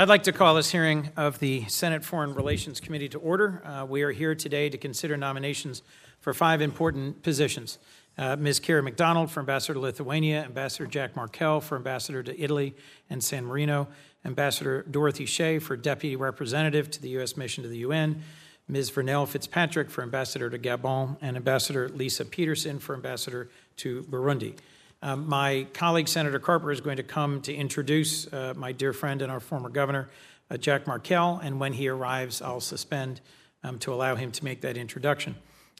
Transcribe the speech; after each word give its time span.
I'd 0.00 0.08
like 0.08 0.22
to 0.22 0.32
call 0.32 0.54
this 0.54 0.70
hearing 0.70 1.10
of 1.14 1.40
the 1.40 1.66
Senate 1.66 2.02
Foreign 2.02 2.32
Relations 2.32 2.80
Committee 2.80 3.10
to 3.10 3.18
order. 3.18 3.62
Uh, 3.66 3.84
we 3.84 4.00
are 4.00 4.12
here 4.12 4.34
today 4.34 4.70
to 4.70 4.78
consider 4.78 5.14
nominations 5.18 5.82
for 6.20 6.32
five 6.32 6.62
important 6.62 7.22
positions. 7.22 7.76
Uh, 8.16 8.34
Ms. 8.34 8.60
Kara 8.60 8.82
McDonald 8.82 9.30
for 9.30 9.40
Ambassador 9.40 9.74
to 9.74 9.80
Lithuania, 9.80 10.42
Ambassador 10.42 10.86
Jack 10.86 11.16
Markell 11.16 11.62
for 11.62 11.76
Ambassador 11.76 12.22
to 12.22 12.40
Italy 12.40 12.74
and 13.10 13.22
San 13.22 13.44
Marino, 13.44 13.88
Ambassador 14.24 14.86
Dorothy 14.90 15.26
Shea 15.26 15.58
for 15.58 15.76
Deputy 15.76 16.16
Representative 16.16 16.90
to 16.92 17.02
the 17.02 17.10
U.S. 17.10 17.36
Mission 17.36 17.62
to 17.64 17.68
the 17.68 17.80
UN, 17.80 18.22
Ms. 18.68 18.90
Vernelle 18.90 19.28
Fitzpatrick 19.28 19.90
for 19.90 20.00
Ambassador 20.00 20.48
to 20.48 20.58
Gabon, 20.58 21.18
and 21.20 21.36
Ambassador 21.36 21.90
Lisa 21.90 22.24
Peterson 22.24 22.78
for 22.78 22.94
Ambassador 22.94 23.50
to 23.76 24.02
Burundi. 24.04 24.56
Um, 25.02 25.26
my 25.26 25.66
colleague, 25.72 26.08
Senator 26.08 26.38
Carper, 26.38 26.70
is 26.70 26.80
going 26.82 26.98
to 26.98 27.02
come 27.02 27.40
to 27.42 27.54
introduce 27.54 28.30
uh, 28.32 28.52
my 28.54 28.72
dear 28.72 28.92
friend 28.92 29.22
and 29.22 29.32
our 29.32 29.40
former 29.40 29.70
governor, 29.70 30.10
uh, 30.50 30.58
Jack 30.58 30.84
Markell, 30.84 31.42
and 31.42 31.58
when 31.58 31.72
he 31.72 31.88
arrives, 31.88 32.42
I'll 32.42 32.60
suspend 32.60 33.22
um, 33.64 33.78
to 33.78 33.94
allow 33.94 34.14
him 34.14 34.30
to 34.32 34.44
make 34.44 34.60
that 34.60 34.76
introduction. 34.76 35.36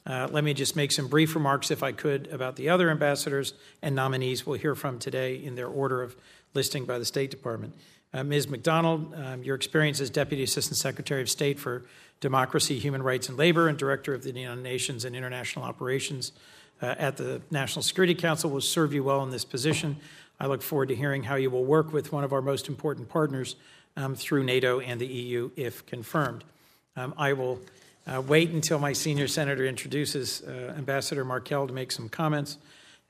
Uh, 0.07 0.27
let 0.31 0.43
me 0.43 0.55
just 0.55 0.75
make 0.75 0.91
some 0.91 1.07
brief 1.07 1.35
remarks, 1.35 1.71
if 1.71 1.83
I 1.83 1.93
could, 1.93 2.29
about 2.29 2.57
the 2.57 2.71
other 2.71 2.89
ambassadors 2.89 3.53
and 3.83 3.95
nominees 3.95 4.47
we'll 4.47 4.59
hear 4.59 4.75
from 4.75 4.99
today 4.99 5.35
in 5.35 5.55
their 5.55 5.69
order 5.69 6.03
of 6.03 6.17
listing 6.55 6.87
by 6.87 6.99
the 6.99 7.05
State 7.05 7.31
Department. 7.31 7.75
Uh, 8.15 8.25
Ms. 8.25 8.49
McDonald, 8.49 9.15
um, 9.15 9.43
your 9.43 9.55
experience 9.55 10.01
as 10.01 10.09
Deputy 10.09 10.43
Assistant 10.43 10.79
Secretary 10.79 11.21
of 11.21 11.29
State 11.29 11.61
for 11.61 11.85
Democracy, 12.21 12.79
Human 12.79 13.03
Rights, 13.03 13.29
and 13.29 13.37
Labor, 13.37 13.69
and 13.69 13.77
Director 13.77 14.15
of 14.15 14.23
the 14.23 14.33
United 14.33 14.63
Nations 14.63 15.05
and 15.05 15.15
International 15.15 15.65
Operations 15.65 16.33
uh, 16.83 16.95
at 16.99 17.17
the 17.17 17.41
National 17.51 17.83
Security 17.83 18.15
Council 18.15 18.51
will 18.51 18.61
serve 18.61 18.93
you 18.93 19.05
well 19.05 19.23
in 19.23 19.31
this 19.31 19.45
position. 19.45 19.97
I 20.39 20.47
look 20.47 20.63
forward 20.63 20.89
to 20.89 20.97
hearing 20.97 21.25
how 21.25 21.35
you 21.35 21.51
will 21.51 21.65
work 21.65 21.93
with 21.93 22.13
one 22.13 22.25
of 22.25 22.33
our 22.33 22.43
most 22.43 22.69
important 22.69 23.09
partners 23.09 23.57
um, 23.97 24.15
through 24.15 24.45
NATO 24.45 24.81
and 24.81 25.01
the 25.01 25.07
EU 25.07 25.51
if 25.57 25.85
confirmed. 25.87 26.45
Um, 26.97 27.15
I 27.19 27.35
will 27.35 27.61
uh, 28.07 28.23
wait 28.27 28.51
until 28.51 28.79
my 28.79 28.93
senior 28.93 29.29
senator 29.29 29.67
introduces 29.67 30.43
uh, 30.43 30.75
Ambassador 30.77 31.25
Markell 31.25 31.67
to 31.67 31.73
make 31.73 31.93
some 31.93 32.09
comments. 32.09 32.59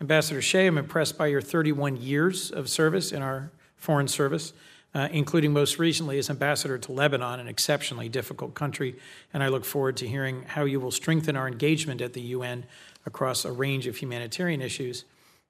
Ambassador 0.01 0.43
Shea, 0.43 0.67
I'm 0.67 0.79
impressed 0.79 1.17
by 1.17 1.29
your 1.29 1.41
31 1.41 1.99
years 1.99 2.51
of 2.51 2.69
service 2.69 3.13
in 3.13 3.23
our 3.23 3.51
foreign 3.77 4.09
service, 4.09 4.53
uh, 4.95 5.09
including 5.13 5.53
most 5.53 5.79
recently 5.79 6.19
as 6.19 6.31
ambassador 6.31 6.79
to 6.79 6.93
Lebanon, 6.93 7.39
an 7.39 7.49
exceptionally 7.49 8.09
difficult 8.09 8.55
country. 8.55 8.97
And 9.33 9.43
I 9.43 9.49
look 9.49 9.65
forward 9.65 9.97
to 9.99 10.09
hearing 10.09 10.43
how 10.43 10.65
you 10.65 10.81
will 10.81 10.91
strengthen 10.91 11.37
our 11.37 11.47
engagement 11.47 12.01
at 12.01 12.13
the 12.13 12.23
UN 12.23 12.65
across 13.07 13.45
a 13.45 13.53
range 13.53 13.87
of 13.87 13.97
humanitarian 13.97 14.61
issues. 14.61 15.05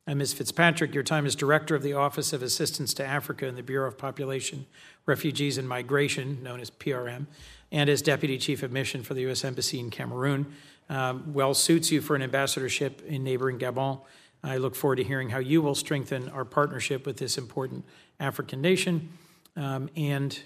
And 0.06 0.18
Ms. 0.18 0.32
Fitzpatrick, 0.32 0.94
your 0.94 1.02
time 1.02 1.26
as 1.26 1.36
Director 1.36 1.74
of 1.74 1.82
the 1.82 1.92
Office 1.92 2.32
of 2.32 2.42
Assistance 2.42 2.94
to 2.94 3.06
Africa 3.06 3.46
in 3.46 3.54
the 3.54 3.62
Bureau 3.62 3.86
of 3.86 3.98
Population, 3.98 4.66
Refugees, 5.06 5.58
and 5.58 5.68
Migration, 5.68 6.42
known 6.42 6.60
as 6.60 6.70
PRM, 6.70 7.26
and 7.70 7.90
as 7.90 8.02
Deputy 8.02 8.38
Chief 8.38 8.62
of 8.62 8.72
Mission 8.72 9.02
for 9.02 9.14
the 9.14 9.20
U.S. 9.22 9.44
Embassy 9.44 9.78
in 9.78 9.90
Cameroon, 9.90 10.46
um, 10.88 11.32
well 11.32 11.54
suits 11.54 11.92
you 11.92 12.00
for 12.00 12.16
an 12.16 12.22
ambassadorship 12.22 13.02
in 13.06 13.22
neighboring 13.22 13.58
Gabon. 13.58 14.00
I 14.42 14.56
look 14.56 14.74
forward 14.74 14.96
to 14.96 15.04
hearing 15.04 15.30
how 15.30 15.38
you 15.38 15.60
will 15.60 15.74
strengthen 15.74 16.30
our 16.30 16.44
partnership 16.44 17.06
with 17.06 17.18
this 17.18 17.36
important 17.36 17.84
African 18.18 18.60
nation. 18.60 19.10
Um, 19.54 19.90
and 19.96 20.38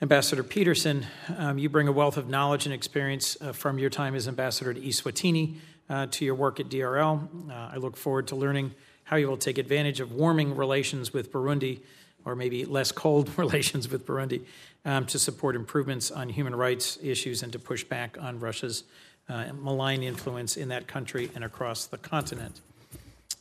Ambassador 0.00 0.42
Peterson, 0.42 1.06
um, 1.36 1.58
you 1.58 1.68
bring 1.68 1.86
a 1.88 1.92
wealth 1.92 2.16
of 2.16 2.28
knowledge 2.28 2.66
and 2.66 2.74
experience 2.74 3.36
uh, 3.40 3.52
from 3.52 3.78
your 3.78 3.90
time 3.90 4.14
as 4.14 4.26
ambassador 4.26 4.72
to 4.72 4.80
Eswatini, 4.80 5.56
uh, 5.56 5.58
to 5.88 6.24
your 6.24 6.34
work 6.34 6.60
at 6.60 6.68
DRL. 6.68 7.50
Uh, 7.50 7.70
I 7.72 7.76
look 7.76 7.96
forward 7.96 8.28
to 8.28 8.36
learning 8.36 8.74
how 9.04 9.16
you 9.16 9.26
will 9.26 9.38
take 9.38 9.56
advantage 9.56 10.00
of 10.00 10.12
warming 10.12 10.54
relations 10.54 11.12
with 11.12 11.32
Burundi, 11.32 11.80
or 12.24 12.36
maybe 12.36 12.64
less 12.66 12.92
cold 12.92 13.30
relations 13.38 13.88
with 13.88 14.06
Burundi, 14.06 14.42
um, 14.84 15.06
to 15.06 15.18
support 15.18 15.56
improvements 15.56 16.10
on 16.10 16.28
human 16.28 16.54
rights 16.54 16.98
issues 17.02 17.42
and 17.42 17.52
to 17.52 17.58
push 17.58 17.84
back 17.84 18.18
on 18.20 18.38
Russia's 18.38 18.84
uh, 19.28 19.46
malign 19.52 20.02
influence 20.02 20.56
in 20.56 20.68
that 20.68 20.86
country 20.86 21.30
and 21.34 21.44
across 21.44 21.86
the 21.86 21.98
continent. 21.98 22.60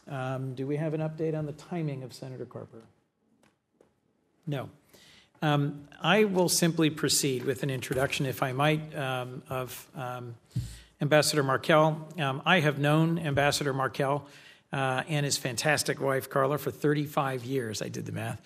Um, 0.09 0.55
do 0.55 0.65
we 0.65 0.77
have 0.77 0.93
an 0.93 1.01
update 1.01 1.37
on 1.37 1.45
the 1.45 1.51
timing 1.53 2.03
of 2.03 2.13
Senator 2.13 2.45
Carper? 2.45 2.81
No. 4.45 4.69
Um, 5.41 5.87
I 6.01 6.23
will 6.23 6.49
simply 6.49 6.89
proceed 6.89 7.43
with 7.43 7.61
an 7.63 7.69
introduction, 7.69 8.25
if 8.25 8.41
I 8.41 8.53
might, 8.53 8.95
um, 8.95 9.43
of 9.49 9.87
um, 9.95 10.35
Ambassador 10.99 11.43
Markell. 11.43 12.19
Um, 12.19 12.41
I 12.45 12.59
have 12.59 12.79
known 12.79 13.19
Ambassador 13.19 13.73
Markell 13.73 14.23
uh, 14.73 15.03
and 15.07 15.25
his 15.25 15.37
fantastic 15.37 16.01
wife, 16.01 16.29
Carla, 16.29 16.57
for 16.57 16.71
35 16.71 17.45
years. 17.45 17.81
I 17.81 17.89
did 17.89 18.05
the 18.05 18.11
math. 18.11 18.41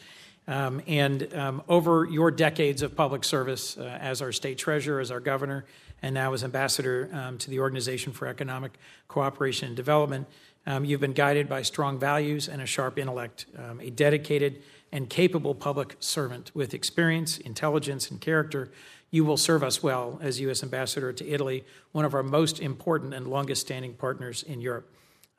Um, 0.47 0.81
and 0.85 1.33
um, 1.33 1.61
over 1.69 2.05
your 2.05 2.29
decades 2.29 2.81
of 2.81 2.95
public 2.95 3.23
service 3.23 3.77
uh, 3.77 3.83
as 4.01 4.21
our 4.21 4.31
state 4.31 4.57
treasurer, 4.57 4.99
as 4.99 5.11
our 5.11 5.19
governor, 5.19 5.65
and 6.01 6.13
now 6.13 6.33
as 6.33 6.43
ambassador 6.43 7.09
um, 7.13 7.37
to 7.37 7.49
the 7.49 7.59
Organization 7.59 8.11
for 8.11 8.27
Economic 8.27 8.73
Cooperation 9.07 9.67
and 9.67 9.77
Development, 9.77 10.27
um, 10.65 10.83
you've 10.83 10.99
been 10.99 11.13
guided 11.13 11.47
by 11.47 11.61
strong 11.61 11.99
values 11.99 12.49
and 12.49 12.61
a 12.61 12.65
sharp 12.65 12.99
intellect, 12.99 13.45
um, 13.57 13.79
a 13.79 13.89
dedicated 13.89 14.61
and 14.91 15.09
capable 15.09 15.55
public 15.55 15.95
servant 15.99 16.51
with 16.53 16.73
experience, 16.73 17.37
intelligence, 17.37 18.11
and 18.11 18.19
character 18.19 18.71
you 19.11 19.25
will 19.25 19.37
serve 19.37 19.61
us 19.61 19.83
well 19.83 20.17
as 20.21 20.39
U.S. 20.39 20.63
Ambassador 20.63 21.11
to 21.13 21.27
Italy, 21.27 21.65
one 21.91 22.05
of 22.05 22.13
our 22.13 22.23
most 22.23 22.59
important 22.59 23.13
and 23.13 23.27
longest 23.27 23.61
standing 23.61 23.93
partners 23.93 24.41
in 24.43 24.61
Europe. 24.61 24.89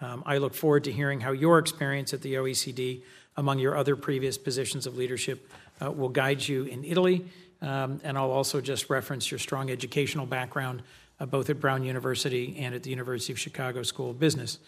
Um, 0.01 0.23
I 0.27 0.39
look 0.39 0.53
forward 0.55 0.85
to 0.85 0.93
hearing 0.93 1.21
how 1.21 1.33
your 1.33 1.59
experience 1.59 2.13
at 2.13 2.21
the 2.21 2.35
OECD, 2.35 3.03
among 3.37 3.59
your 3.59 3.77
other 3.77 3.97
previous 3.97 4.37
positions 4.37 4.87
of 4.87 4.97
leadership, 4.97 5.51
uh, 5.81 5.91
will 5.91 6.11
guide 6.11 6.47
you 6.47 6.65
in 6.65 6.85
Italy. 6.85 7.25
Um, 7.63 8.01
and 8.05 8.19
I'll 8.19 8.31
also 8.31 8.61
just 8.61 8.91
reference 8.91 9.31
your 9.31 9.39
strong 9.39 9.71
educational 9.71 10.27
background, 10.27 10.83
uh, 11.19 11.27
both 11.27 11.49
at 11.49 11.61
Brown 11.61 11.85
University 11.85 12.57
and 12.59 12.75
at 12.75 12.83
the 12.83 12.91
University 12.91 13.33
of 13.33 13.39
Chicago 13.39 13.83
School 13.85 14.11
of 14.11 14.19
Business. 14.19 14.59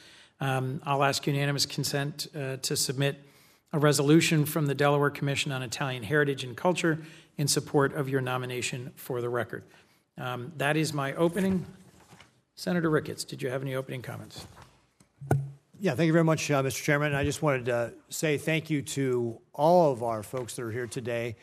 Um, 0.40 0.80
I'll 0.86 1.02
ask 1.04 1.26
unanimous 1.26 1.66
consent 1.66 2.28
uh, 2.34 2.56
to 2.58 2.76
submit 2.76 3.20
a 3.72 3.78
resolution 3.78 4.44
from 4.46 4.66
the 4.66 4.74
Delaware 4.74 5.10
Commission 5.10 5.50
on 5.50 5.62
Italian 5.62 6.04
Heritage 6.04 6.44
and 6.44 6.56
Culture 6.56 7.00
in 7.38 7.48
support 7.48 7.94
of 7.94 8.08
your 8.08 8.20
nomination 8.20 8.92
for 8.96 9.20
the 9.20 9.28
record. 9.28 9.64
Um, 10.18 10.52
that 10.56 10.76
is 10.76 10.92
my 10.92 11.14
opening. 11.14 11.66
Senator 12.54 12.88
Ricketts, 12.88 13.24
did 13.24 13.42
you 13.42 13.50
have 13.50 13.62
any 13.62 13.74
opening 13.74 14.02
comments? 14.02 14.46
Yeah, 15.80 15.94
thank 15.94 16.06
you 16.06 16.12
very 16.12 16.24
much, 16.24 16.50
uh, 16.50 16.62
Mr. 16.62 16.82
Chairman. 16.82 17.14
I 17.14 17.24
just 17.24 17.42
wanted 17.42 17.66
to 17.66 17.92
say 18.08 18.38
thank 18.38 18.70
you 18.70 18.80
to 18.82 19.40
all 19.52 19.90
of 19.90 20.02
our 20.02 20.22
folks 20.22 20.54
that 20.54 20.62
are 20.62 20.70
here 20.70 20.86
today 20.86 21.36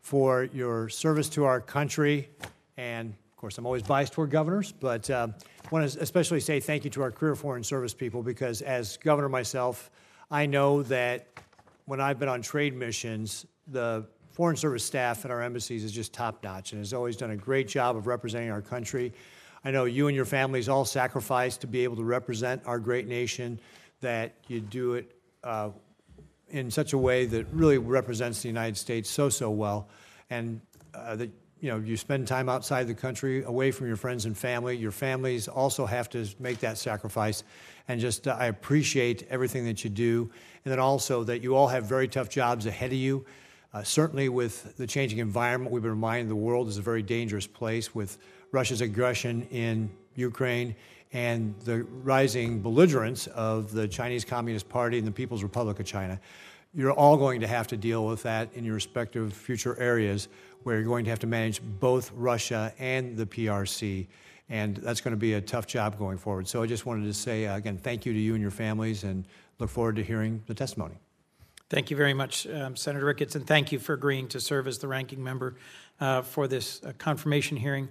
for 0.00 0.44
your 0.44 0.88
service 0.88 1.28
to 1.30 1.44
our 1.44 1.60
country. 1.60 2.28
And 2.76 3.10
of 3.10 3.36
course, 3.36 3.58
I'm 3.58 3.66
always 3.66 3.82
biased 3.82 4.12
toward 4.12 4.30
governors, 4.30 4.70
but 4.70 5.10
uh, 5.10 5.28
want 5.72 5.90
to 5.90 6.00
especially 6.00 6.38
say 6.38 6.60
thank 6.60 6.84
you 6.84 6.90
to 6.90 7.02
our 7.02 7.10
career 7.10 7.34
foreign 7.34 7.64
service 7.64 7.92
people 7.92 8.22
because 8.22 8.62
as 8.62 8.98
governor 8.98 9.28
myself, 9.28 9.90
I 10.30 10.46
know 10.46 10.82
that 10.84 11.26
when 11.86 12.00
I've 12.00 12.18
been 12.18 12.28
on 12.28 12.40
trade 12.40 12.74
missions, 12.74 13.46
the 13.66 14.06
Foreign 14.32 14.56
Service 14.56 14.82
staff 14.82 15.26
at 15.26 15.30
our 15.30 15.42
embassies 15.42 15.84
is 15.84 15.92
just 15.92 16.14
top 16.14 16.42
notch 16.42 16.72
and 16.72 16.80
has 16.80 16.94
always 16.94 17.16
done 17.18 17.32
a 17.32 17.36
great 17.36 17.68
job 17.68 17.96
of 17.96 18.06
representing 18.06 18.50
our 18.50 18.62
country. 18.62 19.12
I 19.62 19.70
know 19.70 19.84
you 19.84 20.08
and 20.08 20.16
your 20.16 20.24
families 20.24 20.70
all 20.70 20.86
sacrificed 20.86 21.60
to 21.60 21.66
be 21.66 21.84
able 21.84 21.96
to 21.96 22.04
represent 22.04 22.62
our 22.64 22.78
great 22.78 23.06
nation, 23.06 23.60
that 24.00 24.34
you 24.48 24.60
do 24.60 24.94
it 24.94 25.14
uh, 25.44 25.68
in 26.48 26.70
such 26.70 26.94
a 26.94 26.98
way 26.98 27.26
that 27.26 27.46
really 27.52 27.76
represents 27.76 28.40
the 28.40 28.48
United 28.48 28.78
States 28.78 29.10
so, 29.10 29.28
so 29.28 29.50
well. 29.50 29.88
And 30.30 30.62
uh, 30.94 31.14
that 31.16 31.30
you 31.60 31.70
know, 31.70 31.78
you 31.78 31.96
spend 31.96 32.26
time 32.26 32.48
outside 32.48 32.88
the 32.88 32.94
country, 32.94 33.44
away 33.44 33.70
from 33.70 33.86
your 33.86 33.96
friends 33.96 34.24
and 34.24 34.36
family. 34.36 34.76
Your 34.76 34.90
families 34.90 35.46
also 35.46 35.86
have 35.86 36.10
to 36.10 36.26
make 36.40 36.58
that 36.58 36.76
sacrifice. 36.76 37.44
And 37.86 38.00
just, 38.00 38.26
uh, 38.26 38.36
I 38.36 38.46
appreciate 38.46 39.26
everything 39.30 39.64
that 39.66 39.84
you 39.84 39.90
do. 39.90 40.28
And 40.64 40.72
then 40.72 40.80
also 40.80 41.22
that 41.22 41.40
you 41.40 41.54
all 41.54 41.68
have 41.68 41.84
very 41.84 42.08
tough 42.08 42.28
jobs 42.30 42.66
ahead 42.66 42.90
of 42.90 42.98
you. 42.98 43.24
Uh, 43.74 43.82
certainly, 43.82 44.28
with 44.28 44.76
the 44.76 44.86
changing 44.86 45.18
environment, 45.18 45.72
we've 45.72 45.82
been 45.82 45.92
reminded 45.92 46.28
the 46.28 46.36
world 46.36 46.68
is 46.68 46.76
a 46.76 46.82
very 46.82 47.02
dangerous 47.02 47.46
place 47.46 47.94
with 47.94 48.18
Russia's 48.50 48.82
aggression 48.82 49.46
in 49.50 49.90
Ukraine 50.14 50.76
and 51.14 51.58
the 51.60 51.84
rising 51.84 52.60
belligerence 52.60 53.28
of 53.28 53.72
the 53.72 53.88
Chinese 53.88 54.26
Communist 54.26 54.68
Party 54.68 54.98
and 54.98 55.06
the 55.06 55.12
People's 55.12 55.42
Republic 55.42 55.80
of 55.80 55.86
China. 55.86 56.20
You're 56.74 56.92
all 56.92 57.16
going 57.16 57.40
to 57.40 57.46
have 57.46 57.66
to 57.68 57.76
deal 57.76 58.06
with 58.06 58.22
that 58.24 58.50
in 58.54 58.64
your 58.64 58.74
respective 58.74 59.32
future 59.32 59.78
areas 59.78 60.28
where 60.64 60.76
you're 60.76 60.84
going 60.84 61.04
to 61.04 61.10
have 61.10 61.18
to 61.20 61.26
manage 61.26 61.62
both 61.62 62.10
Russia 62.12 62.74
and 62.78 63.16
the 63.16 63.26
PRC. 63.26 64.06
And 64.48 64.76
that's 64.76 65.00
going 65.00 65.12
to 65.12 65.18
be 65.18 65.34
a 65.34 65.40
tough 65.40 65.66
job 65.66 65.98
going 65.98 66.18
forward. 66.18 66.46
So 66.46 66.62
I 66.62 66.66
just 66.66 66.84
wanted 66.84 67.04
to 67.04 67.14
say, 67.14 67.46
uh, 67.46 67.56
again, 67.56 67.78
thank 67.78 68.04
you 68.04 68.12
to 68.12 68.18
you 68.18 68.34
and 68.34 68.42
your 68.42 68.50
families 68.50 69.04
and 69.04 69.26
look 69.58 69.70
forward 69.70 69.96
to 69.96 70.02
hearing 70.02 70.42
the 70.46 70.54
testimony. 70.54 71.01
Thank 71.72 71.90
you 71.90 71.96
very 71.96 72.12
much, 72.12 72.46
um, 72.48 72.76
Senator 72.76 73.06
Ricketts, 73.06 73.34
and 73.34 73.46
thank 73.46 73.72
you 73.72 73.78
for 73.78 73.94
agreeing 73.94 74.28
to 74.28 74.40
serve 74.40 74.66
as 74.68 74.76
the 74.76 74.88
ranking 74.88 75.24
member 75.24 75.54
uh, 76.02 76.20
for 76.20 76.46
this 76.46 76.84
uh, 76.84 76.92
confirmation 76.98 77.56
hearing. 77.56 77.88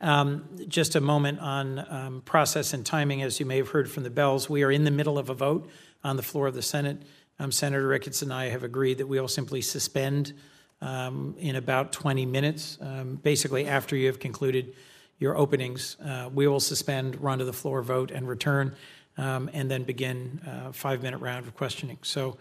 Um, 0.00 0.48
just 0.66 0.96
a 0.96 1.00
moment 1.00 1.38
on 1.38 1.78
um, 1.88 2.22
process 2.22 2.72
and 2.72 2.84
timing. 2.84 3.22
As 3.22 3.38
you 3.38 3.46
may 3.46 3.58
have 3.58 3.68
heard 3.68 3.88
from 3.88 4.02
the 4.02 4.10
bells, 4.10 4.50
we 4.50 4.64
are 4.64 4.72
in 4.72 4.82
the 4.82 4.90
middle 4.90 5.16
of 5.16 5.30
a 5.30 5.34
vote 5.34 5.70
on 6.02 6.16
the 6.16 6.24
floor 6.24 6.48
of 6.48 6.54
the 6.54 6.62
Senate. 6.62 7.02
Um, 7.38 7.52
Senator 7.52 7.86
Ricketts 7.86 8.20
and 8.22 8.32
I 8.32 8.48
have 8.48 8.64
agreed 8.64 8.98
that 8.98 9.06
we 9.06 9.20
will 9.20 9.28
simply 9.28 9.60
suspend 9.60 10.32
um, 10.80 11.36
in 11.38 11.54
about 11.54 11.92
20 11.92 12.26
minutes, 12.26 12.78
um, 12.80 13.14
basically 13.14 13.64
after 13.64 13.94
you 13.94 14.08
have 14.08 14.18
concluded 14.18 14.74
your 15.20 15.38
openings. 15.38 15.96
Uh, 16.04 16.30
we 16.34 16.48
will 16.48 16.58
suspend, 16.58 17.20
run 17.20 17.38
to 17.38 17.44
the 17.44 17.52
floor, 17.52 17.80
vote, 17.80 18.10
and 18.10 18.26
return, 18.26 18.74
and 19.16 19.70
then 19.70 19.84
begin 19.84 20.40
a 20.46 20.72
five 20.72 21.00
minute 21.00 21.18
round 21.18 21.46
of 21.46 21.54
questioning. 21.54 21.98
So 22.02 22.38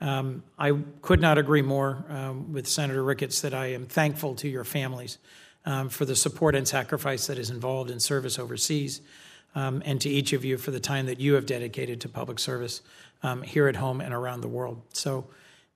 um, 0.00 0.42
I 0.58 0.78
could 1.02 1.20
not 1.20 1.36
agree 1.36 1.62
more 1.62 2.04
um, 2.08 2.52
with 2.52 2.66
Senator 2.66 3.04
Ricketts 3.04 3.42
that 3.42 3.52
I 3.52 3.66
am 3.66 3.86
thankful 3.86 4.34
to 4.36 4.48
your 4.48 4.64
families 4.64 5.18
um, 5.66 5.90
for 5.90 6.06
the 6.06 6.16
support 6.16 6.54
and 6.54 6.66
sacrifice 6.66 7.26
that 7.26 7.38
is 7.38 7.50
involved 7.50 7.90
in 7.90 8.00
service 8.00 8.38
overseas, 8.38 9.02
um, 9.54 9.82
and 9.84 10.00
to 10.00 10.08
each 10.08 10.32
of 10.32 10.44
you 10.44 10.56
for 10.56 10.70
the 10.70 10.80
time 10.80 11.06
that 11.06 11.20
you 11.20 11.34
have 11.34 11.44
dedicated 11.44 12.00
to 12.00 12.08
public 12.08 12.38
service 12.38 12.80
um, 13.22 13.42
here 13.42 13.68
at 13.68 13.76
home 13.76 14.00
and 14.00 14.14
around 14.14 14.40
the 14.40 14.48
world. 14.48 14.80
So, 14.92 15.26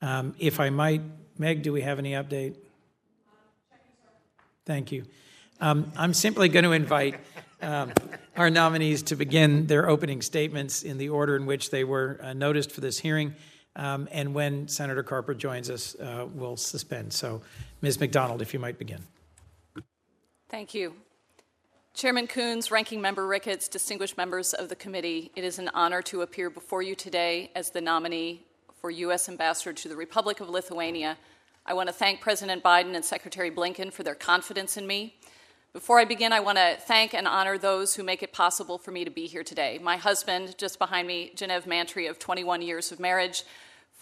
um, 0.00 0.34
if 0.38 0.58
I 0.58 0.70
might, 0.70 1.02
Meg, 1.38 1.62
do 1.62 1.72
we 1.72 1.82
have 1.82 1.98
any 1.98 2.12
update? 2.12 2.56
Thank 4.64 4.92
you. 4.92 5.04
I'm 5.60 6.12
simply 6.12 6.50
going 6.50 6.64
to 6.64 6.72
invite 6.72 7.18
our 7.62 8.50
nominees 8.50 9.02
to 9.04 9.16
begin 9.16 9.66
their 9.66 9.88
opening 9.88 10.20
statements 10.20 10.82
in 10.82 10.98
the 10.98 11.08
order 11.08 11.36
in 11.36 11.46
which 11.46 11.70
they 11.70 11.84
were 11.84 12.18
uh, 12.22 12.32
noticed 12.32 12.70
for 12.70 12.80
this 12.80 12.98
hearing. 12.98 13.34
Um, 13.76 14.08
and 14.12 14.34
when 14.34 14.68
Senator 14.68 15.02
Carper 15.02 15.34
joins 15.34 15.70
us, 15.70 15.94
uh, 15.96 16.26
we'll 16.32 16.56
suspend. 16.56 17.12
So, 17.12 17.42
Ms. 17.82 17.98
McDonald, 17.98 18.40
if 18.40 18.54
you 18.54 18.60
might 18.60 18.78
begin. 18.78 19.00
Thank 20.48 20.74
you. 20.74 20.94
Chairman 21.94 22.26
Coons, 22.26 22.70
Ranking 22.70 23.00
Member 23.00 23.26
Ricketts, 23.26 23.68
distinguished 23.68 24.16
members 24.16 24.52
of 24.52 24.68
the 24.68 24.76
committee, 24.76 25.30
it 25.36 25.44
is 25.44 25.58
an 25.58 25.70
honor 25.74 26.02
to 26.02 26.22
appear 26.22 26.50
before 26.50 26.82
you 26.82 26.94
today 26.94 27.50
as 27.54 27.70
the 27.70 27.80
nominee 27.80 28.42
for 28.74 28.90
U.S. 28.90 29.28
Ambassador 29.28 29.72
to 29.72 29.88
the 29.88 29.96
Republic 29.96 30.40
of 30.40 30.48
Lithuania. 30.48 31.16
I 31.66 31.72
want 31.72 31.88
to 31.88 31.92
thank 31.92 32.20
President 32.20 32.62
Biden 32.62 32.94
and 32.94 33.04
Secretary 33.04 33.50
Blinken 33.50 33.92
for 33.92 34.02
their 34.02 34.14
confidence 34.14 34.76
in 34.76 34.86
me. 34.86 35.14
Before 35.72 35.98
I 35.98 36.04
begin, 36.04 36.32
I 36.32 36.40
want 36.40 36.58
to 36.58 36.76
thank 36.80 37.14
and 37.14 37.26
honor 37.26 37.58
those 37.58 37.94
who 37.94 38.04
make 38.04 38.22
it 38.22 38.32
possible 38.32 38.76
for 38.76 38.90
me 38.90 39.04
to 39.04 39.10
be 39.10 39.26
here 39.26 39.42
today. 39.42 39.80
My 39.82 39.96
husband, 39.96 40.56
just 40.58 40.78
behind 40.78 41.08
me, 41.08 41.32
Genev 41.34 41.66
Mantry, 41.66 42.06
of 42.06 42.18
21 42.18 42.60
years 42.62 42.92
of 42.92 43.00
marriage, 43.00 43.42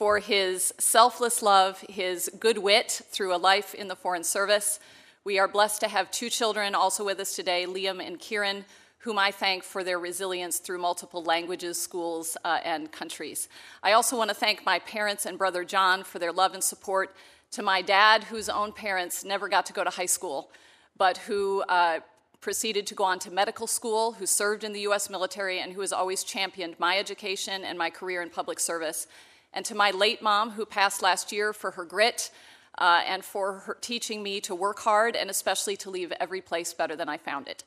for 0.03 0.19
his 0.19 0.75
selfless 0.79 1.43
love, 1.43 1.81
his 1.89 2.29
good 2.41 2.59
wit 2.59 3.03
through 3.13 3.33
a 3.33 3.37
life 3.39 3.73
in 3.73 3.87
the 3.87 3.95
Foreign 3.95 4.25
Service. 4.25 4.81
We 5.23 5.39
are 5.39 5.47
blessed 5.47 5.81
to 5.83 5.87
have 5.87 6.11
two 6.11 6.29
children 6.29 6.75
also 6.75 7.05
with 7.05 7.21
us 7.21 7.37
today, 7.37 7.67
Liam 7.67 8.05
and 8.05 8.19
Kieran, 8.19 8.65
whom 8.99 9.17
I 9.17 9.31
thank 9.31 9.63
for 9.63 9.85
their 9.85 10.01
resilience 10.01 10.59
through 10.59 10.79
multiple 10.79 11.23
languages, 11.23 11.81
schools, 11.81 12.37
uh, 12.45 12.59
and 12.65 12.91
countries. 12.91 13.49
I 13.81 13.93
also 13.93 14.19
want 14.19 14.29
to 14.31 14.35
thank 14.35 14.67
my 14.67 14.81
parents 14.81 15.25
and 15.25 15.39
brother 15.39 15.63
John 15.63 16.03
for 16.03 16.19
their 16.19 16.33
love 16.33 16.53
and 16.53 16.65
support. 16.65 17.15
To 17.53 17.63
my 17.63 17.81
dad, 17.81 18.25
whose 18.25 18.49
own 18.49 18.73
parents 18.73 19.25
never 19.25 19.49
got 19.49 19.67
to 19.67 19.73
go 19.73 19.85
to 19.85 19.91
high 19.91 20.07
school, 20.07 20.51
but 20.97 21.19
who 21.19 21.63
uh, 21.69 22.01
proceeded 22.41 22.89
to 22.89 22.97
go 22.97 23.05
on 23.05 23.21
to 23.21 23.31
medical 23.31 23.69
school, 23.69 24.15
who 24.15 24.27
served 24.27 24.65
in 24.65 24.73
the 24.73 24.81
US 24.81 25.09
military, 25.09 25.61
and 25.61 25.73
who 25.73 25.81
has 25.81 25.93
always 25.93 26.25
championed 26.25 26.75
my 26.81 26.99
education 26.99 27.63
and 27.63 27.79
my 27.79 27.89
career 27.89 28.21
in 28.21 28.31
public 28.31 28.59
service 28.59 29.07
and 29.53 29.65
to 29.67 29.75
my 29.75 29.91
late 29.91 30.23
mom, 30.23 30.51
who 30.51 30.65
passed 30.65 31.03
last 31.03 31.33
year, 31.33 31.53
for 31.53 31.73
her 31.73 31.85
grit 31.85 32.31
uh, 32.79 33.03
and 33.07 33.25
for 33.25 33.61
her 33.61 33.77
teaching 33.81 34.23
me 34.23 34.41
to 34.41 34.55
work 34.55 34.81
hard 34.81 35.15
and 35.15 35.29
especially 35.31 35.77
to 35.77 35.91
leave 35.91 36.13
every 36.19 36.41
place 36.41 36.73
better 36.73 36.97
than 36.97 37.09
I 37.09 37.19
found 37.19 37.49
it. 37.49 37.65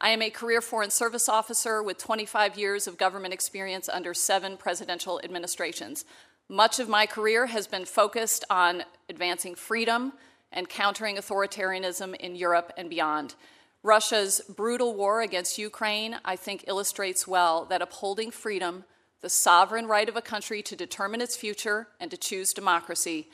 I 0.00 0.10
am 0.10 0.22
a 0.22 0.30
career 0.30 0.60
Foreign 0.60 0.90
Service 0.90 1.28
officer 1.28 1.82
with 1.82 1.98
25 1.98 2.56
years 2.56 2.86
of 2.86 2.98
government 2.98 3.34
experience 3.34 3.88
under 3.88 4.14
seven 4.14 4.56
presidential 4.56 5.20
administrations. 5.24 6.04
Much 6.48 6.78
of 6.78 6.88
my 6.88 7.04
career 7.04 7.46
has 7.46 7.66
been 7.66 7.84
focused 7.84 8.44
on 8.48 8.84
advancing 9.08 9.54
freedom 9.54 10.12
and 10.52 10.68
countering 10.68 11.16
authoritarianism 11.16 12.14
in 12.16 12.36
Europe 12.36 12.72
and 12.76 12.88
beyond. 12.88 13.34
Russia's 13.82 14.40
brutal 14.48 14.94
war 14.94 15.20
against 15.20 15.58
Ukraine, 15.58 16.18
I 16.24 16.36
think, 16.36 16.64
illustrates 16.66 17.26
well 17.26 17.64
that 17.66 17.82
upholding 17.82 18.30
freedom 18.30 18.84
the 19.20 19.28
sovereign 19.28 19.86
right 19.86 20.08
of 20.08 20.16
a 20.16 20.22
country 20.22 20.62
to 20.62 20.76
determine 20.76 21.20
its 21.20 21.36
future 21.36 21.88
and 22.00 22.10
to 22.10 22.16
choose 22.16 22.52
democracy 22.52 23.28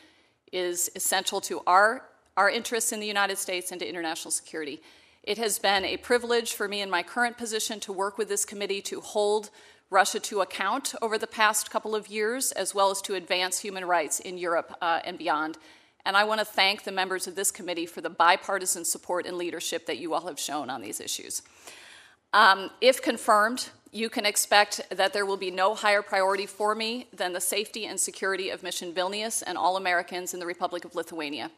is 0.52 0.90
essential 0.96 1.40
to 1.42 1.60
our, 1.66 2.02
our 2.36 2.48
interests 2.48 2.92
in 2.92 3.00
the 3.00 3.06
United 3.06 3.36
States 3.36 3.70
and 3.70 3.80
to 3.80 3.88
international 3.88 4.30
security. 4.30 4.80
It 5.22 5.38
has 5.38 5.58
been 5.58 5.84
a 5.84 5.96
privilege 5.96 6.52
for 6.52 6.68
me 6.68 6.80
in 6.80 6.90
my 6.90 7.02
current 7.02 7.36
position 7.36 7.80
to 7.80 7.92
work 7.92 8.18
with 8.18 8.28
this 8.28 8.44
committee 8.44 8.82
to 8.82 9.00
hold 9.00 9.50
Russia 9.90 10.20
to 10.20 10.40
account 10.40 10.94
over 11.02 11.18
the 11.18 11.26
past 11.26 11.70
couple 11.70 11.94
of 11.94 12.08
years, 12.08 12.52
as 12.52 12.74
well 12.74 12.90
as 12.90 13.00
to 13.02 13.14
advance 13.14 13.60
human 13.60 13.84
rights 13.84 14.20
in 14.20 14.38
Europe 14.38 14.76
uh, 14.80 15.00
and 15.04 15.18
beyond. 15.18 15.58
And 16.06 16.16
I 16.16 16.24
want 16.24 16.40
to 16.40 16.44
thank 16.44 16.84
the 16.84 16.92
members 16.92 17.26
of 17.26 17.36
this 17.36 17.50
committee 17.50 17.86
for 17.86 18.00
the 18.00 18.10
bipartisan 18.10 18.84
support 18.84 19.26
and 19.26 19.38
leadership 19.38 19.86
that 19.86 19.98
you 19.98 20.12
all 20.12 20.26
have 20.26 20.38
shown 20.38 20.68
on 20.68 20.82
these 20.82 21.00
issues. 21.00 21.42
Um, 22.32 22.70
if 22.80 23.00
confirmed, 23.00 23.70
you 23.94 24.10
can 24.10 24.26
expect 24.26 24.80
that 24.90 25.12
there 25.12 25.24
will 25.24 25.36
be 25.36 25.52
no 25.52 25.72
higher 25.72 26.02
priority 26.02 26.46
for 26.46 26.74
me 26.74 27.06
than 27.12 27.32
the 27.32 27.40
safety 27.40 27.86
and 27.86 27.98
security 27.98 28.50
of 28.50 28.64
Mission 28.64 28.92
Vilnius 28.92 29.40
and 29.46 29.56
all 29.56 29.76
Americans 29.76 30.34
in 30.34 30.40
the 30.40 30.46
Republic 30.46 30.84
of 30.84 30.96
Lithuania. 30.96 31.52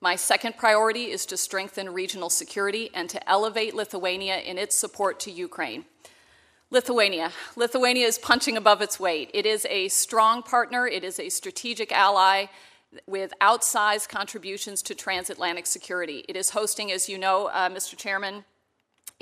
My 0.00 0.14
second 0.14 0.56
priority 0.56 1.10
is 1.10 1.26
to 1.26 1.36
strengthen 1.36 1.92
regional 1.92 2.30
security 2.30 2.90
and 2.94 3.10
to 3.10 3.28
elevate 3.28 3.74
Lithuania 3.74 4.38
in 4.38 4.58
its 4.58 4.76
support 4.76 5.18
to 5.20 5.32
Ukraine. 5.32 5.84
Lithuania. 6.70 7.32
Lithuania 7.56 8.06
is 8.06 8.16
punching 8.16 8.56
above 8.56 8.80
its 8.80 9.00
weight. 9.00 9.32
It 9.34 9.44
is 9.44 9.66
a 9.68 9.88
strong 9.88 10.44
partner, 10.44 10.86
it 10.86 11.02
is 11.02 11.18
a 11.18 11.30
strategic 11.30 11.90
ally 11.90 12.46
with 13.06 13.32
outsized 13.40 14.08
contributions 14.08 14.82
to 14.82 14.94
transatlantic 14.94 15.66
security. 15.66 16.24
It 16.28 16.36
is 16.36 16.50
hosting, 16.50 16.92
as 16.92 17.08
you 17.08 17.18
know, 17.18 17.48
uh, 17.48 17.68
Mr. 17.68 17.96
Chairman, 17.96 18.44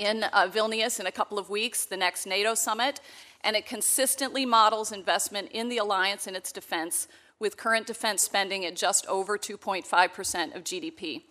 in 0.01 0.23
uh, 0.23 0.47
Vilnius 0.51 0.99
in 0.99 1.05
a 1.05 1.11
couple 1.11 1.37
of 1.37 1.49
weeks, 1.49 1.85
the 1.85 1.95
next 1.95 2.25
NATO 2.25 2.55
summit, 2.55 2.99
and 3.43 3.55
it 3.55 3.67
consistently 3.67 4.45
models 4.47 4.91
investment 4.91 5.49
in 5.51 5.69
the 5.69 5.77
alliance 5.77 6.25
and 6.25 6.35
its 6.35 6.51
defense, 6.51 7.07
with 7.39 7.55
current 7.55 7.85
defense 7.85 8.23
spending 8.23 8.65
at 8.65 8.75
just 8.75 9.05
over 9.05 9.37
2.5% 9.37 10.55
of 10.55 10.63
GDP. 10.63 11.23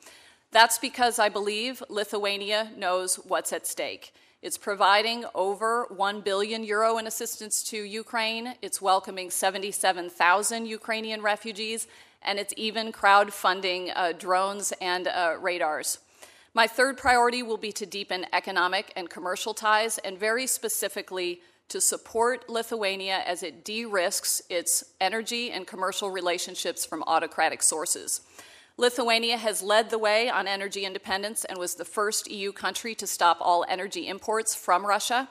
That's 0.53 0.79
because 0.79 1.19
I 1.19 1.29
believe 1.29 1.83
Lithuania 1.89 2.71
knows 2.77 3.17
what's 3.17 3.53
at 3.53 3.67
stake. 3.67 4.13
It's 4.41 4.57
providing 4.57 5.25
over 5.35 5.87
1 5.91 6.21
billion 6.21 6.63
euro 6.65 6.97
in 6.99 7.07
assistance 7.07 7.63
to 7.65 7.77
Ukraine. 7.77 8.55
It's 8.63 8.81
welcoming 8.81 9.31
77,000 9.31 10.67
Ukrainian 10.67 11.23
refugees, 11.23 11.89
and 12.23 12.39
it's 12.39 12.55
even 12.57 12.93
crowdfunding 12.93 13.93
uh, 13.95 14.13
drones 14.13 14.73
and 14.81 15.09
uh, 15.09 15.37
radars. 15.41 15.99
My 16.53 16.67
third 16.67 16.99
priority 16.99 17.43
will 17.43 17.57
be 17.57 17.71
to 17.73 17.87
deepen 17.87 18.27
economic 18.33 18.93
and 18.97 19.09
commercial 19.09 19.55
ties, 19.55 19.99
and 19.99 20.19
very 20.19 20.47
specifically, 20.49 21.43
to 21.69 21.81
support 21.81 22.49
Lithuania 22.49 23.23
as 23.25 23.45
it 23.45 23.65
de 23.65 23.85
risks 23.85 24.43
its 24.51 24.83
energy 25.01 25.53
and 25.53 25.65
commercial 25.65 26.11
relationships 26.11 26.85
from 26.85 27.05
autocratic 27.07 27.63
sources. 27.63 28.23
Lithuania 28.77 29.37
has 29.37 29.63
led 29.63 29.91
the 29.91 29.99
way 29.99 30.29
on 30.29 30.49
energy 30.49 30.85
independence 30.85 31.45
and 31.45 31.59
was 31.59 31.77
the 31.77 31.85
first 31.85 32.29
EU 32.29 32.51
country 32.51 32.97
to 32.97 33.07
stop 33.07 33.37
all 33.41 33.65
energy 33.69 34.09
imports 34.09 34.55
from 34.55 34.85
Russia. 34.85 35.29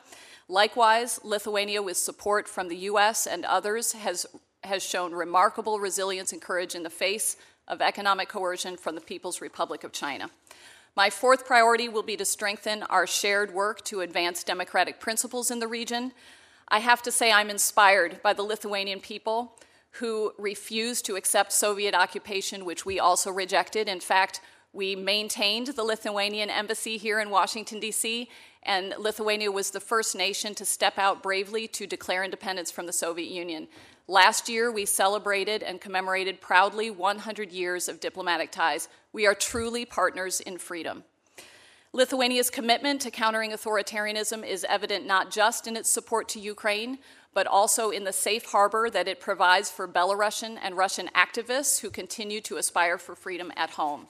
Likewise, 0.47 1.19
Lithuania, 1.25 1.81
with 1.81 1.97
support 1.97 2.47
from 2.47 2.69
the 2.69 2.77
US 2.77 3.27
and 3.27 3.43
others, 3.43 3.91
has, 3.91 4.25
has 4.63 4.81
shown 4.81 5.11
remarkable 5.13 5.79
resilience 5.79 6.31
and 6.31 6.41
courage 6.41 6.75
in 6.75 6.83
the 6.83 6.89
face 6.89 7.35
of 7.67 7.81
economic 7.81 8.29
coercion 8.29 8.77
from 8.77 8.95
the 8.95 9.01
People's 9.01 9.41
Republic 9.41 9.83
of 9.83 9.91
China. 9.91 10.29
My 10.95 11.09
fourth 11.09 11.45
priority 11.45 11.87
will 11.87 12.03
be 12.03 12.17
to 12.17 12.25
strengthen 12.25 12.83
our 12.83 13.07
shared 13.07 13.53
work 13.53 13.83
to 13.85 14.01
advance 14.01 14.43
democratic 14.43 14.99
principles 14.99 15.49
in 15.51 15.59
the 15.59 15.67
region. 15.67 16.11
I 16.67 16.79
have 16.79 17.01
to 17.03 17.11
say, 17.11 17.31
I'm 17.31 17.49
inspired 17.49 18.21
by 18.21 18.33
the 18.33 18.43
Lithuanian 18.43 18.99
people 18.99 19.57
who 19.93 20.33
refused 20.37 21.05
to 21.05 21.15
accept 21.15 21.51
Soviet 21.51 21.95
occupation, 21.95 22.65
which 22.65 22.85
we 22.85 22.99
also 22.99 23.31
rejected. 23.31 23.87
In 23.87 23.99
fact, 23.99 24.41
we 24.71 24.95
maintained 24.95 25.67
the 25.67 25.83
Lithuanian 25.83 26.49
embassy 26.49 26.97
here 26.97 27.19
in 27.19 27.29
Washington, 27.29 27.79
D.C., 27.79 28.29
and 28.63 28.93
Lithuania 28.99 29.51
was 29.51 29.71
the 29.71 29.79
first 29.79 30.15
nation 30.15 30.53
to 30.55 30.65
step 30.65 30.97
out 30.97 31.23
bravely 31.23 31.67
to 31.69 31.87
declare 31.87 32.23
independence 32.23 32.69
from 32.69 32.85
the 32.85 32.93
Soviet 32.93 33.31
Union. 33.31 33.67
Last 34.09 34.49
year, 34.49 34.71
we 34.71 34.87
celebrated 34.87 35.61
and 35.61 35.79
commemorated 35.79 36.41
proudly 36.41 36.89
100 36.89 37.51
years 37.51 37.87
of 37.87 37.99
diplomatic 37.99 38.49
ties. 38.49 38.89
We 39.13 39.27
are 39.27 39.35
truly 39.35 39.85
partners 39.85 40.39
in 40.39 40.57
freedom. 40.57 41.03
Lithuania's 41.93 42.49
commitment 42.49 43.01
to 43.01 43.11
countering 43.11 43.51
authoritarianism 43.51 44.43
is 44.43 44.65
evident 44.67 45.05
not 45.05 45.29
just 45.29 45.67
in 45.67 45.77
its 45.77 45.91
support 45.91 46.27
to 46.29 46.39
Ukraine, 46.39 46.97
but 47.35 47.45
also 47.45 47.91
in 47.91 48.03
the 48.03 48.11
safe 48.11 48.45
harbor 48.45 48.89
that 48.89 49.07
it 49.07 49.19
provides 49.19 49.69
for 49.69 49.87
Belarusian 49.87 50.57
and 50.59 50.75
Russian 50.75 51.11
activists 51.15 51.81
who 51.81 51.91
continue 51.91 52.41
to 52.41 52.57
aspire 52.57 52.97
for 52.97 53.13
freedom 53.13 53.53
at 53.55 53.69
home. 53.69 54.07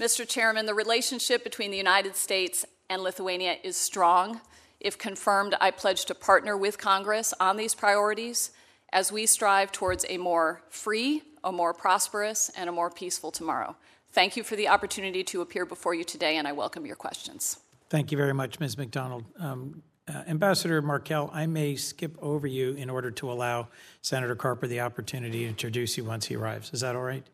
Mr. 0.00 0.26
Chairman, 0.26 0.64
the 0.64 0.72
relationship 0.72 1.44
between 1.44 1.70
the 1.70 1.76
United 1.76 2.16
States 2.16 2.64
and 2.88 3.02
Lithuania 3.02 3.56
is 3.62 3.76
strong. 3.76 4.40
If 4.80 4.96
confirmed, 4.96 5.54
I 5.60 5.72
pledge 5.72 6.06
to 6.06 6.14
partner 6.14 6.56
with 6.56 6.78
Congress 6.78 7.34
on 7.38 7.58
these 7.58 7.74
priorities 7.74 8.50
as 8.94 9.10
we 9.10 9.26
strive 9.26 9.72
towards 9.72 10.06
a 10.08 10.16
more 10.16 10.62
free, 10.70 11.22
a 11.42 11.50
more 11.50 11.74
prosperous, 11.74 12.50
and 12.56 12.70
a 12.70 12.72
more 12.72 12.88
peaceful 12.88 13.32
tomorrow. 13.32 13.76
Thank 14.12 14.36
you 14.36 14.44
for 14.44 14.54
the 14.54 14.68
opportunity 14.68 15.24
to 15.24 15.40
appear 15.40 15.66
before 15.66 15.94
you 15.94 16.04
today, 16.04 16.36
and 16.36 16.46
I 16.46 16.52
welcome 16.52 16.86
your 16.86 16.94
questions. 16.94 17.58
Thank 17.90 18.12
you 18.12 18.16
very 18.16 18.32
much, 18.32 18.60
Ms. 18.60 18.78
McDonald. 18.78 19.24
Um, 19.40 19.82
uh, 20.06 20.22
Ambassador 20.28 20.80
Markell, 20.80 21.28
I 21.34 21.46
may 21.46 21.74
skip 21.74 22.16
over 22.22 22.46
you 22.46 22.74
in 22.74 22.88
order 22.88 23.10
to 23.10 23.32
allow 23.32 23.68
Senator 24.00 24.36
Carper 24.36 24.68
the 24.68 24.80
opportunity 24.80 25.40
to 25.40 25.48
introduce 25.48 25.96
you 25.96 26.04
once 26.04 26.26
he 26.26 26.36
arrives. 26.36 26.70
Is 26.72 26.80
that 26.80 26.94
all 26.94 27.02
right? 27.02 27.26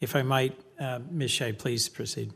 If 0.00 0.14
I 0.14 0.22
might, 0.22 0.56
uh, 0.78 1.00
Ms. 1.10 1.30
Shea, 1.32 1.52
please 1.52 1.88
proceed. 1.88 2.32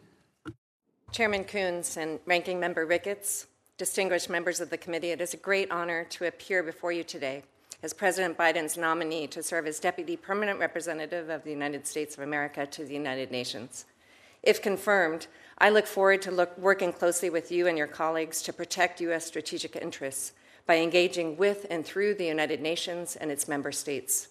Chairman 1.13 1.45
Coons 1.45 1.97
and 1.97 2.19
Ranking 2.27 2.59
Member 2.59 2.87
Ricketts, 2.87 3.47
distinguished 3.77 4.29
members 4.29 4.61
of 4.61 4.71
the 4.71 4.79
committee, 4.79 5.11
it 5.11 5.21
is 5.21 5.33
a 5.33 5.37
great 5.37 5.71
honor 5.71 6.05
to 6.11 6.27
appear 6.27 6.65
before 6.65 6.91
you 6.91 7.05
today 7.05 7.45
as 7.83 7.93
President 7.93 8.37
Biden's 8.37 8.77
nominee 8.77 9.27
to 9.29 9.43
serve 9.43 9.67
as 9.67 9.79
Deputy 9.79 10.17
Permanent 10.17 10.59
Representative 10.59 11.29
of 11.29 11.45
the 11.45 11.51
United 11.51 11.87
States 11.87 12.17
of 12.17 12.23
America 12.23 12.67
to 12.67 12.85
the 12.85 12.95
United 12.95 13.31
Nations. 13.31 13.87
If 14.43 14.63
confirmed, 14.63 15.27
I 15.59 15.71
look 15.71 15.87
forward 15.87 16.23
to 16.23 16.31
look, 16.31 16.57
working 16.59 16.93
closely 16.93 17.31
with 17.31 17.51
you 17.53 17.67
and 17.67 17.77
your 17.77 17.87
colleagues 17.87 18.43
to 18.43 18.53
protect 18.53 19.01
U.S. 19.01 19.27
strategic 19.27 19.77
interests 19.77 20.33
by 20.67 20.77
engaging 20.77 21.37
with 21.37 21.67
and 21.71 21.85
through 21.85 22.15
the 22.15 22.27
United 22.27 22.61
Nations 22.61 23.17
and 23.17 23.31
its 23.31 23.49
member 23.49 23.73
states. 23.73 24.29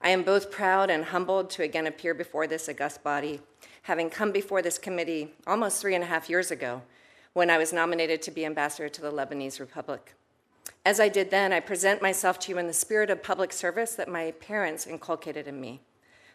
I 0.00 0.10
am 0.10 0.22
both 0.22 0.50
proud 0.50 0.90
and 0.90 1.04
humbled 1.04 1.50
to 1.50 1.62
again 1.62 1.86
appear 1.86 2.14
before 2.14 2.46
this 2.46 2.68
august 2.68 3.02
body 3.02 3.40
having 3.82 4.10
come 4.10 4.30
before 4.32 4.62
this 4.62 4.78
committee 4.78 5.34
almost 5.46 5.80
three 5.80 5.94
and 5.94 6.04
a 6.04 6.06
half 6.06 6.28
years 6.28 6.50
ago 6.50 6.82
when 7.32 7.50
I 7.50 7.58
was 7.58 7.72
nominated 7.72 8.22
to 8.22 8.30
be 8.30 8.44
ambassador 8.44 8.88
to 8.88 9.00
the 9.00 9.10
Lebanese 9.10 9.60
Republic. 9.60 10.14
As 10.84 10.98
I 10.98 11.08
did 11.08 11.30
then, 11.30 11.52
I 11.52 11.60
present 11.60 12.00
myself 12.00 12.38
to 12.40 12.52
you 12.52 12.58
in 12.58 12.66
the 12.66 12.72
spirit 12.72 13.10
of 13.10 13.22
public 13.22 13.52
service 13.52 13.94
that 13.94 14.08
my 14.08 14.32
parents 14.32 14.86
inculcated 14.86 15.46
in 15.46 15.60
me. 15.60 15.80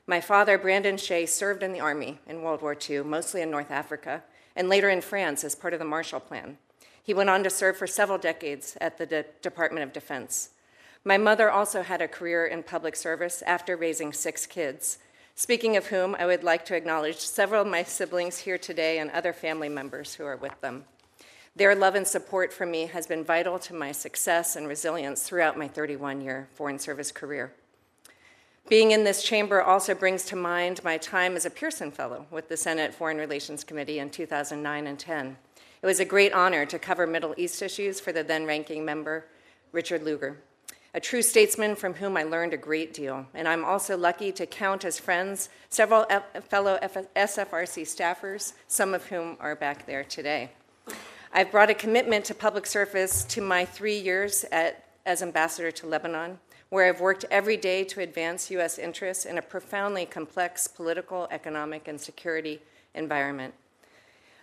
My 0.08 0.22
father, 0.22 0.58
Brandon 0.58 0.98
Shea, 0.98 1.26
served 1.26 1.64
in 1.64 1.74
the 1.74 1.80
Army 1.80 2.20
in 2.28 2.44
World 2.44 2.62
War 2.62 2.78
II, 2.78 3.04
mostly 3.04 3.42
in 3.42 3.50
North 3.50 3.72
Africa, 3.72 4.24
and 4.56 4.70
later 4.70 4.90
in 4.90 5.02
France 5.02 5.44
as 5.44 5.56
part 5.56 5.74
of 5.74 5.80
the 5.80 5.86
Marshall 5.86 6.20
Plan. 6.20 6.58
He 7.02 7.14
went 7.14 7.30
on 7.30 7.44
to 7.44 7.50
serve 7.50 7.78
for 7.78 7.88
several 7.88 8.18
decades 8.18 8.78
at 8.80 8.98
the 8.98 9.06
De- 9.06 9.26
Department 9.42 9.84
of 9.84 9.94
Defense. 9.94 10.52
My 11.04 11.18
mother 11.18 11.50
also 11.50 11.82
had 11.82 12.02
a 12.02 12.08
career 12.08 12.46
in 12.46 12.64
public 12.64 12.96
service 12.96 13.42
after 13.46 13.76
raising 13.76 14.14
six 14.14 14.46
kids, 14.46 15.00
Speaking 15.38 15.76
of 15.76 15.88
whom, 15.88 16.16
I 16.18 16.26
would 16.26 16.46
like 16.46 16.64
to 16.66 16.78
acknowledge 16.78 17.18
several 17.18 17.64
of 17.64 17.68
my 17.68 17.84
siblings 17.84 18.38
here 18.38 18.58
today 18.58 19.00
and 19.00 19.12
other 19.12 19.34
family 19.34 19.68
members 19.68 20.16
who 20.16 20.24
are 20.24 20.38
with 20.38 20.60
them. 20.62 20.86
Their 21.56 21.74
love 21.74 21.96
and 21.96 22.08
support 22.08 22.52
for 22.52 22.66
me 22.66 22.88
has 22.88 23.08
been 23.08 23.24
vital 23.24 23.58
to 23.60 23.74
my 23.74 23.94
success 23.94 24.56
and 24.56 24.68
resilience 24.68 25.24
throughout 25.24 25.58
my 25.58 25.68
31 25.68 26.22
year 26.22 26.50
Foreign 26.54 26.80
Service 26.80 27.12
career. 27.12 27.54
Being 28.68 28.92
in 28.92 29.04
this 29.04 29.24
chamber 29.24 29.62
also 29.62 29.94
brings 29.94 30.26
to 30.26 30.36
mind 30.36 30.84
my 30.84 30.98
time 30.98 31.36
as 31.36 31.46
a 31.46 31.50
Pearson 31.50 31.92
Fellow 31.92 32.26
with 32.32 32.50
the 32.50 32.58
Senate 32.58 32.94
Foreign 32.94 33.18
Relations 33.18 33.64
Committee 33.64 34.00
in 34.00 34.10
2009 34.10 34.88
and 34.88 35.00
10. 35.00 35.38
It 35.82 35.86
was 35.86 36.00
a 36.00 36.06
great 36.06 36.34
honor 36.34 36.66
to 36.66 36.80
cover 36.80 37.06
Middle 37.06 37.36
East 37.38 37.62
issues 37.62 38.00
for 38.00 38.12
the 38.12 38.24
then 38.24 38.46
ranking 38.46 38.84
member, 38.84 39.26
Richard 39.72 40.04
Lugar 40.04 40.38
a 40.96 41.00
true 41.02 41.22
statesman 41.22 41.76
from 41.76 41.94
whom 41.94 42.16
I 42.16 42.24
learned 42.24 42.54
a 42.54 42.58
great 42.58 42.94
deal. 42.94 43.26
And 43.34 43.50
I'm 43.50 43.66
also 43.66 43.98
lucky 43.98 44.32
to 44.32 44.46
count 44.46 44.86
as 44.86 44.98
friends 44.98 45.50
several 45.68 46.06
F- 46.10 46.46
fellow 46.46 46.80
F- 46.82 47.14
SFRC 47.14 47.84
staffers, 47.84 48.54
some 48.70 48.94
of 48.94 49.08
whom 49.08 49.36
are 49.42 49.58
back 49.58 49.86
there 49.88 50.06
today. 50.06 50.52
I've 51.38 51.52
brought 51.52 51.70
a 51.70 51.74
commitment 51.74 52.24
to 52.26 52.34
public 52.34 52.66
service 52.66 53.26
to 53.26 53.42
my 53.42 53.66
three 53.66 54.00
years 54.00 54.46
at, 54.54 54.86
as 55.06 55.22
ambassador 55.22 55.70
to 55.70 55.86
Lebanon, 55.86 56.40
where 56.70 56.88
I've 56.88 57.02
worked 57.02 57.26
every 57.30 57.58
day 57.58 57.84
to 57.84 58.00
advance 58.00 58.50
U.S. 58.52 58.78
interests 58.78 59.26
in 59.26 59.38
a 59.38 59.42
profoundly 59.42 60.06
complex 60.06 60.66
political, 60.66 61.28
economic, 61.32 61.90
and 61.90 62.00
security 62.00 62.62
environment. 62.94 63.54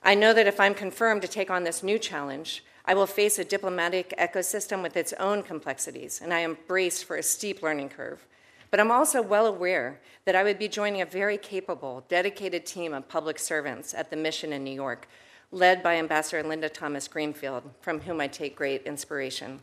I 0.02 0.14
know 0.14 0.34
that 0.34 0.46
if 0.46 0.60
I'm 0.60 0.74
confirmed 0.74 1.22
to 1.22 1.28
take 1.28 1.50
on 1.50 1.64
this 1.64 1.82
new 1.82 1.98
challenge, 1.98 2.62
I 2.84 2.92
will 2.92 3.06
face 3.06 3.38
a 3.38 3.44
diplomatic 3.44 4.12
ecosystem 4.18 4.82
with 4.82 4.94
its 4.94 5.14
own 5.14 5.42
complexities, 5.42 6.20
and 6.22 6.30
I 6.30 6.40
am 6.40 6.58
braced 6.68 7.06
for 7.06 7.16
a 7.16 7.22
steep 7.22 7.62
learning 7.62 7.88
curve. 7.88 8.26
But 8.70 8.80
I'm 8.80 8.90
also 8.90 9.22
well 9.22 9.46
aware 9.46 9.98
that 10.26 10.36
I 10.36 10.42
would 10.42 10.58
be 10.58 10.68
joining 10.68 11.00
a 11.00 11.06
very 11.06 11.38
capable, 11.38 12.04
dedicated 12.10 12.66
team 12.66 12.92
of 12.92 13.08
public 13.08 13.38
servants 13.38 13.94
at 13.94 14.10
the 14.10 14.16
mission 14.16 14.52
in 14.52 14.62
New 14.62 14.74
York, 14.74 15.08
led 15.52 15.82
by 15.82 15.96
Ambassador 15.96 16.42
Linda 16.42 16.70
Thomas 16.70 17.06
Greenfield, 17.06 17.62
from 17.80 18.00
whom 18.00 18.20
I 18.20 18.26
take 18.26 18.56
great 18.56 18.82
inspiration. 18.84 19.60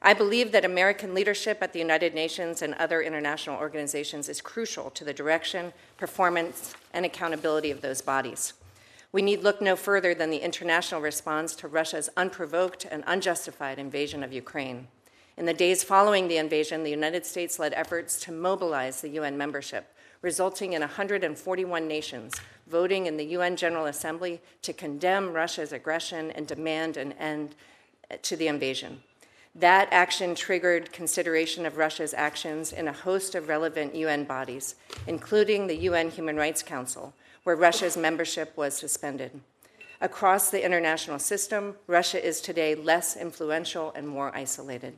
I 0.00 0.14
believe 0.14 0.52
that 0.52 0.64
American 0.64 1.12
leadership 1.12 1.58
at 1.60 1.74
the 1.74 1.78
United 1.80 2.14
Nations 2.14 2.62
and 2.62 2.74
other 2.74 3.02
international 3.02 3.58
organizations 3.58 4.28
is 4.30 4.40
crucial 4.40 4.88
to 4.90 5.04
the 5.04 5.12
direction, 5.12 5.74
performance, 5.98 6.74
and 6.94 7.04
accountability 7.04 7.70
of 7.70 7.82
those 7.82 8.00
bodies. 8.00 8.54
We 9.12 9.20
need 9.20 9.42
look 9.42 9.60
no 9.60 9.74
further 9.74 10.14
than 10.14 10.30
the 10.30 10.38
international 10.38 11.00
response 11.00 11.54
to 11.56 11.68
Russia's 11.68 12.08
unprovoked 12.16 12.86
and 12.88 13.02
unjustified 13.06 13.78
invasion 13.78 14.22
of 14.22 14.32
Ukraine. 14.32 14.86
In 15.36 15.46
the 15.46 15.52
days 15.52 15.82
following 15.82 16.28
the 16.28 16.36
invasion, 16.36 16.84
the 16.84 16.90
United 16.90 17.26
States 17.26 17.58
led 17.58 17.74
efforts 17.74 18.20
to 18.20 18.32
mobilize 18.32 19.00
the 19.00 19.08
UN 19.10 19.36
membership, 19.36 19.92
resulting 20.22 20.72
in 20.72 20.80
141 20.80 21.88
nations 21.88 22.34
voting 22.70 23.06
in 23.06 23.16
the 23.16 23.24
UN 23.26 23.56
General 23.56 23.86
Assembly 23.86 24.40
to 24.62 24.72
condemn 24.72 25.32
Russia's 25.32 25.72
aggression 25.72 26.30
and 26.30 26.46
demand 26.46 26.96
an 26.96 27.12
end 27.12 27.54
to 28.22 28.36
the 28.36 28.46
invasion. 28.46 29.02
That 29.56 29.88
action 29.90 30.36
triggered 30.36 30.92
consideration 30.92 31.66
of 31.66 31.76
Russia's 31.76 32.14
actions 32.14 32.72
in 32.72 32.86
a 32.86 32.92
host 32.92 33.34
of 33.34 33.48
relevant 33.48 33.96
UN 33.96 34.24
bodies, 34.24 34.76
including 35.08 35.66
the 35.66 35.76
UN 35.76 36.10
Human 36.10 36.36
Rights 36.36 36.62
Council, 36.62 37.12
where 37.42 37.56
Russia's 37.56 37.96
membership 37.96 38.56
was 38.56 38.76
suspended. 38.76 39.40
Across 40.00 40.50
the 40.50 40.64
international 40.64 41.18
system, 41.18 41.74
Russia 41.88 42.24
is 42.24 42.40
today 42.40 42.74
less 42.74 43.16
influential 43.16 43.92
and 43.96 44.06
more 44.08 44.34
isolated. 44.34 44.96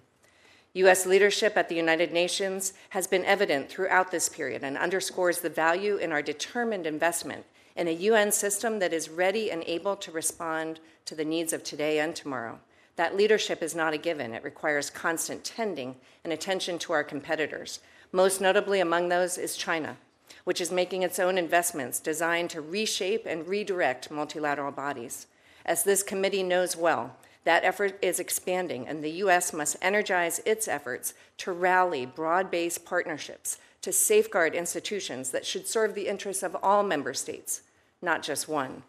U.S. 0.74 1.04
leadership 1.04 1.58
at 1.58 1.68
the 1.68 1.74
United 1.74 2.12
Nations 2.12 2.72
has 2.90 3.06
been 3.06 3.26
evident 3.26 3.68
throughout 3.68 4.10
this 4.10 4.30
period 4.30 4.64
and 4.64 4.78
underscores 4.78 5.40
the 5.40 5.50
value 5.50 5.96
in 5.96 6.12
our 6.12 6.22
determined 6.22 6.86
investment 6.86 7.44
in 7.76 7.88
a 7.88 7.92
UN 7.92 8.32
system 8.32 8.78
that 8.78 8.92
is 8.92 9.10
ready 9.10 9.50
and 9.50 9.62
able 9.66 9.96
to 9.96 10.10
respond 10.10 10.80
to 11.04 11.14
the 11.14 11.26
needs 11.26 11.52
of 11.52 11.62
today 11.62 11.98
and 11.98 12.16
tomorrow. 12.16 12.58
That 12.96 13.16
leadership 13.16 13.62
is 13.62 13.74
not 13.74 13.92
a 13.92 13.98
given. 13.98 14.32
It 14.32 14.44
requires 14.44 14.88
constant 14.88 15.44
tending 15.44 15.96
and 16.24 16.32
attention 16.32 16.78
to 16.80 16.94
our 16.94 17.04
competitors. 17.04 17.80
Most 18.10 18.40
notably 18.40 18.80
among 18.80 19.08
those 19.08 19.36
is 19.36 19.56
China, 19.56 19.98
which 20.44 20.60
is 20.60 20.72
making 20.72 21.02
its 21.02 21.18
own 21.18 21.36
investments 21.36 22.00
designed 22.00 22.48
to 22.50 22.62
reshape 22.62 23.26
and 23.26 23.46
redirect 23.46 24.10
multilateral 24.10 24.72
bodies. 24.72 25.26
As 25.66 25.84
this 25.84 26.02
committee 26.02 26.42
knows 26.42 26.76
well, 26.76 27.16
that 27.44 27.64
effort 27.64 27.98
is 28.02 28.20
expanding, 28.20 28.86
and 28.86 29.02
the 29.02 29.10
U.S. 29.10 29.52
must 29.52 29.76
energize 29.82 30.40
its 30.46 30.68
efforts 30.68 31.14
to 31.38 31.52
rally 31.52 32.06
broad 32.06 32.50
based 32.50 32.84
partnerships 32.84 33.58
to 33.82 33.92
safeguard 33.92 34.54
institutions 34.54 35.30
that 35.30 35.44
should 35.44 35.66
serve 35.66 35.94
the 35.94 36.06
interests 36.06 36.42
of 36.42 36.56
all 36.62 36.82
member 36.82 37.12
states, 37.12 37.62
not 38.00 38.22
just 38.22 38.48
one. 38.48 38.84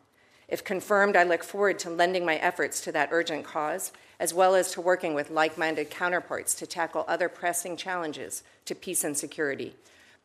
If 0.48 0.64
confirmed, 0.64 1.16
I 1.16 1.24
look 1.24 1.44
forward 1.44 1.80
to 1.80 1.90
lending 1.90 2.26
my 2.26 2.36
efforts 2.36 2.80
to 2.82 2.92
that 2.92 3.10
urgent 3.12 3.44
cause, 3.44 3.92
as 4.20 4.36
well 4.36 4.54
as 4.54 4.72
to 4.72 4.82
working 4.82 5.16
with 5.16 5.32
like 5.32 5.58
minded 5.58 5.90
counterparts 5.90 6.54
to 6.56 6.68
tackle 6.68 7.06
other 7.08 7.28
pressing 7.28 7.76
challenges 7.76 8.44
to 8.66 8.76
peace 8.76 9.04
and 9.04 9.18
security, 9.18 9.76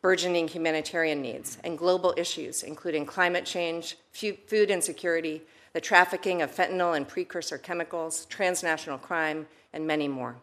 burgeoning 0.03 0.49
humanitarian 0.49 1.23
needs, 1.23 1.57
and 1.65 1.79
global 1.79 2.13
issues, 2.19 2.63
including 2.63 3.07
climate 3.07 3.47
change, 3.47 3.97
food 4.13 4.71
insecurity, 4.71 5.41
the 5.73 5.81
trafficking 5.81 6.43
of 6.43 6.55
fentanyl 6.55 6.97
and 6.97 7.07
precursor 7.07 7.59
chemicals, 7.59 8.27
transnational 8.27 8.99
crime, 8.99 9.47
and 9.73 9.87
many 9.87 10.09
more. 10.09 10.37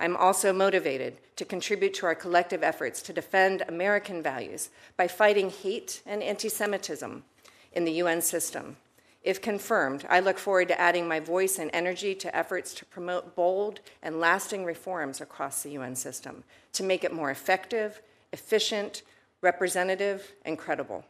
I'm 0.00 0.16
also 0.16 0.52
motivated 0.52 1.18
to 1.36 1.44
contribute 1.44 1.94
to 1.94 2.06
our 2.06 2.14
collective 2.14 2.62
efforts 2.62 3.02
to 3.02 3.12
defend 3.12 3.62
American 3.68 4.22
values 4.22 4.70
by 4.96 5.06
fighting 5.06 5.50
hate 5.50 6.02
and 6.06 6.22
anti 6.22 6.48
Semitism 6.48 7.22
in 7.72 7.84
the 7.84 7.92
UN 7.92 8.20
system. 8.20 8.76
If 9.22 9.40
confirmed, 9.40 10.04
I 10.10 10.18
look 10.18 10.38
forward 10.38 10.68
to 10.68 10.80
adding 10.80 11.06
my 11.06 11.20
voice 11.20 11.58
and 11.58 11.70
energy 11.72 12.14
to 12.16 12.36
efforts 12.36 12.74
to 12.74 12.84
promote 12.84 13.36
bold 13.36 13.80
and 14.02 14.18
lasting 14.18 14.64
reforms 14.64 15.20
across 15.20 15.62
the 15.62 15.70
UN 15.70 15.94
system 15.94 16.42
to 16.72 16.82
make 16.82 17.04
it 17.04 17.12
more 17.12 17.30
effective 17.30 18.02
efficient, 18.32 19.02
representative, 19.42 20.32
and 20.46 20.58
credible. 20.58 21.04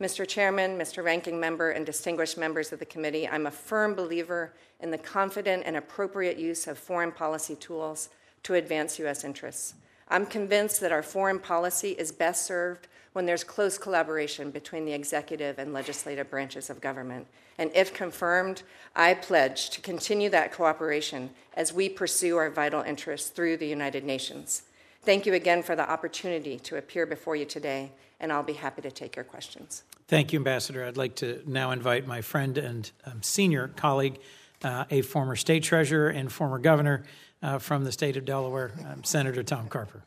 Mr. 0.00 0.28
Chairman, 0.28 0.78
Mr. 0.78 1.02
Ranking 1.02 1.40
Member, 1.40 1.70
and 1.70 1.86
distinguished 1.86 2.36
members 2.36 2.70
of 2.70 2.78
the 2.78 2.84
committee, 2.84 3.26
I'm 3.26 3.46
a 3.46 3.50
firm 3.50 3.94
believer 3.94 4.52
in 4.80 4.90
the 4.90 4.98
confident 4.98 5.62
and 5.64 5.74
appropriate 5.74 6.36
use 6.36 6.66
of 6.66 6.76
foreign 6.76 7.12
policy 7.12 7.56
tools 7.56 8.10
to 8.42 8.54
advance 8.54 8.98
U.S. 8.98 9.24
interests. 9.24 9.72
I'm 10.08 10.26
convinced 10.26 10.82
that 10.82 10.92
our 10.92 11.02
foreign 11.02 11.38
policy 11.38 11.92
is 11.92 12.12
best 12.12 12.44
served 12.44 12.88
when 13.14 13.24
there's 13.24 13.42
close 13.42 13.78
collaboration 13.78 14.50
between 14.50 14.84
the 14.84 14.92
executive 14.92 15.58
and 15.58 15.72
legislative 15.72 16.28
branches 16.28 16.68
of 16.68 16.82
government. 16.82 17.26
And 17.56 17.70
if 17.74 17.94
confirmed, 17.94 18.64
I 18.94 19.14
pledge 19.14 19.70
to 19.70 19.80
continue 19.80 20.28
that 20.28 20.52
cooperation 20.52 21.30
as 21.54 21.72
we 21.72 21.88
pursue 21.88 22.36
our 22.36 22.50
vital 22.50 22.82
interests 22.82 23.30
through 23.30 23.56
the 23.56 23.66
United 23.66 24.04
Nations. 24.04 24.64
Thank 25.02 25.24
you 25.24 25.32
again 25.32 25.62
for 25.62 25.74
the 25.74 25.90
opportunity 25.90 26.58
to 26.58 26.76
appear 26.76 27.06
before 27.06 27.36
you 27.36 27.46
today, 27.46 27.92
and 28.20 28.32
I'll 28.32 28.42
be 28.42 28.54
happy 28.54 28.82
to 28.82 28.90
take 28.90 29.16
your 29.16 29.24
questions. 29.24 29.84
Thank 30.08 30.32
you, 30.32 30.38
Ambassador. 30.38 30.84
I'd 30.84 30.96
like 30.96 31.16
to 31.16 31.42
now 31.46 31.70
invite 31.70 32.06
my 32.06 32.20
friend 32.20 32.56
and 32.58 32.90
um, 33.04 33.22
senior 33.22 33.68
colleague, 33.76 34.18
uh, 34.62 34.84
a 34.90 35.02
former 35.02 35.36
state 35.36 35.62
treasurer 35.62 36.08
and 36.08 36.32
former 36.32 36.58
governor 36.58 37.04
uh, 37.42 37.58
from 37.58 37.84
the 37.84 37.92
state 37.92 38.16
of 38.16 38.24
Delaware, 38.24 38.72
um, 38.86 39.04
Senator 39.04 39.42
Tom 39.42 39.68
Carper. 39.68 40.04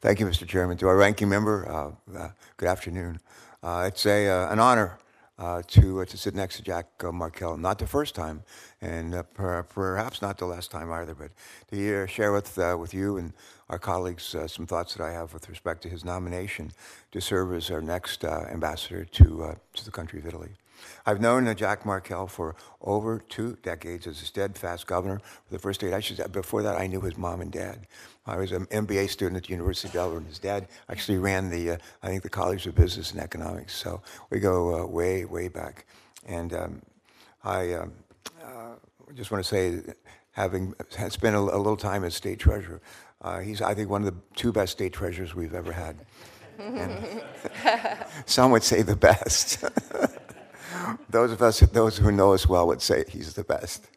Thank 0.00 0.20
you, 0.20 0.26
Mr. 0.26 0.46
Chairman. 0.46 0.76
To 0.78 0.88
our 0.88 0.96
ranking 0.96 1.28
member, 1.28 1.68
uh, 1.68 2.16
uh, 2.16 2.28
good 2.56 2.68
afternoon. 2.68 3.20
Uh, 3.62 3.84
it's 3.88 4.06
a, 4.06 4.28
uh, 4.28 4.52
an 4.52 4.60
honor 4.60 4.98
uh, 5.38 5.62
to, 5.68 6.00
uh, 6.00 6.04
to 6.04 6.16
sit 6.16 6.34
next 6.34 6.56
to 6.56 6.62
Jack 6.62 6.86
uh, 7.00 7.06
Markell. 7.06 7.58
Not 7.58 7.78
the 7.78 7.86
first 7.86 8.14
time, 8.14 8.42
and 8.80 9.14
uh, 9.14 9.22
per- 9.22 9.62
perhaps 9.62 10.20
not 10.20 10.36
the 10.38 10.46
last 10.46 10.70
time 10.70 10.90
either, 10.90 11.14
but 11.14 11.30
to 11.70 12.06
share 12.06 12.32
with, 12.32 12.56
with 12.56 12.92
you 12.92 13.18
and 13.18 13.32
our 13.68 13.78
colleagues 13.78 14.34
some 14.46 14.66
thoughts 14.66 14.94
that 14.94 15.04
I 15.04 15.12
have 15.12 15.32
with 15.32 15.48
respect 15.48 15.82
to 15.82 15.88
his 15.88 16.04
nomination 16.04 16.72
to 17.12 17.20
serve 17.20 17.52
as 17.52 17.70
our 17.70 17.82
next 17.82 18.24
ambassador 18.24 19.04
to, 19.04 19.56
to 19.74 19.84
the 19.84 19.90
country 19.90 20.18
of 20.18 20.26
Italy. 20.26 20.50
I've 21.06 21.20
known 21.20 21.54
Jack 21.54 21.82
Markell 21.82 22.30
for 22.30 22.54
over 22.80 23.18
two 23.18 23.58
decades 23.62 24.06
as 24.06 24.22
a 24.22 24.24
steadfast 24.24 24.86
governor 24.86 25.18
for 25.18 25.52
the 25.52 25.58
first 25.58 25.82
eight. 25.82 25.92
I 25.92 26.00
should 26.00 26.32
before 26.32 26.62
that, 26.62 26.80
I 26.80 26.86
knew 26.86 27.00
his 27.00 27.16
mom 27.16 27.40
and 27.40 27.50
dad. 27.50 27.86
I 28.28 28.36
was 28.36 28.52
an 28.52 28.66
MBA 28.66 29.08
student 29.08 29.38
at 29.38 29.44
the 29.44 29.50
University 29.50 29.88
of 29.88 29.94
Delaware, 29.94 30.18
and 30.18 30.26
his 30.26 30.38
dad 30.38 30.68
actually 30.90 31.18
ran 31.18 31.48
the, 31.48 31.72
uh, 31.72 31.76
I 32.02 32.08
think, 32.08 32.22
the 32.22 32.28
College 32.28 32.66
of 32.66 32.74
Business 32.74 33.12
and 33.12 33.20
Economics. 33.20 33.74
So 33.74 34.02
we 34.28 34.38
go 34.38 34.82
uh, 34.82 34.86
way, 34.86 35.24
way 35.24 35.48
back. 35.48 35.86
And 36.26 36.52
um, 36.52 36.82
I 37.42 37.72
um, 37.72 37.92
uh, 38.44 38.74
just 39.14 39.30
want 39.30 39.42
to 39.42 39.48
say, 39.48 39.94
having 40.32 40.74
spent 41.08 41.36
a, 41.36 41.38
a 41.38 41.56
little 41.56 41.76
time 41.76 42.04
as 42.04 42.14
state 42.14 42.38
treasurer, 42.38 42.82
uh, 43.22 43.38
he's, 43.40 43.62
I 43.62 43.72
think, 43.74 43.88
one 43.88 44.04
of 44.04 44.14
the 44.14 44.20
two 44.36 44.52
best 44.52 44.72
state 44.72 44.92
treasurers 44.92 45.34
we've 45.34 45.54
ever 45.54 45.72
had. 45.72 45.96
Some 48.26 48.50
would 48.50 48.62
say 48.62 48.82
the 48.82 48.96
best. 48.96 49.64
those 51.10 51.32
of 51.32 51.40
us, 51.40 51.60
those 51.60 51.96
who 51.96 52.12
know 52.12 52.34
us 52.34 52.46
well, 52.46 52.66
would 52.66 52.82
say 52.82 53.04
he's 53.08 53.32
the 53.34 53.44
best. 53.44 53.88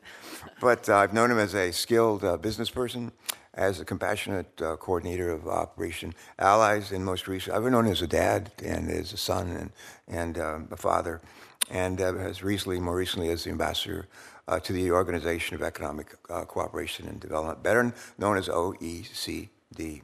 But 0.61 0.87
uh, 0.87 0.97
I've 0.97 1.13
known 1.13 1.31
him 1.31 1.39
as 1.39 1.53
a 1.53 1.71
skilled 1.71 2.23
uh, 2.23 2.37
business 2.37 2.69
person, 2.69 3.11
as 3.53 3.79
a 3.79 3.85
compassionate 3.85 4.61
uh, 4.61 4.75
coordinator 4.77 5.29
of 5.29 5.47
Operation 5.47 6.13
Allies, 6.39 6.91
and 6.91 7.03
most 7.03 7.27
recently, 7.27 7.57
I've 7.57 7.63
been 7.63 7.73
known 7.73 7.87
as 7.87 8.01
a 8.01 8.07
dad 8.07 8.51
and 8.63 8.89
as 8.89 9.13
a 9.13 9.17
son 9.17 9.49
and 9.49 9.71
and 10.07 10.37
um, 10.39 10.67
a 10.71 10.77
father, 10.77 11.21
and 11.69 11.99
uh, 11.99 12.15
as 12.15 12.43
recently, 12.43 12.79
more 12.79 12.95
recently, 12.95 13.29
as 13.29 13.43
the 13.43 13.49
ambassador 13.49 14.07
uh, 14.47 14.59
to 14.59 14.73
the 14.73 14.91
Organization 14.91 15.55
of 15.55 15.61
Economic 15.61 16.15
uh, 16.29 16.45
Cooperation 16.45 17.07
and 17.07 17.19
Development, 17.19 17.61
better 17.63 17.93
known 18.17 18.37
as 18.37 18.47
OECD. 18.47 20.01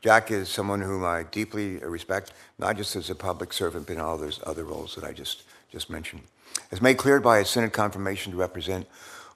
Jack 0.00 0.30
is 0.30 0.48
someone 0.48 0.82
whom 0.82 1.02
I 1.04 1.22
deeply 1.22 1.78
respect, 1.78 2.32
not 2.58 2.76
just 2.76 2.94
as 2.94 3.08
a 3.08 3.14
public 3.14 3.52
servant, 3.52 3.86
but 3.86 3.94
in 3.94 4.00
all 4.00 4.18
those 4.18 4.38
other 4.44 4.64
roles 4.64 4.94
that 4.96 5.04
I 5.04 5.12
just, 5.12 5.44
just 5.70 5.88
mentioned. 5.88 6.22
As 6.70 6.82
made 6.82 6.98
clear 6.98 7.20
by 7.20 7.38
his 7.38 7.48
Senate 7.48 7.72
confirmation 7.72 8.32
to 8.32 8.38
represent 8.38 8.86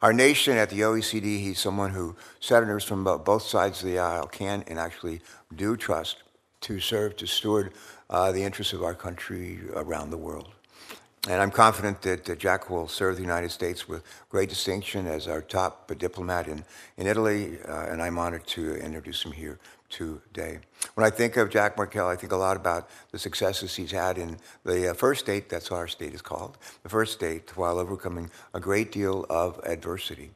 our 0.00 0.12
nation 0.12 0.56
at 0.56 0.70
the 0.70 0.80
OECD, 0.80 1.40
he's 1.40 1.58
someone 1.58 1.90
who 1.90 2.14
senators 2.40 2.84
from 2.84 3.02
both 3.02 3.42
sides 3.42 3.82
of 3.82 3.88
the 3.88 3.98
aisle 3.98 4.28
can 4.28 4.62
and 4.68 4.78
actually 4.78 5.20
do 5.56 5.76
trust 5.76 6.22
to 6.60 6.78
serve, 6.78 7.16
to 7.16 7.26
steward 7.26 7.72
uh, 8.10 8.30
the 8.32 8.42
interests 8.42 8.72
of 8.72 8.82
our 8.82 8.94
country 8.94 9.60
around 9.74 10.10
the 10.10 10.16
world. 10.16 10.48
And 11.28 11.42
I'm 11.42 11.50
confident 11.50 12.00
that 12.02 12.30
uh, 12.30 12.34
Jack 12.36 12.70
will 12.70 12.86
serve 12.86 13.16
the 13.16 13.22
United 13.22 13.50
States 13.50 13.88
with 13.88 14.02
great 14.30 14.48
distinction 14.48 15.06
as 15.06 15.26
our 15.26 15.42
top 15.42 15.92
diplomat 15.98 16.46
in, 16.46 16.64
in 16.96 17.06
Italy, 17.06 17.58
uh, 17.66 17.86
and 17.90 18.00
I'm 18.00 18.18
honored 18.18 18.46
to 18.48 18.76
introduce 18.76 19.24
him 19.24 19.32
here 19.32 19.58
today. 19.88 20.58
When 20.94 21.06
I 21.06 21.10
think 21.10 21.36
of 21.36 21.50
Jack 21.50 21.76
Markell, 21.76 22.06
I 22.06 22.16
think 22.16 22.32
a 22.32 22.36
lot 22.36 22.56
about 22.56 22.88
the 23.10 23.18
successes 23.18 23.76
he's 23.76 23.90
had 23.90 24.18
in 24.18 24.38
the 24.64 24.90
uh, 24.90 24.94
first 24.94 25.20
state, 25.20 25.48
that's 25.48 25.70
what 25.70 25.78
our 25.78 25.88
state 25.88 26.14
is 26.14 26.22
called, 26.22 26.58
the 26.82 26.88
first 26.88 27.12
state, 27.12 27.56
while 27.56 27.78
overcoming 27.78 28.30
a 28.54 28.60
great 28.60 28.92
deal 28.92 29.26
of 29.30 29.60
adversity. 29.64 30.30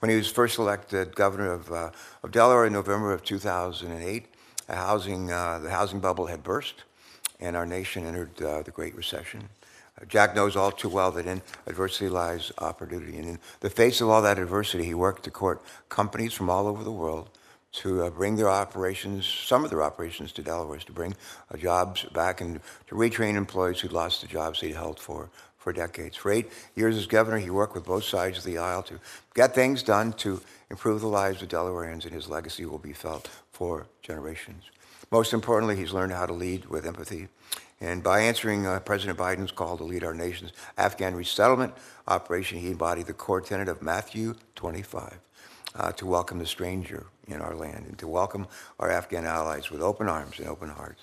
When 0.00 0.10
he 0.10 0.16
was 0.16 0.30
first 0.30 0.58
elected 0.58 1.14
governor 1.14 1.52
of, 1.52 1.72
uh, 1.72 1.90
of 2.22 2.32
Delaware 2.32 2.66
in 2.66 2.72
November 2.72 3.12
of 3.12 3.24
2008, 3.24 4.26
housing, 4.68 5.30
uh, 5.30 5.60
the 5.60 5.70
housing 5.70 6.00
bubble 6.00 6.26
had 6.26 6.42
burst, 6.42 6.84
and 7.40 7.56
our 7.56 7.66
nation 7.66 8.06
entered 8.06 8.42
uh, 8.42 8.62
the 8.62 8.70
Great 8.70 8.94
Recession. 8.94 9.48
Uh, 10.00 10.04
Jack 10.06 10.34
knows 10.34 10.56
all 10.56 10.72
too 10.72 10.88
well 10.88 11.10
that 11.12 11.26
in 11.26 11.40
adversity 11.66 12.08
lies 12.08 12.52
opportunity. 12.58 13.16
And 13.18 13.28
in 13.28 13.38
the 13.60 13.70
face 13.70 14.00
of 14.00 14.08
all 14.08 14.22
that 14.22 14.38
adversity, 14.38 14.84
he 14.84 14.94
worked 14.94 15.24
to 15.24 15.30
court 15.30 15.62
companies 15.88 16.32
from 16.32 16.50
all 16.50 16.66
over 16.66 16.82
the 16.82 16.92
world 16.92 17.30
to 17.76 18.04
uh, 18.04 18.10
bring 18.10 18.36
their 18.36 18.48
operations, 18.48 19.26
some 19.26 19.62
of 19.64 19.70
their 19.70 19.82
operations 19.82 20.32
to 20.32 20.42
Delaware, 20.42 20.78
to 20.78 20.92
bring 20.92 21.14
uh, 21.52 21.56
jobs 21.56 22.04
back 22.04 22.40
and 22.40 22.60
to 22.88 22.94
retrain 22.94 23.36
employees 23.36 23.80
who'd 23.80 23.92
lost 23.92 24.22
the 24.22 24.26
jobs 24.26 24.60
they'd 24.60 24.74
held 24.74 24.98
for, 24.98 25.30
for 25.58 25.72
decades. 25.72 26.16
For 26.16 26.32
eight 26.32 26.50
years 26.74 26.96
as 26.96 27.06
governor, 27.06 27.38
he 27.38 27.50
worked 27.50 27.74
with 27.74 27.84
both 27.84 28.04
sides 28.04 28.38
of 28.38 28.44
the 28.44 28.58
aisle 28.58 28.82
to 28.84 28.98
get 29.34 29.54
things 29.54 29.82
done 29.82 30.14
to 30.14 30.40
improve 30.70 31.02
the 31.02 31.06
lives 31.06 31.42
of 31.42 31.48
Delawareans, 31.48 32.04
and 32.04 32.14
his 32.14 32.28
legacy 32.28 32.64
will 32.64 32.78
be 32.78 32.94
felt 32.94 33.28
for 33.52 33.86
generations. 34.02 34.64
Most 35.10 35.34
importantly, 35.34 35.76
he's 35.76 35.92
learned 35.92 36.12
how 36.12 36.26
to 36.26 36.32
lead 36.32 36.66
with 36.66 36.86
empathy. 36.86 37.28
And 37.80 38.02
by 38.02 38.20
answering 38.20 38.66
uh, 38.66 38.80
President 38.80 39.18
Biden's 39.18 39.52
call 39.52 39.76
to 39.76 39.84
lead 39.84 40.02
our 40.02 40.14
nation's 40.14 40.52
Afghan 40.78 41.14
resettlement 41.14 41.74
operation, 42.08 42.58
he 42.58 42.70
embodied 42.70 43.06
the 43.06 43.12
core 43.12 43.42
tenet 43.42 43.68
of 43.68 43.82
Matthew 43.82 44.34
25 44.54 45.18
uh, 45.74 45.92
to 45.92 46.06
welcome 46.06 46.38
the 46.38 46.46
stranger 46.46 47.06
in 47.28 47.40
our 47.40 47.54
land 47.54 47.86
and 47.86 47.98
to 47.98 48.08
welcome 48.08 48.46
our 48.78 48.90
Afghan 48.90 49.24
allies 49.24 49.70
with 49.70 49.80
open 49.80 50.08
arms 50.08 50.38
and 50.38 50.48
open 50.48 50.68
hearts. 50.68 51.02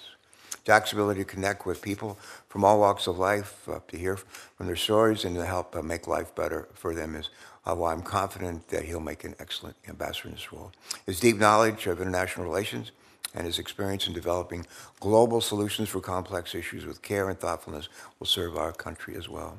Jack's 0.63 0.93
ability 0.93 1.21
to 1.21 1.25
connect 1.25 1.65
with 1.65 1.81
people 1.81 2.17
from 2.47 2.63
all 2.63 2.79
walks 2.79 3.07
of 3.07 3.19
life, 3.19 3.67
uh, 3.67 3.79
to 3.89 3.97
hear 3.97 4.15
from 4.15 4.67
their 4.67 4.77
stories, 4.77 5.25
and 5.25 5.35
to 5.35 5.45
help 5.45 5.75
uh, 5.75 5.81
make 5.81 6.07
life 6.07 6.33
better 6.35 6.69
for 6.73 6.95
them 6.95 7.15
is 7.15 7.29
uh, 7.65 7.75
why 7.75 7.91
I'm 7.91 8.01
confident 8.01 8.69
that 8.69 8.85
he'll 8.85 9.01
make 9.01 9.25
an 9.25 9.35
excellent 9.39 9.75
ambassador 9.89 10.29
in 10.29 10.35
this 10.35 10.53
role. 10.53 10.71
His 11.05 11.19
deep 11.19 11.37
knowledge 11.37 11.85
of 11.87 12.01
international 12.01 12.45
relations 12.45 12.91
and 13.35 13.45
his 13.45 13.59
experience 13.59 14.07
in 14.07 14.13
developing 14.13 14.65
global 14.99 15.41
solutions 15.41 15.89
for 15.89 15.99
complex 15.99 16.55
issues 16.55 16.85
with 16.85 17.01
care 17.01 17.29
and 17.29 17.39
thoughtfulness 17.39 17.89
will 18.19 18.27
serve 18.27 18.55
our 18.55 18.71
country 18.71 19.15
as 19.15 19.27
well. 19.27 19.57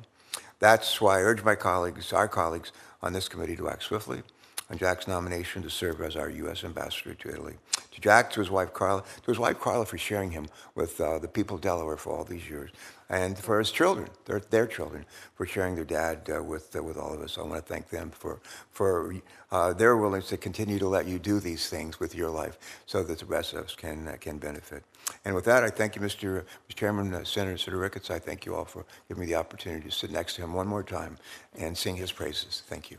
That's 0.59 1.01
why 1.01 1.19
I 1.19 1.23
urge 1.23 1.43
my 1.43 1.55
colleagues, 1.55 2.13
our 2.13 2.27
colleagues 2.27 2.71
on 3.03 3.13
this 3.13 3.27
committee 3.27 3.55
to 3.57 3.69
act 3.69 3.83
swiftly 3.83 4.23
on 4.69 4.77
Jack's 4.77 5.07
nomination 5.07 5.61
to 5.63 5.69
serve 5.69 6.01
as 6.01 6.15
our 6.15 6.29
U.S. 6.29 6.63
ambassador 6.63 7.13
to 7.13 7.29
Italy. 7.29 7.55
To 7.91 8.01
Jack, 8.01 8.31
to 8.31 8.39
his 8.39 8.49
wife 8.49 8.73
Carla, 8.73 9.01
to 9.01 9.31
his 9.31 9.39
wife 9.39 9.59
Carla 9.59 9.85
for 9.85 9.97
sharing 9.97 10.31
him 10.31 10.47
with 10.73 10.99
uh, 10.99 11.19
the 11.19 11.27
people 11.27 11.55
of 11.55 11.61
Delaware 11.61 11.97
for 11.97 12.15
all 12.15 12.23
these 12.23 12.49
years, 12.49 12.71
and 13.09 13.37
for 13.37 13.59
his 13.59 13.71
children, 13.71 14.09
their, 14.25 14.39
their 14.39 14.67
children, 14.67 15.05
for 15.35 15.45
sharing 15.45 15.75
their 15.75 15.85
dad 15.85 16.29
uh, 16.35 16.43
with 16.43 16.75
uh, 16.75 16.83
with 16.83 16.97
all 16.97 17.13
of 17.13 17.21
us. 17.21 17.37
I 17.37 17.41
want 17.41 17.65
to 17.65 17.73
thank 17.73 17.89
them 17.89 18.11
for 18.11 18.39
for 18.71 19.15
uh, 19.51 19.73
their 19.73 19.95
willingness 19.95 20.29
to 20.29 20.37
continue 20.37 20.79
to 20.79 20.87
let 20.87 21.05
you 21.07 21.19
do 21.19 21.39
these 21.39 21.69
things 21.69 21.99
with 21.99 22.15
your 22.15 22.29
life, 22.29 22.57
so 22.85 23.03
that 23.03 23.19
the 23.19 23.25
rest 23.25 23.53
of 23.53 23.65
us 23.65 23.75
can 23.75 24.07
uh, 24.07 24.17
can 24.19 24.39
benefit. 24.39 24.83
And 25.23 25.35
with 25.35 25.45
that, 25.45 25.63
I 25.63 25.69
thank 25.69 25.95
you, 25.95 26.01
Mr. 26.01 26.43
Mr. 26.69 26.75
Chairman, 26.75 27.13
uh, 27.13 27.23
Senator 27.23 27.57
Senator 27.57 27.77
Ricketts. 27.77 28.09
I 28.09 28.19
thank 28.19 28.45
you 28.45 28.55
all 28.55 28.65
for 28.65 28.85
giving 29.07 29.21
me 29.21 29.27
the 29.27 29.35
opportunity 29.35 29.85
to 29.89 29.91
sit 29.95 30.11
next 30.11 30.35
to 30.35 30.41
him 30.41 30.53
one 30.53 30.67
more 30.67 30.83
time 30.83 31.17
and 31.57 31.77
sing 31.77 31.95
his 31.95 32.11
praises. 32.11 32.63
Thank 32.67 32.91
you. 32.91 32.97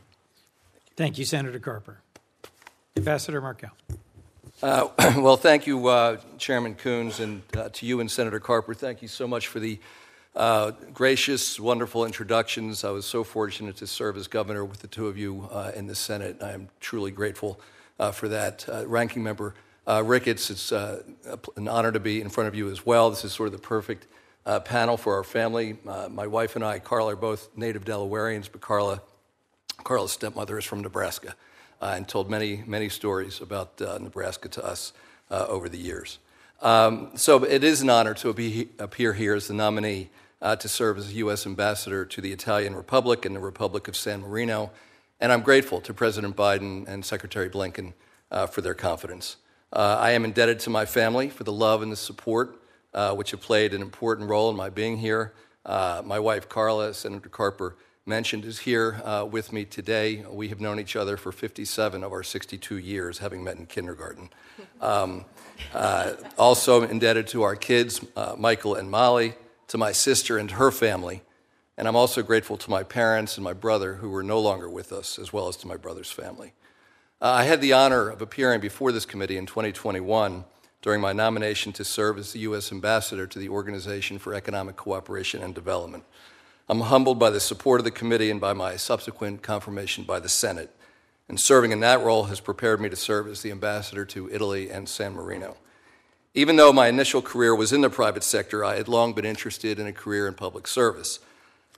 Thank 0.97 1.19
you, 1.19 1.27
Senator 1.27 1.59
Carper. 1.59 2.01
Ambassador 2.97 3.43
Markell. 3.43 3.71
Uh, 4.63 4.89
well, 5.21 5.37
thank 5.37 5.67
you, 5.67 5.89
uh, 5.89 6.17
Chairman 6.39 6.75
Coons, 6.75 7.21
and 7.21 7.43
uh, 7.55 7.69
to 7.75 7.85
you 7.85 8.01
and 8.01 8.11
Senator 8.11 8.41
Carper. 8.41 8.73
Thank 8.73 9.03
you 9.03 9.09
so 9.09 9.29
much 9.29 9.49
for 9.49 9.61
the 9.61 9.79
uh, 10.35 10.71
gracious, 10.95 11.61
wonderful 11.61 12.07
introductions. 12.07 12.83
I 12.83 12.91
was 12.93 13.05
so 13.05 13.25
fortunate 13.25 13.77
to 13.77 13.87
serve 13.87 14.17
as 14.17 14.27
governor 14.27 14.65
with 14.65 14.81
the 14.81 14.87
two 14.87 15.07
of 15.07 15.19
you 15.19 15.47
uh, 15.53 15.73
in 15.77 15.87
the 15.87 15.95
Senate. 15.95 16.39
I 16.43 16.53
am 16.53 16.69
truly 16.81 17.11
grateful 17.11 17.61
uh, 18.01 18.11
for 18.11 18.29
that. 18.29 18.65
Ranking 18.87 19.23
Member 19.23 19.55
Ricketts, 19.87 20.49
it's 20.49 20.73
an 20.73 21.69
honor 21.69 21.93
to 21.93 22.01
be 22.01 22.23
in 22.23 22.31
front 22.31 22.49
of 22.49 22.55
you 22.55 22.71
as 22.71 22.87
well. 22.87 23.11
This 23.11 23.23
is 23.23 23.35
sort 23.35 23.49
of 23.49 23.53
the 23.53 23.59
perfect 23.59 24.07
panel 24.65 24.97
for 24.97 25.15
our 25.15 25.25
family. 25.25 25.77
my 26.09 26.27
wife 26.27 26.57
and 26.57 26.65
I, 26.65 26.79
Carla, 26.79 27.13
are 27.13 27.17
both 27.17 27.51
native 27.55 27.85
Delawareans, 27.85 28.49
but 28.51 28.63
Carla 28.63 29.03
Carla's 29.85 30.12
stepmother 30.12 30.59
is 30.59 30.65
from 30.65 30.81
Nebraska 30.81 31.35
uh, 31.81 31.95
and 31.97 32.09
told 32.09 32.31
many, 32.31 32.62
many 32.67 32.89
stories 32.89 33.41
about 33.41 33.81
uh, 33.81 33.99
Nebraska 33.99 34.49
to 34.49 34.65
us 34.65 34.93
uh, 35.31 35.47
over 35.49 35.69
the 35.69 35.79
years. 35.79 36.19
Um, 36.62 37.11
so 37.15 37.45
it 37.45 37.62
is 37.62 37.83
an 37.83 37.91
honor 37.91 38.15
to 38.15 38.33
be, 38.33 38.69
appear 38.79 39.12
here 39.12 39.35
as 39.35 39.49
the 39.49 39.55
nominee 39.55 40.11
uh, 40.41 40.57
to 40.57 40.69
serve 40.69 40.99
as 40.99 41.15
U.S. 41.15 41.47
ambassador 41.47 42.05
to 42.05 42.21
the 42.21 42.33
Italian 42.33 42.75
Republic 42.75 43.25
and 43.25 43.37
the 43.37 43.41
Republic 43.41 43.89
of 43.89 43.97
San 43.97 44.23
Marino. 44.23 44.71
And 45.21 45.33
I'm 45.33 45.43
grateful 45.43 45.81
to 45.83 45.95
President 45.95 46.37
Biden 46.37 46.87
and 46.89 47.05
Secretary 47.05 47.49
Blinken 47.49 47.93
uh, 48.31 48.47
for 48.47 48.61
their 48.61 48.75
confidence. 48.75 49.37
I 49.73 50.12
am 50.12 50.25
indebted 50.25 50.61
to 50.61 50.71
my 50.71 50.87
family 50.87 51.29
for 51.29 51.45
the 51.45 51.53
love 51.53 51.83
and 51.83 51.93
the 51.93 51.97
support 51.97 52.62
which 53.12 53.33
have 53.33 53.43
played 53.43 53.75
an 53.75 53.83
important 53.83 54.31
role 54.31 54.49
in 54.49 54.57
my 54.57 54.71
being 54.71 54.97
here. 54.97 55.35
my 55.67 56.19
wife, 56.19 56.49
Carla, 56.49 56.95
Senator 56.95 57.29
Carper, 57.29 57.77
mentioned, 58.09 58.45
is 58.45 58.61
here 58.61 59.01
uh, 59.05 59.27
with 59.29 59.53
me 59.53 59.64
today. 59.64 60.25
We 60.31 60.47
have 60.49 60.61
known 60.61 60.79
each 60.79 60.95
other 60.95 61.16
for 61.16 61.33
57 61.33 62.05
of 62.05 62.12
our 62.12 62.23
62 62.23 62.79
years, 62.79 63.19
having 63.19 63.42
met 63.42 63.57
in 63.57 63.66
kindergarten. 63.66 64.31
Um, 64.79 65.25
uh, 65.75 66.12
also 66.37 66.83
indebted 66.83 67.29
to 67.29 67.42
our 67.42 67.57
kids, 67.57 68.05
uh, 68.14 68.35
Michael 68.38 68.75
and 68.75 68.90
Molly, 68.90 69.33
to 69.69 69.79
my 69.79 69.92
sister 69.92 70.37
and 70.37 70.51
her 70.51 70.71
family, 70.71 71.23
and 71.79 71.88
I'm 71.88 71.97
also 71.97 72.23
grateful 72.23 72.59
to 72.59 72.71
my 72.71 72.83
parents 72.83 73.38
and 73.38 73.45
my 73.45 73.55
brother 73.55 73.95
who 73.95 74.11
were 74.11 74.23
no 74.23 74.38
longer 74.38 74.69
with 74.69 74.92
us, 74.92 75.19
as 75.19 75.33
well 75.33 75.49
as 75.49 75.57
to 75.59 75.66
my 75.66 75.77
brother's 75.77 76.11
family. 76.11 76.53
Uh, 77.23 77.33
I 77.33 77.45
had 77.45 77.62
the 77.62 77.73
honor 77.73 78.11
of 78.11 78.21
appearing 78.21 78.61
before 78.61 78.92
this 78.92 79.07
committee 79.07 79.38
in 79.38 79.47
2021 79.47 80.45
during 80.83 81.01
my 81.01 81.14
nomination 81.14 81.73
to 81.73 81.85
serve 81.85 82.19
as 82.19 82.35
the 82.35 82.40
U.S. 82.40 82.71
Ambassador 82.71 83.27
to 83.27 83.38
the 83.38 83.49
Organization 83.49 84.19
for 84.19 84.35
Economic 84.35 84.77
Cooperation 84.77 85.42
and 85.42 85.55
Development. 85.55 86.05
I'm 86.69 86.81
humbled 86.81 87.21
by 87.21 87.31
the 87.31 87.39
support 87.39 87.81
of 87.81 87.85
the 87.85 87.93
committee 87.93 88.29
and 88.29 88.41
by 88.41 88.53
my 88.53 88.75
subsequent 88.75 89.41
confirmation 89.41 90.03
by 90.03 90.19
the 90.19 90.29
Senate. 90.29 90.75
And 91.29 91.39
serving 91.39 91.71
in 91.71 91.79
that 91.81 92.03
role 92.03 92.25
has 92.25 92.41
prepared 92.41 92.81
me 92.81 92.89
to 92.89 92.97
serve 92.97 93.29
as 93.29 93.43
the 93.43 93.53
ambassador 93.53 94.05
to 94.07 94.29
Italy 94.33 94.69
and 94.69 94.89
San 94.89 95.13
Marino. 95.15 95.57
Even 96.35 96.57
though 96.57 96.73
my 96.73 96.89
initial 96.89 97.23
career 97.23 97.55
was 97.55 97.73
in 97.73 97.83
the 97.83 97.89
private 97.91 98.25
sector, 98.25 98.65
I 98.65 98.77
had 98.77 98.89
long 98.89 99.13
been 99.13 99.25
interested 99.25 99.79
in 99.79 99.87
a 99.87 99.93
career 99.93 100.27
in 100.27 100.35
public 100.35 100.67
service. 100.67 101.21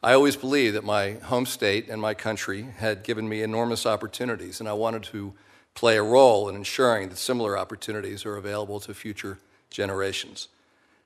I 0.03 0.15
always 0.15 0.37
believed 0.37 0.75
that 0.75 0.85
my 0.85 1.13
home 1.13 1.45
state 1.45 1.89
and 1.89 2.01
my 2.01 2.15
country 2.15 2.63
had 2.63 3.05
given 3.05 3.29
me 3.29 3.43
enormous 3.43 3.85
opportunities, 3.85 4.59
and 4.59 4.69
I 4.69 4.73
wanted 4.73 5.03
to 5.05 5.35
play 5.75 5.99
a 5.99 6.03
role 6.03 6.49
in 6.49 6.57
ensuring 6.57 7.11
that 7.11 7.19
similar 7.19 7.59
opportunities 7.59 8.25
are 8.25 8.37
available 8.37 8.81
to 8.81 8.95
future 8.95 9.39
generations. 9.71 10.49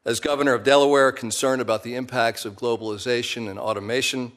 As 0.04 0.18
governor 0.18 0.54
of 0.54 0.64
Delaware, 0.64 1.12
concerned 1.12 1.62
about 1.62 1.84
the 1.84 1.94
impacts 1.94 2.44
of 2.44 2.56
globalization 2.56 3.48
and 3.48 3.56
automation, 3.56 4.32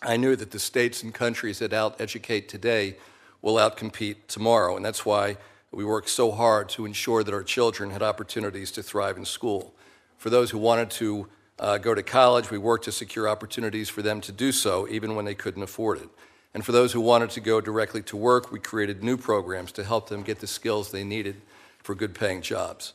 I 0.00 0.16
knew 0.16 0.34
that 0.34 0.50
the 0.50 0.58
states 0.58 1.02
and 1.02 1.12
countries 1.12 1.58
that 1.58 1.74
out 1.74 2.00
educate 2.00 2.48
today 2.48 2.96
will 3.42 3.56
outcompete 3.56 4.28
tomorrow, 4.28 4.76
and 4.76 4.84
that's 4.84 5.04
why 5.04 5.36
we 5.72 5.84
worked 5.84 6.08
so 6.08 6.30
hard 6.30 6.70
to 6.70 6.86
ensure 6.86 7.22
that 7.22 7.34
our 7.34 7.42
children 7.42 7.90
had 7.90 8.02
opportunities 8.02 8.70
to 8.72 8.82
thrive 8.82 9.18
in 9.18 9.26
school. 9.26 9.74
For 10.16 10.30
those 10.30 10.52
who 10.52 10.58
wanted 10.58 10.90
to 10.92 11.28
uh, 11.58 11.76
go 11.76 11.94
to 11.94 12.02
college, 12.02 12.50
we 12.50 12.56
worked 12.56 12.84
to 12.84 12.92
secure 12.92 13.28
opportunities 13.28 13.90
for 13.90 14.00
them 14.00 14.22
to 14.22 14.32
do 14.32 14.52
so, 14.52 14.88
even 14.88 15.14
when 15.14 15.26
they 15.26 15.34
couldn't 15.34 15.62
afford 15.62 15.98
it. 15.98 16.08
And 16.54 16.64
for 16.64 16.72
those 16.72 16.94
who 16.94 17.02
wanted 17.02 17.28
to 17.30 17.40
go 17.40 17.60
directly 17.60 18.00
to 18.04 18.16
work, 18.16 18.50
we 18.50 18.58
created 18.58 19.04
new 19.04 19.18
programs 19.18 19.70
to 19.72 19.84
help 19.84 20.08
them 20.08 20.22
get 20.22 20.38
the 20.40 20.46
skills 20.46 20.90
they 20.90 21.04
needed 21.04 21.42
for 21.82 21.94
good 21.94 22.14
paying 22.14 22.40
jobs. 22.40 22.94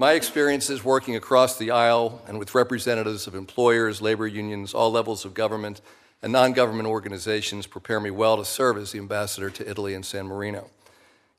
My 0.00 0.12
experiences 0.12 0.84
working 0.84 1.16
across 1.16 1.58
the 1.58 1.72
aisle 1.72 2.22
and 2.28 2.38
with 2.38 2.54
representatives 2.54 3.26
of 3.26 3.34
employers, 3.34 4.00
labor 4.00 4.28
unions, 4.28 4.72
all 4.72 4.92
levels 4.92 5.24
of 5.24 5.34
government, 5.34 5.80
and 6.22 6.32
non 6.32 6.52
government 6.52 6.86
organizations 6.88 7.66
prepare 7.66 7.98
me 7.98 8.12
well 8.12 8.36
to 8.36 8.44
serve 8.44 8.76
as 8.76 8.92
the 8.92 9.00
ambassador 9.00 9.50
to 9.50 9.68
Italy 9.68 9.94
and 9.94 10.06
San 10.06 10.28
Marino. 10.28 10.70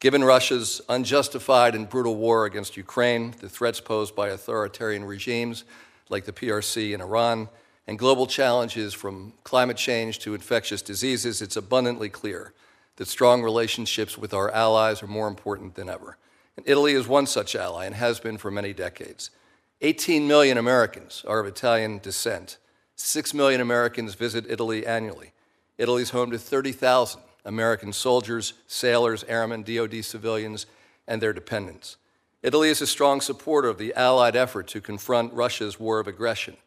Given 0.01 0.25
Russia's 0.25 0.81
unjustified 0.89 1.73
and 1.73 1.89
brutal 1.89 2.17
war 2.17 2.43
against 2.43 2.75
Ukraine, 2.75 3.33
the 3.39 3.47
threats 3.47 3.79
posed 3.79 4.13
by 4.13 4.27
authoritarian 4.27 5.05
regimes 5.05 5.63
like 6.09 6.25
the 6.25 6.33
PRC 6.33 6.93
in 6.93 6.99
Iran, 6.99 7.47
and 7.87 7.97
global 7.97 8.27
challenges 8.27 8.93
from 8.93 9.31
climate 9.45 9.77
change 9.77 10.19
to 10.19 10.33
infectious 10.33 10.81
diseases, 10.81 11.41
it's 11.41 11.55
abundantly 11.55 12.09
clear 12.09 12.51
that 12.97 13.07
strong 13.07 13.41
relationships 13.41 14.17
with 14.17 14.33
our 14.33 14.51
allies 14.51 15.01
are 15.01 15.07
more 15.07 15.29
important 15.29 15.75
than 15.75 15.87
ever. 15.87 16.17
And 16.59 16.67
Italy 16.67 16.91
is 16.91 17.07
one 17.07 17.25
such 17.25 17.55
ally 17.55 17.85
and 17.85 17.95
has 17.95 18.19
been 18.19 18.37
for 18.37 18.51
many 18.51 18.73
decades. 18.73 19.31
18 19.79 20.27
million 20.27 20.57
Americans 20.57 21.23
are 21.25 21.39
of 21.39 21.45
Italian 21.45 21.99
descent. 21.99 22.57
6 22.97 23.33
million 23.33 23.61
Americans 23.61 24.15
visit 24.15 24.45
Italy 24.49 24.85
annually. 24.85 25.31
Italy 25.77 26.01
is 26.01 26.09
home 26.09 26.31
to 26.31 26.37
30,000 26.37 27.21
American 27.45 27.93
soldiers, 27.93 28.55
sailors, 28.67 29.23
airmen, 29.29 29.63
DoD 29.63 30.03
civilians, 30.03 30.65
and 31.07 31.21
their 31.21 31.31
dependents. 31.31 31.95
Italy 32.43 32.67
is 32.67 32.81
a 32.81 32.87
strong 32.87 33.21
supporter 33.21 33.69
of 33.69 33.77
the 33.77 33.93
Allied 33.93 34.35
effort 34.35 34.67
to 34.67 34.81
confront 34.81 35.31
Russia's 35.31 35.79
war 35.79 36.01
of 36.01 36.07
aggression, 36.07 36.57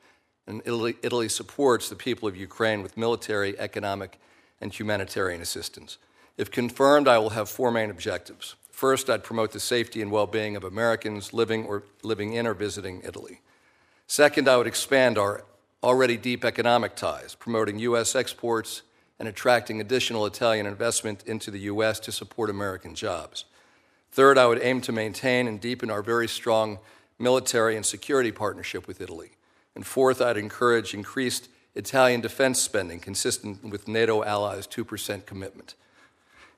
and 0.46 0.62
Italy, 0.64 0.96
Italy 1.02 1.28
supports 1.28 1.90
the 1.90 1.96
people 1.96 2.26
of 2.26 2.34
Ukraine 2.34 2.82
with 2.82 2.96
military, 2.96 3.58
economic, 3.58 4.18
and 4.58 4.72
humanitarian 4.72 5.42
assistance. 5.42 5.98
If 6.38 6.50
confirmed, 6.50 7.08
I 7.08 7.18
will 7.18 7.30
have 7.30 7.50
four 7.50 7.70
main 7.70 7.90
objectives. 7.90 8.56
First, 8.72 9.08
I'd 9.08 9.22
promote 9.22 9.52
the 9.52 9.60
safety 9.60 10.02
and 10.02 10.10
well 10.10 10.26
being 10.26 10.56
of 10.56 10.64
Americans 10.64 11.32
living, 11.32 11.66
or, 11.66 11.84
living 12.02 12.32
in 12.32 12.46
or 12.46 12.54
visiting 12.54 13.02
Italy. 13.04 13.40
Second, 14.08 14.48
I 14.48 14.56
would 14.56 14.66
expand 14.66 15.18
our 15.18 15.44
already 15.82 16.16
deep 16.16 16.44
economic 16.44 16.96
ties, 16.96 17.34
promoting 17.34 17.78
U.S. 17.78 18.16
exports 18.16 18.82
and 19.18 19.28
attracting 19.28 19.80
additional 19.80 20.26
Italian 20.26 20.66
investment 20.66 21.22
into 21.26 21.50
the 21.50 21.60
U.S. 21.60 22.00
to 22.00 22.10
support 22.10 22.50
American 22.50 22.94
jobs. 22.94 23.44
Third, 24.10 24.36
I 24.36 24.46
would 24.46 24.60
aim 24.62 24.80
to 24.82 24.92
maintain 24.92 25.46
and 25.46 25.60
deepen 25.60 25.90
our 25.90 26.02
very 26.02 26.26
strong 26.26 26.78
military 27.18 27.76
and 27.76 27.86
security 27.86 28.32
partnership 28.32 28.88
with 28.88 29.00
Italy. 29.00 29.32
And 29.74 29.86
fourth, 29.86 30.20
I'd 30.20 30.36
encourage 30.36 30.92
increased 30.92 31.48
Italian 31.74 32.20
defense 32.20 32.60
spending 32.60 33.00
consistent 33.00 33.64
with 33.64 33.86
NATO 33.86 34.24
allies' 34.24 34.66
2% 34.66 35.24
commitment. 35.24 35.74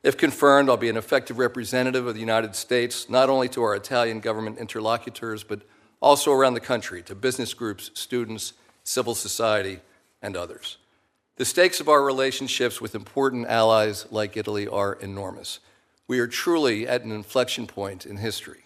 If 0.05 0.19
confirmed, 0.19 0.69
I'll 0.69 0.77
be 0.77 0.90
an 0.90 0.99
effective 0.99 1.38
representative 1.38 2.07
of 2.07 2.12
the 2.12 2.21
United 2.21 2.55
States, 2.55 3.09
not 3.09 3.31
only 3.31 3.49
to 3.49 3.62
our 3.62 3.75
Italian 3.75 4.21
government 4.21 4.59
interlocutors, 4.59 5.43
but 5.43 5.62
also 6.03 6.31
around 6.31 6.53
the 6.53 6.61
country 6.61 7.03
to 7.05 7.14
business 7.14 7.55
groups, 7.55 7.90
students, 7.95 8.53
civil 8.83 9.14
society, 9.14 9.81
and 10.21 10.37
others. 10.37 10.77
The 11.37 11.47
stakes 11.47 11.81
of 11.81 11.88
our 11.88 12.03
relationships 12.03 12.83
with 12.83 12.95
important 12.95 13.47
allies 13.47 14.05
like 14.11 14.37
Italy 14.37 14.69
are 14.69 14.93
enormous. 14.93 15.61
We 16.07 16.19
are 16.19 16.27
truly 16.27 16.87
at 16.87 17.03
an 17.03 17.11
inflection 17.11 17.67
point 17.67 18.05
in 18.05 18.19
history. 18.19 18.64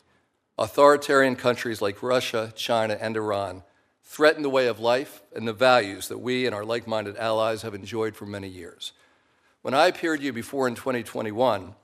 Authoritarian 0.58 1.36
countries 1.36 1.80
like 1.80 2.02
Russia, 2.02 2.52
China, 2.56 2.98
and 3.00 3.16
Iran 3.16 3.62
threaten 4.02 4.42
the 4.42 4.50
way 4.50 4.66
of 4.66 4.80
life 4.80 5.22
and 5.36 5.46
the 5.46 5.52
values 5.52 6.08
that 6.08 6.18
we 6.18 6.46
and 6.46 6.54
our 6.54 6.64
like 6.64 6.88
minded 6.88 7.16
allies 7.16 7.62
have 7.62 7.76
enjoyed 7.76 8.16
for 8.16 8.26
many 8.26 8.48
years. 8.48 8.92
When 9.68 9.74
I 9.74 9.88
appeared 9.88 10.20
to 10.20 10.24
you 10.24 10.32
before 10.32 10.66
in 10.66 10.74
2021, 10.74 11.74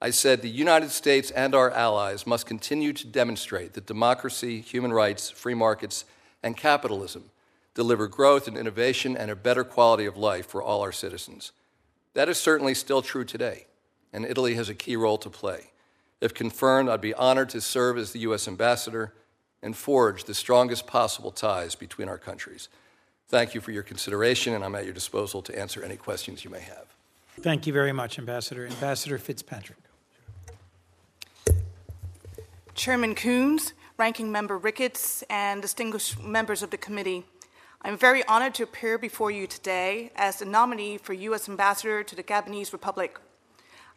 I 0.00 0.10
said 0.10 0.42
the 0.42 0.48
United 0.48 0.92
States 0.92 1.32
and 1.32 1.56
our 1.56 1.72
allies 1.72 2.24
must 2.24 2.46
continue 2.46 2.92
to 2.92 3.06
demonstrate 3.08 3.72
that 3.72 3.84
democracy, 3.84 4.60
human 4.60 4.92
rights, 4.92 5.28
free 5.28 5.54
markets, 5.54 6.04
and 6.44 6.56
capitalism 6.56 7.32
deliver 7.74 8.06
growth 8.06 8.46
and 8.46 8.56
innovation 8.56 9.16
and 9.16 9.28
a 9.28 9.34
better 9.34 9.64
quality 9.64 10.06
of 10.06 10.16
life 10.16 10.46
for 10.46 10.62
all 10.62 10.82
our 10.82 10.92
citizens. 10.92 11.50
That 12.14 12.28
is 12.28 12.38
certainly 12.38 12.74
still 12.74 13.02
true 13.02 13.24
today, 13.24 13.66
and 14.12 14.24
Italy 14.24 14.54
has 14.54 14.68
a 14.68 14.72
key 14.72 14.94
role 14.94 15.18
to 15.18 15.28
play. 15.28 15.72
If 16.20 16.34
confirmed, 16.34 16.88
I'd 16.88 17.00
be 17.00 17.12
honored 17.12 17.48
to 17.48 17.60
serve 17.60 17.98
as 17.98 18.12
the 18.12 18.20
U.S. 18.20 18.46
ambassador 18.46 19.14
and 19.64 19.76
forge 19.76 20.22
the 20.22 20.34
strongest 20.34 20.86
possible 20.86 21.32
ties 21.32 21.74
between 21.74 22.08
our 22.08 22.18
countries. 22.18 22.68
Thank 23.26 23.52
you 23.52 23.60
for 23.60 23.72
your 23.72 23.82
consideration, 23.82 24.54
and 24.54 24.62
I'm 24.62 24.76
at 24.76 24.84
your 24.84 24.94
disposal 24.94 25.42
to 25.42 25.58
answer 25.58 25.82
any 25.82 25.96
questions 25.96 26.44
you 26.44 26.50
may 26.50 26.60
have. 26.60 26.86
Thank 27.40 27.66
you 27.66 27.72
very 27.72 27.92
much, 27.92 28.18
Ambassador. 28.18 28.66
Ambassador 28.66 29.18
Fitzpatrick. 29.18 29.78
Chairman 32.74 33.14
Coons, 33.14 33.72
Ranking 33.96 34.30
Member 34.30 34.58
Ricketts, 34.58 35.22
and 35.30 35.62
distinguished 35.62 36.22
members 36.22 36.62
of 36.62 36.70
the 36.70 36.76
committee, 36.76 37.24
I'm 37.82 37.98
very 37.98 38.24
honored 38.26 38.54
to 38.54 38.62
appear 38.62 38.96
before 38.96 39.30
you 39.30 39.46
today 39.46 40.12
as 40.14 40.38
the 40.38 40.44
nominee 40.44 40.98
for 40.98 41.14
U.S. 41.14 41.48
Ambassador 41.48 42.04
to 42.04 42.14
the 42.14 42.22
Gabonese 42.22 42.72
Republic. 42.72 43.18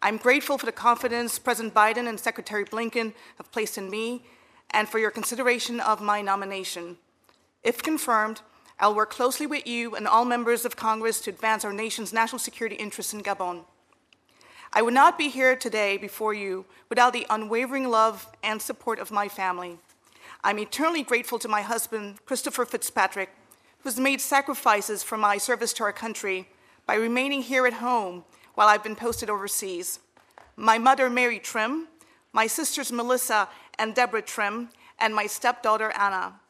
I'm 0.01 0.17
grateful 0.17 0.57
for 0.57 0.65
the 0.65 0.71
confidence 0.71 1.37
President 1.37 1.73
Biden 1.73 2.07
and 2.07 2.19
Secretary 2.19 2.65
Blinken 2.65 3.13
have 3.37 3.51
placed 3.51 3.77
in 3.77 3.89
me 3.89 4.25
and 4.71 4.89
for 4.89 4.97
your 4.97 5.11
consideration 5.11 5.79
of 5.79 6.01
my 6.01 6.21
nomination. 6.21 6.97
If 7.63 7.83
confirmed, 7.83 8.41
I'll 8.79 8.93
work 8.93 9.09
closely 9.09 9.47
with 9.47 9.65
you 9.65 9.95
and 9.95 10.07
all 10.07 10.25
members 10.25 10.65
of 10.65 10.75
Congress 10.75 11.21
to 11.21 11.29
advance 11.29 11.63
our 11.63 11.71
nation's 11.71 12.11
national 12.11 12.39
security 12.39 12.75
interests 12.75 13.13
in 13.13 13.21
Gabon. 13.21 13.63
I 14.73 14.81
would 14.81 14.93
not 14.93 15.17
be 15.17 15.29
here 15.29 15.55
today 15.55 15.95
before 15.95 16.33
you 16.33 16.65
without 16.89 17.13
the 17.13 17.25
unwavering 17.29 17.89
love 17.89 18.27
and 18.43 18.61
support 18.61 18.99
of 18.99 19.11
my 19.11 19.29
family. 19.29 19.77
I'm 20.43 20.59
eternally 20.59 21.03
grateful 21.03 21.39
to 21.39 21.47
my 21.47 21.61
husband, 21.61 22.25
Christopher 22.25 22.65
Fitzpatrick, 22.65 23.29
who 23.79 23.89
has 23.89 23.97
made 23.97 24.19
sacrifices 24.19 25.01
for 25.03 25.17
my 25.17 25.37
service 25.37 25.71
to 25.73 25.83
our 25.83 25.93
country 25.93 26.49
by 26.85 26.95
remaining 26.95 27.43
here 27.43 27.65
at 27.65 27.73
home 27.73 28.25
while 28.55 28.67
I've 28.67 28.83
been 28.83 28.97
posted 28.97 29.29
overseas. 29.29 29.99
My 30.57 30.77
mother, 30.77 31.09
Mary 31.09 31.39
Trim, 31.39 31.87
my 32.33 32.47
sisters, 32.47 32.91
Melissa 32.91 33.47
and 33.79 33.95
Deborah 33.95 34.21
Trim, 34.21 34.69
and 34.99 35.15
my 35.15 35.27
stepdaughter, 35.27 35.91
Anna. 35.97 36.41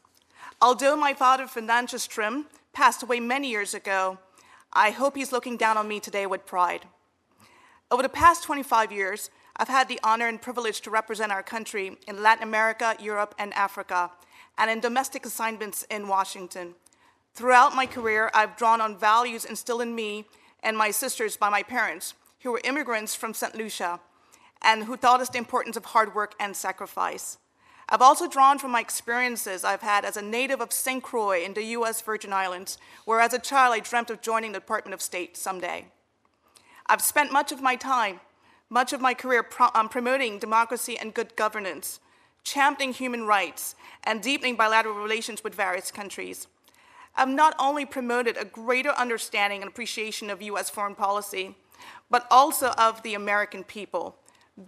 Although 0.61 0.95
my 0.95 1.13
father, 1.13 1.47
Fernandez 1.47 2.07
Trim, 2.07 2.45
passed 2.73 3.03
away 3.03 3.19
many 3.19 3.49
years 3.49 3.73
ago, 3.73 4.17
I 4.73 4.91
hope 4.91 5.15
he's 5.15 5.31
looking 5.31 5.57
down 5.57 5.77
on 5.77 5.87
me 5.87 5.99
today 5.99 6.25
with 6.25 6.45
pride. 6.45 6.85
Over 7.91 8.03
the 8.03 8.09
past 8.09 8.43
25 8.43 8.91
years, 8.91 9.29
I've 9.57 9.67
had 9.67 9.87
the 9.87 9.99
honor 10.03 10.27
and 10.27 10.41
privilege 10.41 10.81
to 10.81 10.89
represent 10.89 11.31
our 11.31 11.43
country 11.43 11.97
in 12.07 12.21
Latin 12.21 12.43
America, 12.43 12.95
Europe, 12.99 13.35
and 13.39 13.53
Africa, 13.53 14.11
and 14.57 14.69
in 14.69 14.79
domestic 14.79 15.25
assignments 15.25 15.83
in 15.83 16.07
Washington. 16.07 16.75
Throughout 17.33 17.75
my 17.75 17.85
career, 17.85 18.31
I've 18.33 18.57
drawn 18.57 18.81
on 18.81 18.97
values 18.97 19.45
instilled 19.45 19.81
in 19.81 19.95
me 19.95 20.25
and 20.63 20.77
my 20.77 20.91
sisters 20.91 21.37
by 21.37 21.49
my 21.49 21.63
parents, 21.63 22.15
who 22.41 22.51
were 22.51 22.61
immigrants 22.63 23.15
from 23.15 23.33
St. 23.33 23.55
Lucia 23.55 23.99
and 24.61 24.83
who 24.85 24.97
taught 24.97 25.21
us 25.21 25.29
the 25.29 25.37
importance 25.37 25.77
of 25.77 25.85
hard 25.85 26.15
work 26.15 26.33
and 26.39 26.55
sacrifice. 26.55 27.37
I've 27.87 28.01
also 28.01 28.27
drawn 28.27 28.57
from 28.57 28.71
my 28.71 28.81
experiences 28.81 29.63
I've 29.63 29.81
had 29.81 30.05
as 30.05 30.17
a 30.17 30.21
native 30.21 30.59
of 30.59 30.73
St. 30.73 31.03
Croix 31.03 31.43
in 31.43 31.53
the 31.53 31.63
U.S. 31.63 32.01
Virgin 32.01 32.33
Islands, 32.33 32.79
where 33.05 33.19
as 33.19 33.33
a 33.33 33.39
child 33.39 33.75
I 33.75 33.79
dreamt 33.79 34.09
of 34.09 34.21
joining 34.21 34.53
the 34.53 34.59
Department 34.59 34.95
of 34.95 35.01
State 35.01 35.37
someday. 35.37 35.85
I've 36.87 37.01
spent 37.01 37.31
much 37.31 37.51
of 37.51 37.61
my 37.61 37.75
time, 37.75 38.21
much 38.69 38.91
of 38.91 39.01
my 39.01 39.13
career 39.13 39.43
pro- 39.43 39.69
um, 39.75 39.89
promoting 39.89 40.39
democracy 40.39 40.97
and 40.97 41.13
good 41.13 41.35
governance, 41.35 41.99
championing 42.43 42.93
human 42.93 43.27
rights, 43.27 43.75
and 44.03 44.21
deepening 44.21 44.55
bilateral 44.55 44.95
relations 44.95 45.43
with 45.43 45.53
various 45.53 45.91
countries. 45.91 46.47
I've 47.15 47.29
not 47.29 47.55
only 47.59 47.85
promoted 47.85 48.35
a 48.35 48.45
greater 48.45 48.91
understanding 48.91 49.61
and 49.61 49.69
appreciation 49.69 50.31
of 50.31 50.41
U.S. 50.41 50.71
foreign 50.71 50.95
policy, 50.95 51.55
but 52.09 52.27
also 52.31 52.69
of 52.71 53.03
the 53.03 53.13
American 53.13 53.63
people, 53.63 54.17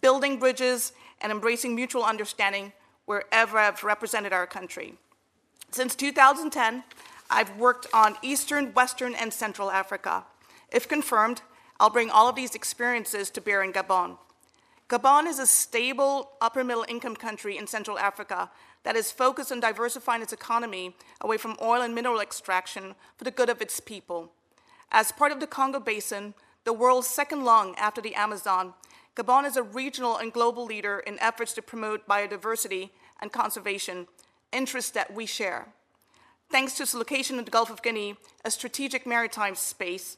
building 0.01 0.38
bridges 0.38 0.93
and 1.19 1.32
embracing 1.32 1.75
mutual 1.75 2.03
understanding 2.03 2.73
wherever 3.08 3.58
I've 3.58 3.84
represented 3.84 4.34
our 4.34 4.46
country. 4.46 4.93
Since 5.72 5.96
2010, 5.96 6.84
I've 7.30 7.58
worked 7.58 7.88
on 7.93 8.17
Eastern, 8.22 8.74
Western, 8.74 9.15
and 9.15 9.34
Central 9.34 9.72
Africa. 9.72 10.26
If 10.72 10.88
confirmed, 10.88 11.41
I'll 11.80 11.89
bring 11.89 12.10
all 12.10 12.30
of 12.30 12.36
these 12.36 12.54
experiences 12.54 13.30
to 13.32 13.41
bear 13.41 13.63
in 13.63 13.74
Gabon. 13.74 14.17
Gabon 14.89 15.26
is 15.26 15.39
a 15.39 15.48
stable, 15.48 16.32
upper 16.41 16.63
middle 16.63 16.86
income 16.88 17.15
country 17.15 17.58
in 17.58 17.65
Central 17.65 17.98
Africa 17.98 18.50
that 18.84 18.96
is 18.96 19.12
focused 19.12 19.52
on 19.52 19.60
diversifying 19.60 20.22
its 20.22 20.34
economy 20.34 20.96
away 21.22 21.38
from 21.38 21.58
oil 21.62 21.82
and 21.82 21.96
mineral 21.96 22.20
extraction 22.20 22.96
for 23.17 23.24
the 23.24 23.32
good 23.32 23.50
of 23.50 23.62
its 23.62 23.80
people. 23.80 24.32
As 24.91 25.12
part 25.12 25.32
of 25.32 25.39
the 25.39 25.48
Congo 25.48 25.80
Basin, 25.80 26.34
the 26.63 26.74
world's 26.74 27.08
second 27.08 27.46
lung 27.46 27.76
after 27.78 28.02
the 28.02 28.15
Amazon, 28.15 28.74
Gabon 29.17 29.47
is 29.47 29.58
a 29.58 29.63
regional 29.63 30.17
and 30.17 30.32
global 30.32 30.63
leader 30.63 30.99
in 30.99 31.17
efforts 31.19 31.53
to 31.53 31.62
promote 31.63 32.08
biodiversity 32.08 32.91
and 33.19 33.32
conservation, 33.32 34.08
interests 34.51 34.91
that 34.91 35.12
we 35.12 35.25
share. 35.25 35.69
Thanks 36.51 36.75
to 36.75 36.84
its 36.84 36.93
location 36.93 37.39
in 37.39 37.45
the 37.45 37.51
Gulf 37.51 37.71
of 37.71 37.82
Guinea, 37.82 38.15
a 38.45 38.51
strategic 38.51 39.08
maritime 39.08 39.56
space, 39.56 40.17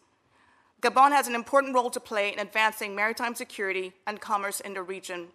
Gabon 0.82 1.12
has 1.12 1.28
an 1.28 1.36
important 1.36 1.76
role 1.76 1.90
to 1.90 2.00
play 2.00 2.32
in 2.32 2.40
advancing 2.40 2.96
maritime 2.96 3.36
security 3.36 3.94
and 4.06 4.20
commerce 4.20 4.60
in 4.60 4.74
the 4.74 4.82
region. 4.82 5.28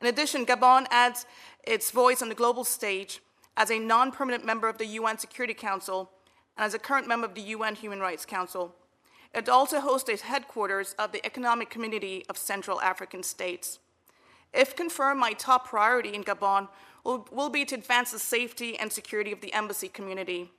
In 0.00 0.06
addition, 0.06 0.46
Gabon 0.46 0.86
adds 0.90 1.26
its 1.64 1.90
voice 1.90 2.22
on 2.22 2.28
the 2.28 2.34
global 2.34 2.64
stage 2.64 3.20
as 3.56 3.70
a 3.70 3.78
non 3.78 4.10
permanent 4.10 4.44
member 4.44 4.68
of 4.68 4.78
the 4.78 4.86
UN 4.86 5.18
Security 5.18 5.54
Council 5.54 6.10
and 6.56 6.64
as 6.64 6.74
a 6.74 6.78
current 6.78 7.06
member 7.06 7.26
of 7.26 7.34
the 7.34 7.42
UN 7.42 7.76
Human 7.76 8.00
Rights 8.00 8.24
Council. 8.26 8.74
It 9.34 9.48
also 9.48 9.80
hosts 9.80 10.08
the 10.08 10.24
headquarters 10.24 10.94
of 10.96 11.10
the 11.10 11.24
Economic 11.26 11.68
Community 11.68 12.24
of 12.28 12.38
Central 12.38 12.80
African 12.80 13.24
States. 13.24 13.80
If 14.52 14.76
confirmed, 14.76 15.18
my 15.18 15.32
top 15.32 15.68
priority 15.68 16.14
in 16.14 16.22
Gabon 16.22 16.68
will, 17.02 17.26
will 17.32 17.50
be 17.50 17.64
to 17.64 17.74
advance 17.74 18.12
the 18.12 18.20
safety 18.20 18.78
and 18.78 18.92
security 18.92 19.32
of 19.32 19.40
the 19.40 19.52
embassy 19.52 19.88
community, 19.88 20.52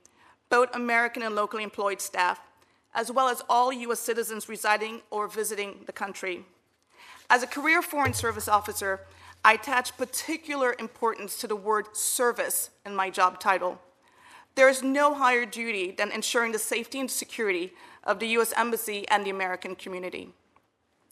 both 0.50 0.74
American 0.76 1.22
and 1.22 1.34
locally 1.34 1.62
employed 1.62 2.02
staff, 2.02 2.40
as 2.94 3.10
well 3.10 3.28
as 3.28 3.42
all 3.48 3.72
U.S. 3.72 4.00
citizens 4.00 4.46
residing 4.46 5.00
or 5.10 5.26
visiting 5.26 5.80
the 5.86 5.92
country. 5.92 6.44
As 7.30 7.42
a 7.42 7.46
career 7.46 7.80
Foreign 7.80 8.12
Service 8.12 8.46
officer, 8.46 9.00
I 9.42 9.54
attach 9.54 9.96
particular 9.96 10.76
importance 10.78 11.38
to 11.38 11.46
the 11.46 11.56
word 11.56 11.96
service 11.96 12.70
in 12.84 12.94
my 12.94 13.08
job 13.08 13.40
title. 13.40 13.80
There 14.54 14.68
is 14.68 14.82
no 14.82 15.14
higher 15.14 15.44
duty 15.44 15.92
than 15.92 16.10
ensuring 16.10 16.52
the 16.52 16.58
safety 16.58 16.98
and 17.00 17.10
security 17.10 17.72
of 18.06 18.18
the 18.18 18.28
U.S. 18.28 18.54
Embassy 18.56 19.06
and 19.08 19.26
the 19.26 19.30
American 19.30 19.74
community. 19.74 20.30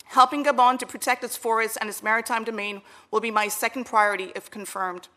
Helping 0.07 0.45
Gabon 0.45 0.79
to 0.79 0.87
protect 0.87 1.25
its 1.25 1.37
forests 1.37 1.77
and 1.77 1.89
its 1.89 2.03
maritime 2.03 2.45
domain 2.45 2.83
will 3.11 3.21
be 3.21 3.31
my 3.31 3.49
second 3.49 3.85
priority 3.85 4.33
if 4.37 4.51
confirmed. 4.51 5.09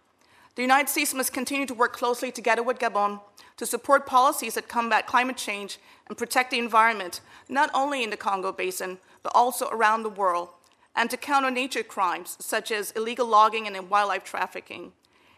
The 0.56 0.64
United 0.64 0.90
States 0.90 1.14
must 1.14 1.34
continue 1.34 1.68
to 1.68 1.74
work 1.74 1.94
closely 1.94 2.32
together 2.32 2.64
with 2.64 2.80
Gabon 2.80 3.22
to 3.58 3.66
support 3.66 4.08
policies 4.08 4.56
that 4.56 4.68
combat 4.68 5.06
climate 5.06 5.38
change 5.38 5.78
and 6.08 6.18
protect 6.18 6.52
the 6.52 6.60
environment, 6.60 7.22
not 7.48 7.70
only 7.74 8.04
in 8.04 8.10
the 8.10 8.18
Congo 8.18 8.52
Basin, 8.52 8.98
but 9.22 9.32
also 9.36 9.70
around 9.70 10.02
the 10.02 10.10
world, 10.10 10.50
and 10.96 11.10
to 11.12 11.18
counter 11.18 11.52
nature 11.52 11.84
crimes 11.84 12.38
such 12.40 12.72
as 12.72 12.92
illegal 12.92 13.28
logging 13.28 13.68
and 13.68 13.90
wildlife 13.90 14.24
trafficking. 14.24 14.94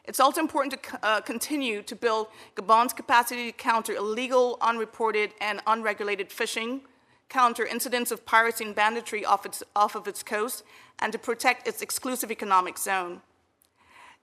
It's 0.10 0.20
also 0.20 0.42
important 0.42 0.82
to 0.82 1.06
uh, 1.06 1.22
continue 1.22 1.84
to 1.84 1.96
build 1.96 2.30
Gabon's 2.56 2.94
capacity 2.94 3.52
to 3.52 3.56
counter 3.56 3.94
illegal, 3.94 4.58
unreported, 4.60 5.36
and 5.40 5.62
unregulated 5.68 6.32
fishing, 6.32 6.82
counter 7.30 7.64
incidents 7.64 8.10
of 8.10 8.26
piracy 8.26 8.66
and 8.66 8.74
banditry 8.74 9.24
off, 9.24 9.46
its, 9.46 9.62
off 9.76 9.94
of 9.94 10.08
its 10.08 10.24
coast, 10.24 10.64
and 10.98 11.12
to 11.14 11.20
protect 11.20 11.68
its 11.68 11.84
exclusive 11.84 12.32
economic 12.32 12.80
zone. 12.80 13.22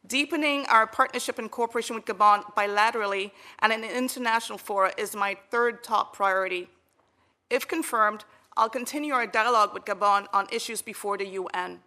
Deepening 0.05 0.67
our 0.67 0.89
partnership 0.89 1.39
and 1.39 1.53
cooperation 1.53 1.95
with 1.95 2.05
Gabon 2.05 2.43
bilaterally 2.57 3.31
and 3.61 3.73
in 3.73 3.85
international 3.85 4.59
fora 4.59 4.93
is 4.99 5.15
my 5.15 5.37
third 5.53 5.85
top 5.85 6.17
priority. 6.17 6.69
If 7.49 7.69
confirmed, 7.69 8.25
I'll 8.57 8.69
continue 8.69 9.15
our 9.15 9.29
dialogue 9.29 9.73
with 9.73 9.85
Gabon 9.85 10.27
on 10.33 10.49
issues 10.51 10.83
before 10.83 11.17
the 11.17 11.27
UN. 11.27 11.79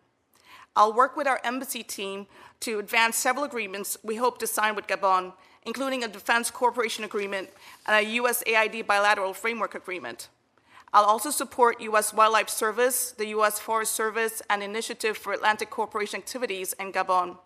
I'll 0.75 0.93
work 0.93 1.17
with 1.17 1.27
our 1.27 1.41
embassy 1.43 1.83
team 1.83 2.27
to 2.61 2.79
advance 2.79 3.17
several 3.17 3.45
agreements 3.45 3.97
we 4.03 4.15
hope 4.15 4.37
to 4.39 4.47
sign 4.47 4.75
with 4.75 4.87
Gabon, 4.87 5.33
including 5.65 6.03
a 6.03 6.07
defense 6.07 6.51
cooperation 6.51 7.03
agreement 7.03 7.49
and 7.87 7.95
a 7.95 8.09
USAID 8.17 8.85
bilateral 8.85 9.33
framework 9.33 9.75
agreement. 9.75 10.29
I'll 10.91 11.05
also 11.05 11.29
support 11.29 11.81
U.S. 11.81 12.13
Wildlife 12.13 12.49
Service, 12.49 13.11
the 13.11 13.27
U.S. 13.27 13.59
Forest 13.59 13.93
Service, 13.93 14.41
and 14.49 14.63
Initiative 14.63 15.17
for 15.17 15.33
Atlantic 15.33 15.69
Cooperation 15.69 16.19
activities 16.19 16.73
in 16.79 16.91
Gabon. 16.91 17.37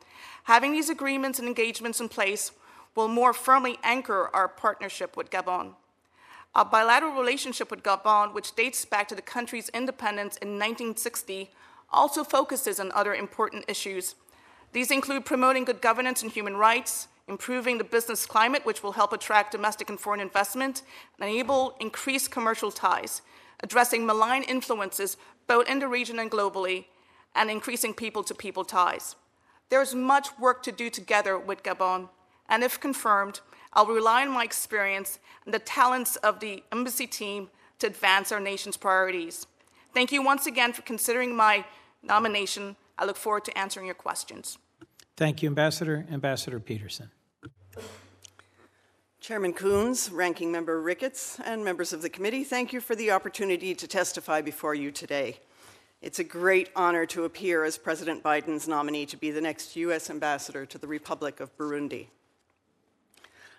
Having 0.43 0.73
these 0.73 0.89
agreements 0.89 1.39
and 1.39 1.47
engagements 1.47 1.99
in 1.99 2.07
place 2.07 2.51
will 2.95 3.09
more 3.09 3.33
firmly 3.33 3.77
anchor 3.83 4.29
our 4.33 4.47
partnership 4.47 5.17
with 5.17 5.29
Gabon. 5.29 5.73
Our 6.55 6.63
bilateral 6.63 7.13
relationship 7.13 7.71
with 7.71 7.83
Gabon, 7.83 8.33
which 8.33 8.55
dates 8.55 8.85
back 8.85 9.07
to 9.09 9.15
the 9.15 9.21
country's 9.21 9.69
independence 9.69 10.37
in 10.37 10.49
1960, 10.59 11.49
also 11.93 12.23
focuses 12.23 12.79
on 12.79 12.91
other 12.91 13.13
important 13.13 13.65
issues. 13.67 14.15
These 14.71 14.91
include 14.91 15.25
promoting 15.25 15.65
good 15.65 15.81
governance 15.81 16.23
and 16.23 16.31
human 16.31 16.57
rights, 16.57 17.07
improving 17.27 17.77
the 17.77 17.83
business 17.83 18.25
climate, 18.25 18.65
which 18.65 18.83
will 18.83 18.93
help 18.93 19.13
attract 19.13 19.51
domestic 19.51 19.89
and 19.89 19.99
foreign 19.99 20.19
investment, 20.19 20.81
and 21.19 21.29
enable 21.29 21.75
increased 21.79 22.31
commercial 22.31 22.71
ties, 22.71 23.21
addressing 23.61 24.05
malign 24.05 24.43
influences 24.43 25.15
both 25.47 25.69
in 25.69 25.79
the 25.79 25.87
region 25.87 26.19
and 26.19 26.31
globally, 26.31 26.85
and 27.35 27.49
increasing 27.49 27.93
people 27.93 28.23
to 28.23 28.33
people 28.33 28.65
ties. 28.65 29.15
There 29.69 29.81
is 29.81 29.95
much 29.95 30.37
work 30.37 30.63
to 30.63 30.71
do 30.71 30.89
together 30.89 31.37
with 31.37 31.63
Gabon, 31.63 32.09
and 32.49 32.63
if 32.63 32.79
confirmed, 32.79 33.39
I'll 33.73 33.85
rely 33.85 34.25
on 34.25 34.31
my 34.31 34.43
experience 34.43 35.19
and 35.45 35.53
the 35.53 35.59
talents 35.59 36.15
of 36.17 36.39
the 36.39 36.63
embassy 36.71 37.07
team 37.07 37.49
to 37.79 37.87
advance 37.87 38.31
our 38.31 38.39
nation's 38.39 38.77
priorities. 38.77 39.47
Thank 39.93 40.11
you 40.11 40.23
once 40.23 40.45
again 40.45 40.73
for 40.73 40.83
considering 40.83 41.35
my 41.35 41.65
nomination. 42.03 42.75
I 42.97 43.05
look 43.05 43.17
forward 43.17 43.45
to 43.45 43.57
answering 43.57 43.85
your 43.85 43.95
questions. 43.95 44.57
Thank 45.15 45.41
you, 45.41 45.47
Ambassador. 45.47 46.05
Ambassador 46.11 46.59
Peterson. 46.59 47.09
Chairman 49.19 49.53
Coons, 49.53 50.11
Ranking 50.11 50.51
Member 50.51 50.81
Ricketts, 50.81 51.39
and 51.45 51.63
members 51.63 51.93
of 51.93 52.01
the 52.01 52.09
committee, 52.09 52.43
thank 52.43 52.73
you 52.73 52.81
for 52.81 52.93
the 52.93 53.11
opportunity 53.11 53.73
to 53.73 53.87
testify 53.87 54.41
before 54.41 54.75
you 54.75 54.91
today. 54.91 55.39
It's 56.01 56.19
a 56.19 56.25
great 56.25 56.69
honor 56.75 57.05
to 57.05 57.23
appear 57.23 57.63
as 57.63 57.77
President 57.77 58.21
Biden's 58.21 58.67
nominee 58.67 59.05
to 59.05 59.15
be 59.15 59.31
the 59.31 59.39
next 59.39 59.77
U.S. 59.77 60.09
ambassador 60.09 60.65
to 60.65 60.77
the 60.77 60.87
Republic 60.87 61.39
of 61.39 61.55
Burundi. 61.57 62.07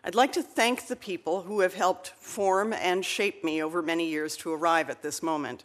I'd 0.04 0.14
like 0.14 0.32
to 0.34 0.42
thank 0.42 0.86
the 0.86 0.96
people 0.96 1.40
who 1.40 1.60
have 1.60 1.72
helped 1.72 2.08
form 2.08 2.74
and 2.74 3.02
shape 3.02 3.42
me 3.42 3.62
over 3.62 3.80
many 3.80 4.06
years 4.06 4.36
to 4.36 4.52
arrive 4.52 4.90
at 4.90 5.00
this 5.00 5.22
moment. 5.22 5.64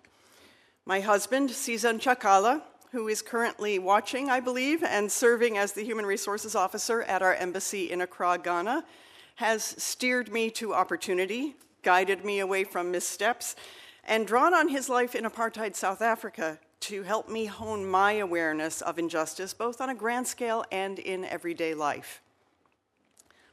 My 0.86 1.02
husband, 1.02 1.52
Cezanne 1.52 2.00
Chakala, 2.00 2.62
who 2.92 3.08
is 3.08 3.22
currently 3.22 3.78
watching, 3.78 4.30
I 4.30 4.40
believe, 4.40 4.84
and 4.84 5.12
serving 5.12 5.58
as 5.58 5.74
the 5.74 5.84
Human 5.84 6.06
Resources 6.06 6.56
Officer 6.56 7.04
at 7.04 7.22
our 7.22 7.36
embassy 7.36 7.92
in 7.92 8.02
Accra, 8.02 8.40
Ghana, 8.44 8.84
has 9.36 9.64
steered 9.78 10.32
me 10.32 10.50
to 10.52 10.74
opportunity, 10.74 11.56
guided 11.84 12.26
me 12.26 12.40
away 12.40 12.64
from 12.64 12.92
missteps, 12.92 13.56
and 14.04 14.26
drawn 14.26 14.54
on 14.54 14.70
his 14.70 14.90
life 14.90 15.14
in 15.14 15.24
apartheid 15.24 15.76
South 15.76 16.02
Africa 16.02 16.60
to 16.80 17.04
help 17.04 17.30
me 17.30 17.46
hone 17.46 17.86
my 17.86 18.14
awareness 18.14 18.82
of 18.82 18.98
injustice, 18.98 19.54
both 19.54 19.80
on 19.80 19.90
a 19.90 19.96
grand 19.96 20.28
scale 20.28 20.66
and 20.72 20.98
in 20.98 21.26
everyday 21.26 21.74
life. 21.74 22.22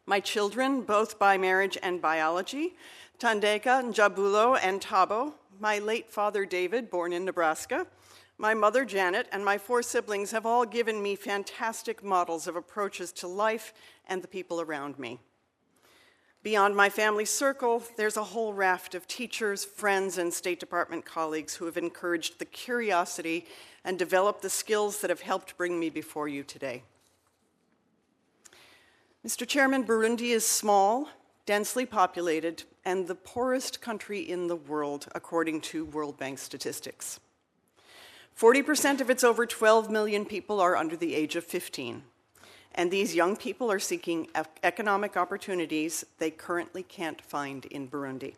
My 0.07 0.20
children, 0.20 0.83
both 0.83 1.18
by 1.18 1.37
marriage 1.37 1.77
and 1.83 2.01
biology, 2.01 2.77
Tandeka, 3.18 3.83
Njabulo, 3.83 4.59
and 4.62 4.81
Tabo, 4.81 5.35
my 5.61 5.79
late 5.79 6.11
father 6.11 6.46
David, 6.46 6.90
born 6.90 7.12
in 7.12 7.25
Nebraska, 7.25 7.87
my 8.38 8.55
mother 8.55 8.85
Janet, 8.85 9.29
and 9.33 9.44
my 9.44 9.57
four 9.59 9.83
siblings 9.83 10.31
have 10.31 10.44
all 10.44 10.66
given 10.66 11.03
me 11.03 11.16
fantastic 11.16 12.05
models 12.05 12.46
of 12.46 12.57
approaches 12.57 13.12
to 13.12 13.27
life 13.27 13.72
and 14.07 14.22
the 14.22 14.29
people 14.29 14.61
around 14.61 14.99
me. 14.99 15.18
Beyond 16.42 16.77
my 16.77 16.90
family 16.90 17.25
circle, 17.25 17.83
there's 17.96 18.16
a 18.16 18.22
whole 18.22 18.53
raft 18.53 18.94
of 18.94 19.09
teachers, 19.09 19.64
friends, 19.64 20.16
and 20.16 20.33
State 20.33 20.61
Department 20.61 21.05
colleagues 21.05 21.57
who 21.57 21.64
have 21.64 21.77
encouraged 21.77 22.38
the 22.38 22.44
curiosity 22.44 23.46
and 23.85 23.99
developed 23.99 24.42
the 24.42 24.51
skills 24.51 25.01
that 25.01 25.11
have 25.11 25.22
helped 25.22 25.57
bring 25.57 25.81
me 25.81 25.90
before 25.90 26.29
you 26.29 26.44
today. 26.44 26.85
Mr. 29.27 29.44
Chairman, 29.44 29.83
Burundi 29.83 30.31
is 30.31 30.46
small, 30.46 31.09
densely 31.46 31.85
populated, 31.85 32.62
and 32.85 33.09
the 33.09 33.16
poorest 33.16 33.81
country 33.81 34.20
in 34.20 34.46
the 34.46 34.55
world, 34.55 35.09
according 35.16 35.61
to 35.62 35.85
World 35.87 36.16
Bank 36.16 36.38
statistics. 36.38 37.18
40% 38.38 39.01
of 39.01 39.09
its 39.09 39.25
over 39.25 39.46
12 39.46 39.90
million 39.90 40.27
people 40.27 40.61
are 40.61 40.77
under 40.77 40.94
the 40.94 41.14
age 41.14 41.37
of 41.37 41.44
15, 41.44 42.03
and 42.75 42.90
these 42.90 43.14
young 43.14 43.35
people 43.35 43.72
are 43.72 43.79
seeking 43.79 44.29
economic 44.62 45.16
opportunities 45.16 46.05
they 46.18 46.31
currently 46.31 46.83
can't 46.83 47.22
find 47.22 47.64
in 47.66 47.88
Burundi. 47.88 48.35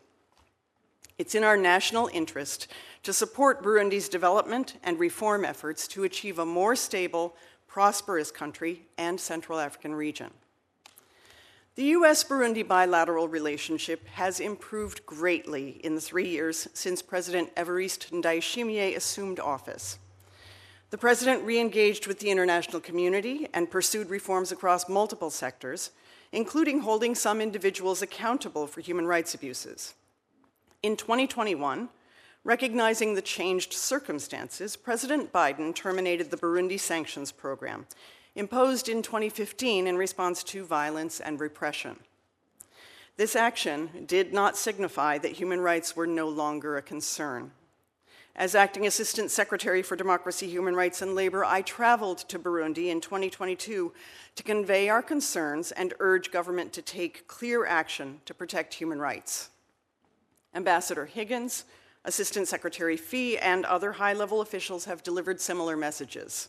It's 1.17 1.35
in 1.35 1.43
our 1.43 1.57
national 1.57 2.09
interest 2.13 2.67
to 3.03 3.11
support 3.11 3.61
Burundi's 3.61 4.07
development 4.07 4.77
and 4.83 4.97
reform 4.97 5.43
efforts 5.43 5.85
to 5.89 6.05
achieve 6.05 6.39
a 6.39 6.45
more 6.45 6.77
stable, 6.77 7.35
prosperous 7.67 8.31
country 8.31 8.83
and 8.97 9.19
Central 9.19 9.59
African 9.59 9.93
region. 9.93 10.31
The 11.75 11.85
US 11.95 12.23
Burundi 12.23 12.67
bilateral 12.67 13.27
relationship 13.27 14.05
has 14.09 14.39
improved 14.39 15.05
greatly 15.05 15.79
in 15.83 15.95
the 15.95 16.01
three 16.01 16.27
years 16.27 16.67
since 16.73 17.01
President 17.01 17.55
Evariste 17.55 18.09
Ndayishimiye 18.11 18.95
assumed 18.95 19.39
office. 19.39 19.97
The 20.89 20.97
president 20.97 21.43
re 21.43 21.59
engaged 21.59 22.07
with 22.07 22.19
the 22.19 22.31
international 22.31 22.81
community 22.81 23.47
and 23.53 23.69
pursued 23.69 24.09
reforms 24.09 24.51
across 24.51 24.89
multiple 24.89 25.29
sectors, 25.29 25.91
including 26.31 26.79
holding 26.79 27.13
some 27.13 27.39
individuals 27.39 28.01
accountable 28.01 28.65
for 28.65 28.81
human 28.81 29.05
rights 29.05 29.35
abuses. 29.35 29.93
In 30.81 30.97
2021, 30.97 31.89
recognizing 32.43 33.13
the 33.13 33.21
changed 33.21 33.73
circumstances, 33.73 34.75
President 34.75 35.31
Biden 35.31 35.75
terminated 35.75 36.31
the 36.31 36.37
Burundi 36.37 36.79
sanctions 36.79 37.31
program 37.31 37.85
imposed 38.35 38.89
in 38.89 39.01
2015 39.01 39.87
in 39.87 39.97
response 39.97 40.43
to 40.43 40.65
violence 40.65 41.19
and 41.19 41.39
repression. 41.39 41.97
This 43.17 43.35
action 43.35 44.05
did 44.07 44.33
not 44.33 44.55
signify 44.55 45.17
that 45.17 45.33
human 45.33 45.59
rights 45.59 45.95
were 45.95 46.07
no 46.07 46.29
longer 46.29 46.77
a 46.77 46.81
concern. 46.81 47.51
As 48.35 48.55
Acting 48.55 48.87
Assistant 48.87 49.31
Secretary 49.31 49.81
for 49.81 49.97
Democracy, 49.97 50.47
Human 50.47 50.73
Rights, 50.73 51.01
and 51.01 51.13
Labor, 51.13 51.43
I 51.43 51.61
traveled 51.61 52.19
to 52.29 52.39
Burundi 52.39 52.87
in 52.87 53.01
2022 53.01 53.91
to 54.35 54.43
convey 54.43 54.87
our 54.87 55.01
concerns 55.01 55.73
and 55.73 55.93
urge 55.99 56.31
government 56.31 56.71
to 56.71 56.81
take 56.81 57.27
clear 57.27 57.65
action 57.65 58.21
to 58.23 58.33
protect 58.33 58.75
human 58.75 58.99
rights. 58.99 59.49
Ambassador 60.55 61.05
Higgins, 61.05 61.65
Assistant 62.05 62.47
Secretary 62.47 62.95
Phee, 62.95 63.37
and 63.37 63.65
other 63.65 63.91
high 63.91 64.13
level 64.13 64.39
officials 64.39 64.85
have 64.85 65.03
delivered 65.03 65.41
similar 65.41 65.75
messages. 65.75 66.47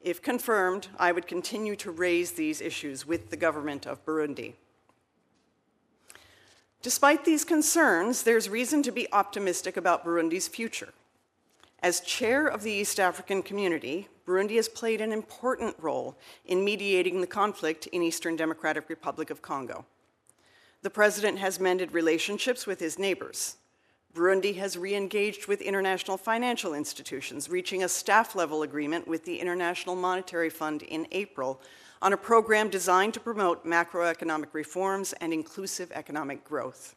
If 0.00 0.22
confirmed, 0.22 0.88
I 0.98 1.12
would 1.12 1.26
continue 1.26 1.76
to 1.76 1.90
raise 1.90 2.32
these 2.32 2.60
issues 2.60 3.06
with 3.06 3.30
the 3.30 3.36
government 3.36 3.86
of 3.86 4.04
Burundi. 4.04 4.54
Despite 6.82 7.24
these 7.24 7.44
concerns, 7.44 8.22
there's 8.22 8.48
reason 8.48 8.82
to 8.84 8.92
be 8.92 9.12
optimistic 9.12 9.76
about 9.76 10.04
Burundi's 10.04 10.46
future. 10.46 10.92
As 11.82 12.00
chair 12.00 12.46
of 12.46 12.62
the 12.62 12.70
East 12.70 13.00
African 13.00 13.42
community, 13.42 14.08
Burundi 14.26 14.56
has 14.56 14.68
played 14.68 15.00
an 15.00 15.12
important 15.12 15.76
role 15.80 16.16
in 16.44 16.64
mediating 16.64 17.20
the 17.20 17.26
conflict 17.26 17.86
in 17.88 18.02
Eastern 18.02 18.36
Democratic 18.36 18.88
Republic 18.88 19.30
of 19.30 19.42
Congo. 19.42 19.84
The 20.82 20.90
president 20.90 21.38
has 21.38 21.58
mended 21.58 21.92
relationships 21.92 22.66
with 22.66 22.80
his 22.80 22.98
neighbors, 22.98 23.56
Burundi 24.16 24.56
has 24.56 24.78
re 24.78 24.94
engaged 24.94 25.46
with 25.46 25.60
international 25.60 26.16
financial 26.16 26.72
institutions, 26.72 27.50
reaching 27.50 27.84
a 27.84 27.88
staff 27.88 28.34
level 28.34 28.62
agreement 28.62 29.06
with 29.06 29.26
the 29.26 29.38
International 29.38 29.94
Monetary 29.94 30.48
Fund 30.48 30.82
in 30.82 31.06
April 31.12 31.60
on 32.00 32.14
a 32.14 32.16
program 32.16 32.70
designed 32.70 33.12
to 33.12 33.20
promote 33.20 33.66
macroeconomic 33.66 34.54
reforms 34.54 35.12
and 35.20 35.34
inclusive 35.34 35.92
economic 35.92 36.44
growth. 36.44 36.94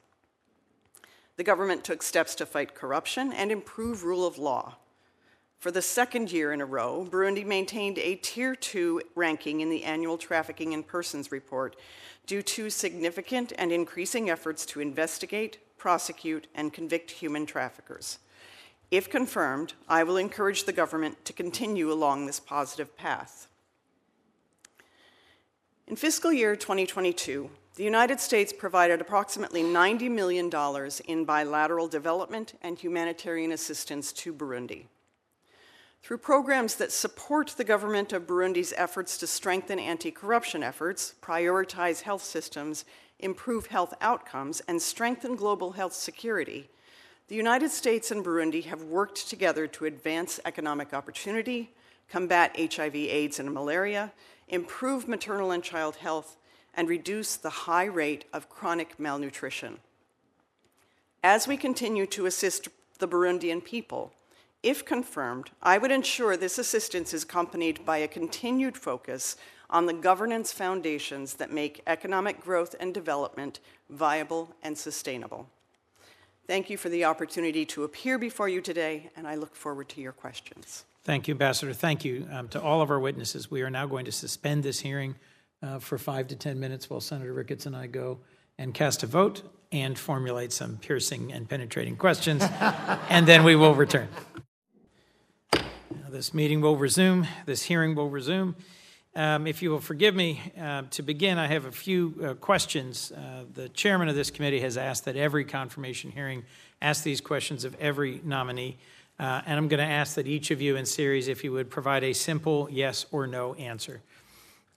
The 1.36 1.44
government 1.44 1.84
took 1.84 2.02
steps 2.02 2.36
to 2.36 2.46
fight 2.46 2.74
corruption 2.74 3.34
and 3.34 3.52
improve 3.52 4.06
rule 4.06 4.26
of 4.26 4.38
law. 4.38 4.78
For 5.58 5.72
the 5.72 5.82
second 5.82 6.32
year 6.32 6.54
in 6.54 6.62
a 6.62 6.66
row, 6.66 7.06
Burundi 7.10 7.46
maintained 7.46 7.98
a 7.98 8.16
Tier 8.16 8.56
2 8.56 9.02
ranking 9.16 9.60
in 9.60 9.70
the 9.70 9.84
annual 9.84 10.18
Trafficking 10.18 10.72
in 10.72 10.84
Persons 10.84 11.34
report 11.34 11.76
due 12.26 12.42
to 12.44 12.70
significant 12.70 13.52
and 13.58 13.74
increasing 13.74 14.30
efforts 14.30 14.66
to 14.68 14.80
investigate, 14.80 15.60
prosecute, 15.80 16.46
and 16.54 16.72
convict 16.72 17.10
human 17.10 17.48
traffickers. 17.48 18.20
If 18.92 19.10
confirmed, 19.10 19.74
I 19.88 20.04
will 20.04 20.18
encourage 20.18 20.66
the 20.66 20.74
government 20.74 21.26
to 21.26 21.34
continue 21.34 21.92
along 21.92 22.26
this 22.26 22.40
positive 22.40 22.96
path. 22.98 23.48
In 25.88 25.96
fiscal 25.96 26.32
year 26.32 26.56
2022, 26.56 27.50
the 27.76 27.84
United 27.84 28.20
States 28.20 28.52
provided 28.52 29.00
approximately 29.00 29.64
$90 29.64 30.12
million 30.12 30.52
in 31.08 31.26
bilateral 31.26 31.88
development 31.88 32.54
and 32.62 32.78
humanitarian 32.78 33.54
assistance 33.54 34.12
to 34.14 34.34
Burundi. 34.34 34.86
Through 36.02 36.20
programs 36.20 36.76
that 36.76 36.92
support 36.92 37.54
the 37.58 37.64
government 37.64 38.14
of 38.14 38.26
Burundi's 38.26 38.74
efforts 38.76 39.18
to 39.18 39.28
strengthen 39.28 39.80
anti 39.80 40.12
corruption 40.12 40.64
efforts, 40.64 41.14
prioritize 41.22 42.02
health 42.02 42.24
systems, 42.24 42.86
improve 43.20 43.68
health 43.68 43.94
outcomes, 44.02 44.62
and 44.68 44.82
strengthen 44.82 45.36
global 45.36 45.72
health 45.72 45.94
security, 45.94 46.70
the 47.30 47.36
United 47.36 47.70
States 47.70 48.10
and 48.10 48.26
Burundi 48.26 48.64
have 48.66 48.82
worked 48.82 49.30
together 49.30 49.68
to 49.68 49.86
advance 49.86 50.40
economic 50.46 50.96
opportunity, 50.96 51.72
combat 52.10 52.56
HIV, 52.58 52.96
AIDS, 52.96 53.40
and 53.40 53.54
malaria, 53.54 54.12
improve 54.48 55.08
maternal 55.08 55.52
and 55.52 55.64
child 55.64 55.98
health, 55.98 56.38
and 56.74 56.90
reduce 56.90 57.36
the 57.36 57.52
high 57.52 57.86
rate 57.86 58.26
of 58.34 58.50
chronic 58.50 59.00
malnutrition. 59.00 59.78
As 61.24 61.48
we 61.48 61.56
continue 61.56 62.08
to 62.08 62.26
assist 62.26 62.68
the 62.98 63.08
Burundian 63.08 63.64
people, 63.64 64.12
if 64.64 64.84
confirmed, 64.84 65.52
I 65.62 65.78
would 65.78 65.92
ensure 65.92 66.36
this 66.36 66.58
assistance 66.58 67.14
is 67.14 67.24
accompanied 67.24 67.86
by 67.86 67.98
a 67.98 68.08
continued 68.08 68.78
focus 68.78 69.36
on 69.70 69.86
the 69.86 69.94
governance 69.94 70.52
foundations 70.52 71.36
that 71.36 71.52
make 71.52 71.82
economic 71.88 72.42
growth 72.42 72.76
and 72.80 72.94
development 72.94 73.60
viable 73.90 74.56
and 74.62 74.78
sustainable. 74.78 75.50
Thank 76.48 76.70
you 76.70 76.78
for 76.78 76.90
the 76.90 77.06
opportunity 77.06 77.66
to 77.68 77.84
appear 77.84 78.18
before 78.18 78.50
you 78.50 78.60
today, 78.60 79.12
and 79.16 79.28
I 79.28 79.36
look 79.36 79.56
forward 79.56 79.88
to 79.90 80.02
your 80.02 80.12
questions. 80.12 80.84
Thank 81.04 81.28
you, 81.28 81.34
Ambassador. 81.34 81.74
Thank 81.74 82.04
you 82.04 82.28
um, 82.32 82.48
to 82.50 82.62
all 82.62 82.82
of 82.82 82.90
our 82.90 83.00
witnesses. 83.00 83.50
We 83.50 83.62
are 83.62 83.70
now 83.70 83.86
going 83.86 84.06
to 84.06 84.12
suspend 84.12 84.64
this 84.64 84.80
hearing 84.80 85.16
uh, 85.62 85.80
for 85.80 85.98
five 85.98 86.28
to 86.30 86.36
10 86.36 86.60
minutes 86.60 86.90
while 86.90 87.02
Senator 87.02 87.34
Ricketts 87.34 87.66
and 87.66 87.76
I 87.76 87.88
go 87.88 88.20
and 88.58 88.74
cast 88.74 89.04
a 89.04 89.08
vote 89.08 89.44
and 89.72 89.98
formulate 89.98 90.52
some 90.52 90.78
piercing 90.78 91.32
and 91.32 91.48
penetrating 91.48 91.96
questions, 91.96 92.44
and 93.10 93.28
then 93.28 93.44
we 93.44 93.56
will 93.56 93.76
return. 93.76 94.08
Now, 96.10 96.16
this 96.16 96.34
meeting 96.34 96.60
will 96.60 96.76
resume, 96.76 97.28
this 97.46 97.62
hearing 97.62 97.94
will 97.94 98.10
resume. 98.10 98.56
Um, 99.16 99.46
if 99.46 99.62
you 99.62 99.70
will 99.70 99.80
forgive 99.80 100.16
me, 100.16 100.42
uh, 100.60 100.84
to 100.90 101.04
begin, 101.04 101.38
I 101.38 101.46
have 101.46 101.66
a 101.66 101.72
few 101.72 102.16
uh, 102.24 102.34
questions. 102.34 103.12
Uh, 103.12 103.44
the 103.54 103.70
chairman 103.70 104.10
of 104.10 104.16
this 104.16 104.32
committee 104.32 104.60
has 104.62 104.76
asked 104.76 105.06
that 105.06 105.16
every 105.16 105.46
confirmation 105.46 106.10
hearing 106.10 106.46
ask 106.82 107.04
these 107.04 107.22
questions 107.22 107.64
of 107.64 107.76
every 107.80 108.22
nominee. 108.24 108.78
Uh, 109.20 109.44
and 109.46 109.60
I'm 109.60 109.68
going 109.68 109.86
to 109.86 109.94
ask 109.94 110.16
that 110.16 110.26
each 110.26 110.50
of 110.50 110.62
you 110.62 110.78
in 110.78 110.86
series, 110.88 111.28
if 111.28 111.44
you 111.44 111.52
would 111.52 111.70
provide 111.70 112.04
a 112.04 112.14
simple 112.14 112.68
yes 112.72 113.06
or 113.12 113.28
no 113.28 113.54
answer. 113.54 114.02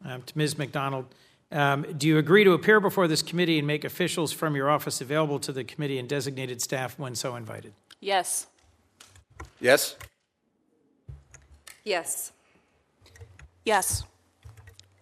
Um, 0.04 0.20
to 0.24 0.36
Ms. 0.36 0.58
McDonald, 0.58 1.06
um, 1.50 1.86
do 1.96 2.08
you 2.08 2.18
agree 2.18 2.44
to 2.44 2.52
appear 2.52 2.78
before 2.78 3.08
this 3.08 3.22
committee 3.22 3.56
and 3.56 3.66
make 3.66 3.84
officials 3.84 4.32
from 4.32 4.54
your 4.54 4.68
office 4.68 5.00
available 5.00 5.38
to 5.40 5.52
the 5.52 5.64
committee 5.64 5.98
and 5.98 6.10
designated 6.10 6.60
staff 6.60 6.98
when 6.98 7.14
so 7.14 7.36
invited? 7.36 7.72
Yes. 8.00 8.48
Yes? 9.60 9.96
Yes. 11.84 12.32
Yes. 13.64 14.04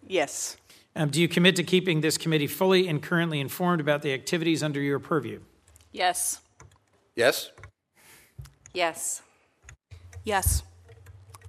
Yes. 0.07 0.57
Um, 0.97 1.11
do 1.11 1.21
you 1.21 1.29
commit 1.29 1.57
to 1.57 1.63
keeping 1.63 2.01
this 2.01 2.19
committee 2.19 2.47
fully 2.47 2.89
and 2.89 3.03
currently 3.03 3.41
informed 3.41 3.81
about 3.81 4.03
the 4.03 4.13
activities 4.13 4.63
under 4.63 4.81
your 4.81 4.99
purview? 4.99 5.41
Yes. 5.93 6.41
Yes? 7.15 7.51
Yes. 8.75 9.23
Yes. 10.25 10.63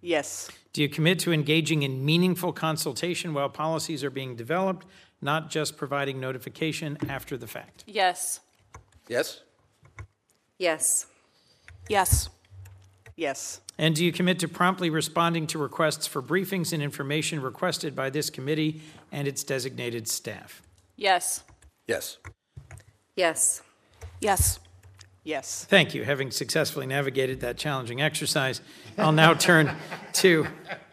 Yes. 0.01 0.49
Do 0.73 0.81
you 0.81 0.89
commit 0.89 1.19
to 1.19 1.33
engaging 1.33 1.83
in 1.83 2.05
meaningful 2.05 2.53
consultation 2.53 3.33
while 3.33 3.49
policies 3.49 4.03
are 4.03 4.09
being 4.09 4.35
developed, 4.35 4.85
not 5.21 5.49
just 5.49 5.77
providing 5.77 6.19
notification 6.19 6.97
after 7.09 7.37
the 7.37 7.47
fact? 7.47 7.83
Yes. 7.87 8.39
Yes? 9.07 9.41
Yes. 10.57 11.07
Yes. 11.89 12.29
Yes. 13.15 13.61
And 13.81 13.95
do 13.95 14.05
you 14.05 14.11
commit 14.11 14.37
to 14.39 14.47
promptly 14.47 14.91
responding 14.91 15.47
to 15.47 15.57
requests 15.57 16.05
for 16.05 16.21
briefings 16.21 16.71
and 16.71 16.83
information 16.83 17.41
requested 17.41 17.95
by 17.95 18.11
this 18.11 18.29
committee 18.29 18.79
and 19.11 19.27
its 19.27 19.43
designated 19.43 20.07
staff? 20.07 20.61
Yes. 20.95 21.43
Yes. 21.87 22.19
Yes. 23.15 23.63
Yes. 24.19 24.59
Yes. 25.23 25.65
Thank 25.67 25.95
you. 25.95 26.03
Having 26.03 26.29
successfully 26.29 26.85
navigated 26.85 27.39
that 27.41 27.57
challenging 27.57 28.03
exercise, 28.03 28.61
I'll 28.99 29.11
now 29.11 29.33
turn 29.33 29.75
to 30.13 30.45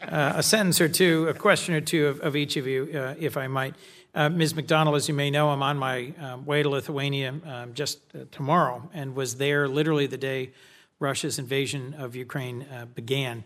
uh, 0.02 0.32
a 0.36 0.42
sentence 0.42 0.80
or 0.80 0.88
two, 0.88 1.28
a 1.28 1.34
question 1.34 1.74
or 1.74 1.82
two 1.82 2.06
of, 2.06 2.20
of 2.20 2.36
each 2.36 2.56
of 2.56 2.66
you, 2.66 2.90
uh, 2.94 3.14
if 3.18 3.36
I 3.36 3.48
might. 3.48 3.74
Uh, 4.14 4.30
Ms. 4.30 4.54
McDonald, 4.54 4.96
as 4.96 5.08
you 5.08 5.14
may 5.14 5.30
know, 5.30 5.50
I'm 5.50 5.62
on 5.62 5.76
my 5.76 6.14
um, 6.18 6.46
way 6.46 6.62
to 6.62 6.70
Lithuania 6.70 7.34
um, 7.44 7.74
just 7.74 7.98
uh, 8.14 8.20
tomorrow 8.30 8.88
and 8.94 9.14
was 9.14 9.36
there 9.36 9.68
literally 9.68 10.06
the 10.06 10.16
day 10.16 10.52
Russia's 11.00 11.38
invasion 11.38 11.94
of 11.98 12.16
Ukraine 12.16 12.66
uh, 12.72 12.86
began. 12.86 13.44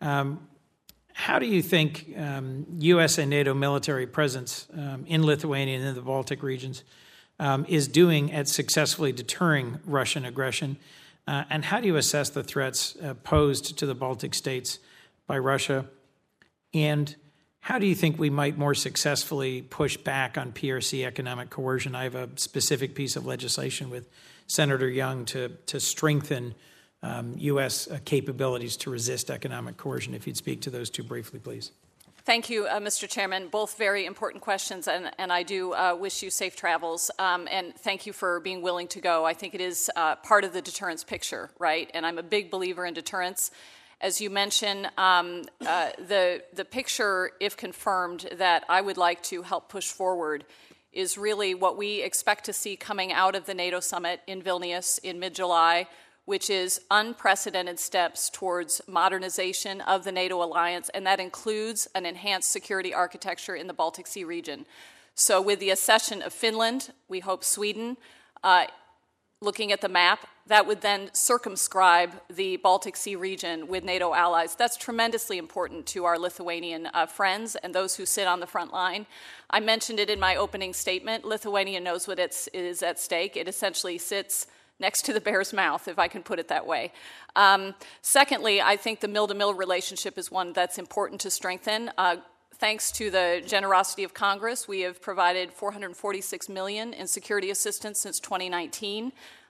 Um, 0.00 0.48
how 1.14 1.38
do 1.38 1.46
you 1.46 1.62
think 1.62 2.14
um, 2.16 2.66
U.S. 2.78 3.18
and 3.18 3.28
NATO 3.30 3.54
military 3.54 4.06
presence 4.06 4.66
um, 4.72 5.04
in 5.06 5.24
Lithuania 5.24 5.76
and 5.76 5.86
in 5.86 5.94
the 5.94 6.00
Baltic 6.00 6.42
regions 6.42 6.84
um, 7.38 7.66
is 7.68 7.88
doing 7.88 8.32
at 8.32 8.48
successfully 8.48 9.12
deterring 9.12 9.78
Russian 9.84 10.24
aggression? 10.24 10.76
Uh, 11.26 11.44
and 11.50 11.64
how 11.66 11.80
do 11.80 11.86
you 11.86 11.96
assess 11.96 12.30
the 12.30 12.42
threats 12.42 12.96
uh, 13.02 13.14
posed 13.14 13.78
to 13.78 13.86
the 13.86 13.94
Baltic 13.94 14.34
states 14.34 14.78
by 15.26 15.38
Russia? 15.38 15.86
And 16.74 17.14
how 17.60 17.78
do 17.78 17.86
you 17.86 17.94
think 17.94 18.18
we 18.18 18.30
might 18.30 18.58
more 18.58 18.74
successfully 18.74 19.62
push 19.62 19.96
back 19.96 20.36
on 20.36 20.52
PRC 20.52 21.06
economic 21.06 21.50
coercion? 21.50 21.94
I 21.94 22.04
have 22.04 22.16
a 22.16 22.28
specific 22.36 22.94
piece 22.94 23.14
of 23.14 23.24
legislation 23.24 23.88
with 23.88 24.08
Senator 24.48 24.88
Young 24.88 25.24
to, 25.26 25.50
to 25.66 25.78
strengthen 25.78 26.54
um, 27.02 27.34
U.S. 27.38 27.88
Uh, 27.88 27.98
capabilities 28.04 28.76
to 28.78 28.90
resist 28.90 29.30
economic 29.30 29.76
coercion. 29.76 30.14
If 30.14 30.26
you'd 30.26 30.36
speak 30.36 30.60
to 30.62 30.70
those 30.70 30.90
two 30.90 31.02
briefly, 31.02 31.38
please. 31.38 31.72
Thank 32.24 32.48
you, 32.48 32.66
uh, 32.66 32.78
Mr. 32.78 33.08
Chairman. 33.08 33.48
Both 33.48 33.76
very 33.76 34.06
important 34.06 34.44
questions, 34.44 34.86
and, 34.86 35.10
and 35.18 35.32
I 35.32 35.42
do 35.42 35.72
uh, 35.72 35.96
wish 35.98 36.22
you 36.22 36.30
safe 36.30 36.54
travels. 36.54 37.10
Um, 37.18 37.48
and 37.50 37.74
thank 37.74 38.06
you 38.06 38.12
for 38.12 38.38
being 38.38 38.62
willing 38.62 38.86
to 38.88 39.00
go. 39.00 39.24
I 39.24 39.34
think 39.34 39.56
it 39.56 39.60
is 39.60 39.90
uh, 39.96 40.14
part 40.16 40.44
of 40.44 40.52
the 40.52 40.62
deterrence 40.62 41.02
picture, 41.02 41.50
right? 41.58 41.90
And 41.92 42.06
I'm 42.06 42.18
a 42.18 42.22
big 42.22 42.48
believer 42.48 42.86
in 42.86 42.94
deterrence. 42.94 43.50
As 44.00 44.20
you 44.20 44.30
mentioned, 44.30 44.88
um, 44.98 45.42
uh, 45.66 45.90
the 45.98 46.44
the 46.52 46.64
picture, 46.64 47.32
if 47.40 47.56
confirmed, 47.56 48.28
that 48.36 48.64
I 48.68 48.80
would 48.80 48.96
like 48.96 49.22
to 49.24 49.42
help 49.42 49.68
push 49.68 49.88
forward 49.90 50.44
is 50.92 51.18
really 51.18 51.54
what 51.54 51.76
we 51.76 52.02
expect 52.02 52.44
to 52.44 52.52
see 52.52 52.76
coming 52.76 53.12
out 53.12 53.34
of 53.34 53.46
the 53.46 53.54
NATO 53.54 53.80
summit 53.80 54.20
in 54.28 54.42
Vilnius 54.42 55.00
in 55.02 55.18
mid-July 55.18 55.88
which 56.24 56.48
is 56.48 56.80
unprecedented 56.90 57.78
steps 57.78 58.30
towards 58.30 58.80
modernization 58.86 59.80
of 59.80 60.04
the 60.04 60.12
NATO 60.12 60.42
alliance, 60.42 60.88
and 60.90 61.06
that 61.06 61.20
includes 61.20 61.88
an 61.94 62.06
enhanced 62.06 62.50
security 62.50 62.94
architecture 62.94 63.54
in 63.54 63.66
the 63.66 63.74
Baltic 63.74 64.06
Sea 64.06 64.24
region. 64.24 64.66
So, 65.14 65.42
with 65.42 65.58
the 65.58 65.70
accession 65.70 66.22
of 66.22 66.32
Finland, 66.32 66.92
we 67.08 67.20
hope 67.20 67.44
Sweden, 67.44 67.96
uh, 68.42 68.66
looking 69.40 69.72
at 69.72 69.80
the 69.80 69.88
map, 69.88 70.26
that 70.46 70.66
would 70.66 70.80
then 70.80 71.10
circumscribe 71.12 72.12
the 72.28 72.56
Baltic 72.56 72.96
Sea 72.96 73.16
region 73.16 73.68
with 73.68 73.84
NATO 73.84 74.14
allies. 74.14 74.56
That's 74.56 74.76
tremendously 74.76 75.38
important 75.38 75.86
to 75.86 76.04
our 76.04 76.18
Lithuanian 76.18 76.88
uh, 76.94 77.06
friends 77.06 77.56
and 77.56 77.74
those 77.74 77.96
who 77.96 78.06
sit 78.06 78.26
on 78.26 78.40
the 78.40 78.46
front 78.46 78.72
line. 78.72 79.06
I 79.50 79.60
mentioned 79.60 80.00
it 80.00 80.10
in 80.10 80.18
my 80.18 80.34
opening 80.34 80.72
statement. 80.72 81.24
Lithuania 81.24 81.80
knows 81.80 82.08
what 82.08 82.18
what 82.18 82.48
is 82.52 82.82
at 82.82 82.98
stake. 82.98 83.36
It 83.36 83.48
essentially 83.48 83.98
sits 83.98 84.46
next 84.82 85.06
to 85.06 85.14
the 85.14 85.20
bear's 85.20 85.54
mouth, 85.54 85.88
if 85.88 85.98
I 85.98 86.08
can 86.08 86.22
put 86.22 86.38
it 86.38 86.48
that 86.48 86.66
way. 86.66 86.92
Um, 87.34 87.74
secondly, 88.02 88.60
I 88.60 88.76
think 88.76 89.00
the 89.00 89.08
mill 89.08 89.26
to 89.28 89.34
mill 89.34 89.54
relationship 89.54 90.18
is 90.18 90.30
one 90.30 90.52
that's 90.52 90.76
important 90.76 91.22
to 91.22 91.30
strengthen. 91.30 91.90
Uh, 91.96 92.16
thanks 92.56 92.92
to 92.92 93.10
the 93.10 93.42
generosity 93.46 94.04
of 94.04 94.12
Congress, 94.12 94.68
we 94.68 94.80
have 94.80 95.00
provided 95.00 95.52
446 95.52 96.50
million 96.50 96.92
in 96.92 97.06
security 97.06 97.50
assistance 97.50 97.98
since 97.98 98.20
2019. 98.20 99.04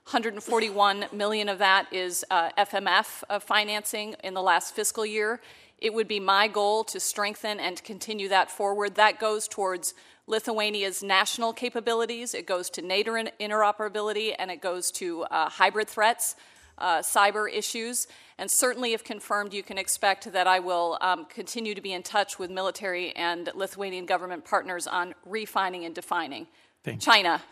141 0.05 1.07
million 1.13 1.49
of 1.49 1.59
that 1.59 1.87
is 1.93 2.25
uh, 2.31 2.51
FMF 2.59 3.23
uh, 3.29 3.39
financing 3.39 4.15
in 4.23 4.35
the 4.35 4.43
last 4.43 4.75
fiscal 4.75 5.07
year. 5.07 5.41
It 5.79 5.95
would 5.95 6.09
be 6.09 6.21
my 6.21 6.47
goal 6.49 6.85
to 6.85 7.01
strengthen 7.01 7.59
and 7.59 7.83
continue 7.83 8.29
that 8.29 8.51
forward. 8.51 8.95
That 8.95 9.19
goes 9.19 9.49
towards 9.49 9.95
Lithuania's 10.27 11.03
national 11.03 11.53
capabilities, 11.53 12.35
it 12.35 12.47
goes 12.47 12.71
to 12.71 12.83
NATO 12.83 13.13
interoperability, 13.13 14.35
and 14.39 14.51
it 14.51 14.61
goes 14.61 14.91
to 14.93 15.23
uh, 15.25 15.49
hybrid 15.49 15.89
threats, 15.89 16.37
uh, 16.79 16.99
cyber 16.99 17.53
issues. 17.53 18.07
And 18.39 18.51
certainly, 18.51 18.93
if 18.93 19.05
confirmed, 19.05 19.53
you 19.53 19.63
can 19.63 19.79
expect 19.79 20.33
that 20.33 20.47
I 20.47 20.61
will 20.61 20.99
um, 21.01 21.27
continue 21.27 21.75
to 21.75 21.81
be 21.81 21.93
in 21.93 22.03
touch 22.03 22.39
with 22.39 22.51
military 22.51 23.15
and 23.17 23.51
Lithuanian 23.55 24.07
government 24.07 24.45
partners 24.45 24.87
on 24.87 25.15
refining 25.27 25.85
and 25.85 25.95
defining. 25.95 26.47
Thank 26.85 27.01
China. 27.01 27.43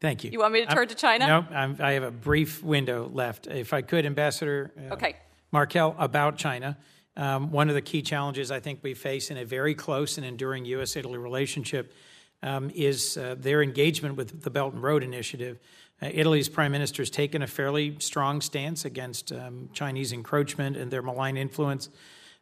Thank 0.00 0.24
you. 0.24 0.30
You 0.30 0.40
want 0.40 0.52
me 0.52 0.60
to 0.60 0.66
turn 0.66 0.82
I'm, 0.82 0.88
to 0.88 0.94
China? 0.94 1.26
No, 1.26 1.46
I'm, 1.50 1.76
i 1.80 1.92
have 1.92 2.02
a 2.02 2.10
brief 2.10 2.62
window 2.62 3.10
left. 3.12 3.46
If 3.46 3.72
I 3.72 3.82
could, 3.82 4.04
Ambassador 4.04 4.72
uh, 4.90 4.94
okay. 4.94 5.16
Markell, 5.52 5.94
about 5.98 6.36
China. 6.36 6.76
Um, 7.16 7.50
one 7.50 7.68
of 7.68 7.74
the 7.74 7.82
key 7.82 8.02
challenges 8.02 8.50
I 8.50 8.60
think 8.60 8.80
we 8.82 8.94
face 8.94 9.30
in 9.30 9.36
a 9.36 9.44
very 9.44 9.74
close 9.74 10.18
and 10.18 10.26
enduring 10.26 10.64
U.S. 10.66 10.96
Italy 10.96 11.18
relationship 11.18 11.92
um, 12.42 12.70
is 12.74 13.16
uh, 13.16 13.36
their 13.38 13.62
engagement 13.62 14.16
with 14.16 14.42
the 14.42 14.50
Belt 14.50 14.74
and 14.74 14.82
Road 14.82 15.02
Initiative. 15.02 15.58
Uh, 16.02 16.10
Italy's 16.12 16.48
prime 16.48 16.72
minister 16.72 17.02
has 17.02 17.10
taken 17.10 17.42
a 17.42 17.46
fairly 17.46 17.96
strong 18.00 18.40
stance 18.40 18.84
against 18.84 19.32
um, 19.32 19.70
Chinese 19.72 20.12
encroachment 20.12 20.76
and 20.76 20.90
their 20.90 21.02
malign 21.02 21.36
influence. 21.36 21.88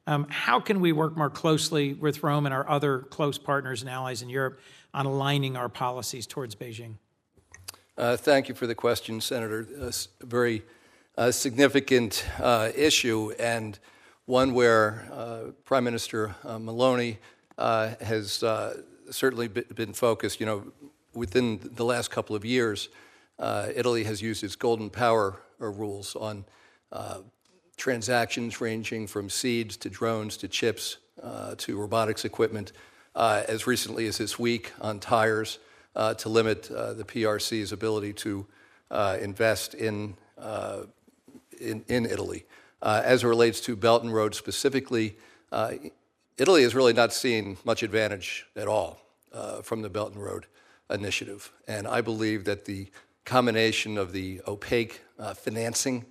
Um, 0.07 0.27
how 0.29 0.59
can 0.59 0.81
we 0.81 0.91
work 0.91 1.16
more 1.16 1.31
closely 1.31 1.95
with 1.95 2.23
Rome 2.23 2.47
and 2.47 2.55
our 2.55 2.68
other 2.68 3.01
close 3.01 3.39
partners 3.39 3.83
and 3.83 3.91
allies 3.91 4.23
in 4.23 4.29
Europe 4.29 4.59
on 4.93 5.07
aligning 5.07 5.57
our 5.57 5.68
policies 5.68 6.27
towards 6.27 6.55
Beijing? 6.57 6.95
Uh, 7.97 8.16
thank 8.16 8.49
you 8.49 8.55
for 8.55 8.66
the 8.66 8.75
question, 8.75 9.20
Senator. 9.20 9.68
A 9.79 9.93
very 10.25 10.62
uh, 11.16 11.31
significant 11.31 12.25
uh, 12.41 12.70
issue, 12.75 13.33
and 13.39 13.79
one 14.27 14.55
where 14.55 15.09
uh, 15.12 15.51
Prime 15.64 15.85
Minister 15.85 16.35
uh, 16.45 16.57
Meloni 16.59 17.18
uh, 17.59 17.95
has 18.01 18.43
uh, 18.43 18.81
certainly 19.11 19.49
been 19.49 19.93
focused. 19.93 20.41
You 20.41 20.47
know, 20.47 20.73
within 21.14 21.61
the 21.75 21.85
last 21.85 22.11
couple 22.11 22.37
of 22.37 22.45
years, 22.45 22.89
uh, 23.39 23.68
Italy 23.75 24.05
has 24.05 24.23
used 24.23 24.45
its 24.45 24.57
golden 24.57 24.91
power 24.91 25.41
uh, 25.61 25.66
rules 25.66 26.16
on 26.16 26.45
transactions 27.77 28.61
ranging 28.61 29.07
from 29.07 29.29
seeds 29.29 29.77
to 29.79 29.89
drones 29.89 30.37
to 30.37 30.47
chips 30.47 30.99
to 31.57 31.77
robotics 31.77 32.25
equipment. 32.25 32.73
as 33.16 33.66
recently 33.66 34.07
as 34.07 34.18
this 34.18 34.39
week, 34.39 34.73
on 34.81 35.01
tires, 35.01 35.59
to 35.97 36.29
limit 36.29 36.64
the 36.64 37.05
PRC's 37.05 37.73
ability 37.73 38.12
to 38.12 38.47
invest 39.20 39.75
in, 39.75 40.14
in, 41.59 41.85
in 41.89 42.07
Italy. 42.07 42.45
Uh, 42.83 43.01
as 43.05 43.22
it 43.22 43.28
relates 43.28 43.61
to 43.61 43.76
Belt 43.76 44.03
and 44.03 44.12
Road 44.12 44.35
specifically, 44.35 45.16
uh, 45.53 45.74
Italy 46.37 46.64
has 46.64 46.74
really 46.74 46.93
not 46.93 47.12
seen 47.12 47.57
much 47.64 47.85
advantage 47.85 48.47
at 48.57 48.66
all 48.66 48.99
uh, 49.33 49.62
from 49.62 49.83
the 49.83 49.89
Belt 49.89 50.12
and 50.14 50.22
Road 50.22 50.47
initiative. 50.91 51.53
And 51.68 51.87
I 51.87 52.01
believe 52.01 52.45
that 52.45 52.64
the 52.64 52.89
combination 53.24 53.97
of 53.97 54.12
the 54.12 54.41
opaque 54.49 55.01
uh, 55.16 55.33
financing 55.33 56.05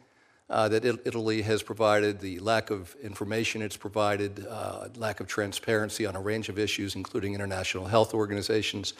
uh, 0.49 0.69
that 0.69 0.85
Italy 0.85 1.41
has 1.41 1.61
provided, 1.61 2.19
the 2.19 2.39
lack 2.39 2.69
of 2.69 2.95
information 3.03 3.61
it's 3.61 3.75
provided, 3.75 4.45
uh, 4.49 4.87
lack 4.95 5.19
of 5.19 5.27
transparency 5.27 6.05
on 6.05 6.15
a 6.15 6.21
range 6.21 6.47
of 6.47 6.57
issues, 6.57 6.95
including 6.95 7.33
international 7.33 7.85
health 7.85 8.13
organizations, 8.13 8.93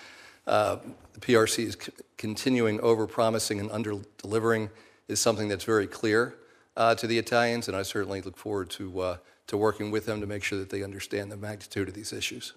the 0.46 0.82
PRC 1.20 1.66
is 1.68 1.78
c- 1.80 1.92
continuing 2.18 2.82
over 2.82 3.08
promising 3.08 3.60
and 3.60 3.72
under 3.72 3.96
delivering 4.18 4.70
is 5.08 5.22
something 5.22 5.48
that's 5.48 5.66
very 5.66 5.88
clear 5.88 6.36
uh, 6.78 6.96
to 6.96 7.08
the 7.08 7.18
Italians, 7.18 7.68
and 7.68 7.76
I 7.76 7.84
certainly 7.84 8.22
look 8.22 8.38
forward 8.38 8.70
to, 8.72 9.00
uh, 9.00 9.18
to 9.48 9.58
working 9.58 9.92
with 9.92 10.06
them 10.06 10.22
to 10.22 10.28
make 10.28 10.44
sure 10.44 10.58
that 10.60 10.70
they 10.70 10.84
understand 10.84 11.32
the 11.32 11.38
magnitude 11.38 11.88
of 11.88 11.94
these 11.94 12.14
issues. 12.14 12.54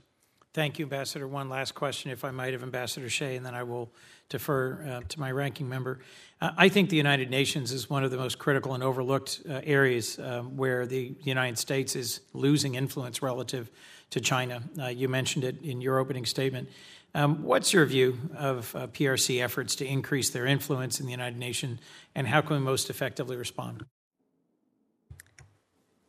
Thank 0.54 0.78
you, 0.78 0.84
Ambassador. 0.84 1.26
One 1.26 1.48
last 1.48 1.74
question, 1.74 2.12
if 2.12 2.24
I 2.24 2.30
might, 2.30 2.54
of 2.54 2.62
Ambassador 2.62 3.10
Shea, 3.10 3.34
and 3.34 3.44
then 3.44 3.56
I 3.56 3.64
will 3.64 3.90
defer 4.28 4.86
uh, 4.88 5.00
to 5.08 5.18
my 5.18 5.32
ranking 5.32 5.68
member. 5.68 5.98
Uh, 6.40 6.52
I 6.56 6.68
think 6.68 6.90
the 6.90 6.96
United 6.96 7.28
Nations 7.28 7.72
is 7.72 7.90
one 7.90 8.04
of 8.04 8.12
the 8.12 8.16
most 8.16 8.38
critical 8.38 8.72
and 8.74 8.82
overlooked 8.82 9.42
uh, 9.50 9.60
areas 9.64 10.16
um, 10.20 10.56
where 10.56 10.86
the 10.86 11.16
United 11.22 11.58
States 11.58 11.96
is 11.96 12.20
losing 12.34 12.76
influence 12.76 13.20
relative 13.20 13.68
to 14.10 14.20
China. 14.20 14.62
Uh, 14.80 14.86
you 14.86 15.08
mentioned 15.08 15.42
it 15.42 15.60
in 15.60 15.80
your 15.80 15.98
opening 15.98 16.24
statement. 16.24 16.68
Um, 17.16 17.42
what's 17.42 17.72
your 17.72 17.84
view 17.84 18.16
of 18.36 18.74
uh, 18.76 18.86
PRC 18.86 19.42
efforts 19.42 19.74
to 19.76 19.84
increase 19.84 20.30
their 20.30 20.46
influence 20.46 21.00
in 21.00 21.06
the 21.06 21.12
United 21.12 21.38
Nations, 21.38 21.80
and 22.14 22.28
how 22.28 22.40
can 22.40 22.58
we 22.58 22.62
most 22.62 22.90
effectively 22.90 23.36
respond? 23.36 23.84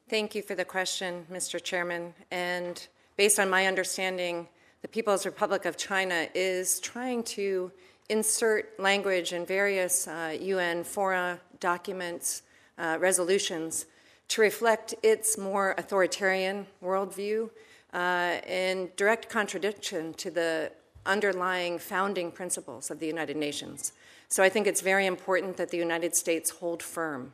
Thank 0.08 0.36
you 0.36 0.44
for 0.44 0.54
the 0.54 0.64
question, 0.64 1.26
Mr. 1.32 1.62
Chairman. 1.62 2.14
And 2.30 2.88
based 3.18 3.40
on 3.40 3.50
my 3.50 3.66
understanding, 3.66 4.48
the 4.84 4.88
People's 4.88 5.26
Republic 5.26 5.66
of 5.66 5.78
China 5.78 6.28
is 6.36 6.80
trying 6.80 7.24
to 7.24 7.72
insert 8.10 8.80
language 8.80 9.34
in 9.34 9.48
various 9.48 10.08
uh, 10.08 10.38
UN 10.40 10.84
fora 10.84 11.40
documents, 11.60 12.44
uh, 12.78 12.98
resolutions, 13.00 13.88
to 14.28 14.42
reflect 14.42 14.94
its 15.02 15.40
more 15.40 15.74
authoritarian 15.80 16.68
worldview 16.84 17.50
uh, 17.92 18.38
in 18.48 18.92
direct 18.98 19.28
contradiction 19.28 20.14
to 20.14 20.30
the 20.30 20.72
underlying 21.08 21.80
founding 21.80 22.32
principles 22.32 22.92
of 22.92 23.00
the 23.00 23.08
United 23.08 23.38
Nations. 23.38 23.92
So 24.28 24.44
I 24.44 24.50
think 24.50 24.68
it's 24.68 24.82
very 24.82 25.08
important 25.08 25.58
that 25.58 25.72
the 25.72 25.78
United 25.78 26.16
States 26.16 26.52
hold 26.52 26.84
firm 26.84 27.34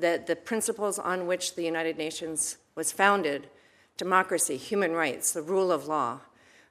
that 0.00 0.26
the 0.26 0.36
principles 0.36 0.98
on 0.98 1.26
which 1.26 1.54
the 1.54 1.62
United 1.62 1.98
Nations 1.98 2.58
was 2.74 2.92
founded 2.92 3.48
democracy, 3.96 4.56
human 4.56 4.92
rights, 4.92 5.32
the 5.32 5.42
rule 5.42 5.72
of 5.72 5.86
law. 5.86 6.20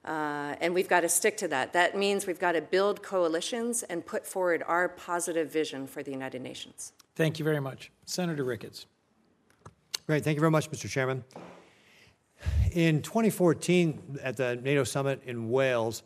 Uh, 0.06 0.56
and 0.62 0.74
we've 0.74 0.88
got 0.88 1.02
to 1.02 1.10
stick 1.10 1.36
to 1.38 1.48
that. 1.50 1.74
That 1.74 1.98
means 1.98 2.26
we've 2.26 2.40
got 2.40 2.54
to 2.54 2.62
build 2.62 3.04
coalitions 3.04 3.84
and 3.84 4.06
put 4.06 4.26
forward 4.26 4.64
our 4.66 4.88
positive 4.88 5.52
vision 5.52 5.86
for 5.86 6.02
the 6.02 6.12
United 6.12 6.42
Nations. 6.42 6.94
Thank 7.16 7.40
you 7.40 7.46
very 7.46 7.60
much. 7.60 7.92
Senator 8.06 8.46
Ricketts. 8.46 8.86
Great. 10.06 10.24
Thank 10.24 10.36
you 10.36 10.40
very 10.40 10.52
much, 10.52 10.72
Mr. 10.72 10.90
Chairman. 10.90 11.26
In 12.72 13.02
2014, 13.02 14.20
at 14.24 14.38
the 14.38 14.56
NATO 14.56 14.86
summit 14.86 15.22
in 15.26 15.50
Wales, 15.50 16.04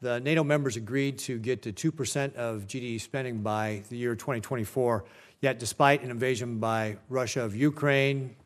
the 0.00 0.20
NATO 0.20 0.44
members 0.44 0.76
agreed 0.76 1.18
to 1.18 1.38
get 1.38 1.62
to 1.62 1.72
2% 1.72 2.34
of 2.34 2.66
GDP 2.66 3.00
spending 3.00 3.42
by 3.42 3.82
the 3.88 3.96
year 3.96 4.14
2024. 4.14 5.04
Yet, 5.42 5.58
despite 5.58 6.04
an 6.04 6.12
invasion 6.12 6.60
by 6.60 6.98
Russia 7.08 7.42
of 7.42 7.56
Ukraine, 7.56 8.36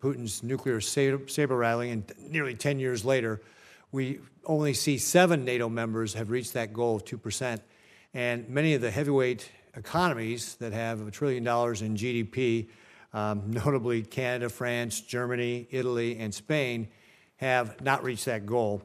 Putin's 0.00 0.44
nuclear 0.44 0.80
saber 0.80 1.56
rattling, 1.56 1.90
and 1.90 2.12
nearly 2.30 2.54
10 2.54 2.78
years 2.78 3.04
later, 3.04 3.42
we 3.90 4.20
only 4.46 4.72
see 4.72 4.96
seven 4.96 5.44
NATO 5.44 5.68
members 5.68 6.14
have 6.14 6.30
reached 6.30 6.52
that 6.52 6.72
goal 6.72 6.94
of 6.94 7.04
2%. 7.04 7.58
And 8.14 8.48
many 8.48 8.74
of 8.74 8.82
the 8.82 8.92
heavyweight 8.92 9.50
economies 9.74 10.54
that 10.60 10.72
have 10.72 11.04
a 11.04 11.10
trillion 11.10 11.42
dollars 11.42 11.82
in 11.82 11.96
GDP, 11.96 12.68
um, 13.12 13.42
notably 13.50 14.02
Canada, 14.02 14.48
France, 14.48 15.00
Germany, 15.00 15.66
Italy, 15.72 16.18
and 16.20 16.32
Spain, 16.32 16.86
have 17.38 17.80
not 17.80 18.04
reached 18.04 18.26
that 18.26 18.46
goal. 18.46 18.80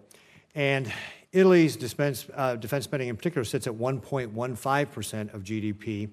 And 0.55 0.91
Italy's 1.31 1.75
defense, 1.75 2.25
uh, 2.33 2.55
defense 2.55 2.85
spending 2.85 3.07
in 3.07 3.15
particular 3.15 3.45
sits 3.45 3.67
at 3.67 3.73
1.15% 3.73 5.33
of 5.33 5.43
GDP, 5.43 6.09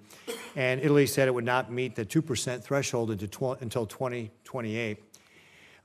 and 0.55 0.81
Italy 0.83 1.07
said 1.07 1.27
it 1.27 1.33
would 1.33 1.45
not 1.45 1.73
meet 1.73 1.95
the 1.95 2.05
2% 2.05 2.63
threshold 2.63 3.11
until 3.11 3.87
2028. 3.87 5.03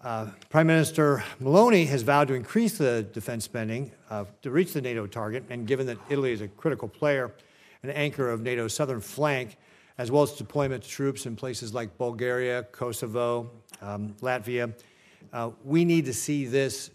Uh, 0.01 0.27
Prime 0.49 0.67
Minister 0.67 1.23
Meloni 1.41 1.87
has 1.87 2.01
vowed 2.01 2.27
to 2.27 2.33
increase 2.33 2.77
the 2.77 3.03
defense 3.13 3.45
spending 3.45 3.91
uh, 4.09 4.25
to 4.41 4.51
reach 4.51 4.73
the 4.73 4.81
NATO 4.81 5.07
target, 5.07 5.45
and 5.49 5.65
given 5.65 5.85
that 5.87 5.97
Italy 6.09 6.33
is 6.33 6.41
a 6.41 6.49
critical 6.49 6.89
player, 6.89 7.31
an 7.83 7.89
anchor 7.91 8.29
of 8.29 8.41
NATO's 8.41 8.73
southern 8.73 8.99
flank, 8.99 9.55
as 9.97 10.11
well 10.11 10.23
as 10.23 10.33
deployment 10.33 10.83
of 10.83 10.89
troops 10.89 11.25
in 11.25 11.37
places 11.37 11.73
like 11.73 11.97
Bulgaria, 11.97 12.63
Kosovo, 12.63 13.49
um, 13.81 14.13
Latvia, 14.21 14.73
uh, 15.31 15.51
we 15.63 15.85
need 15.85 16.03
to 16.05 16.13
see 16.13 16.45
this 16.45 16.89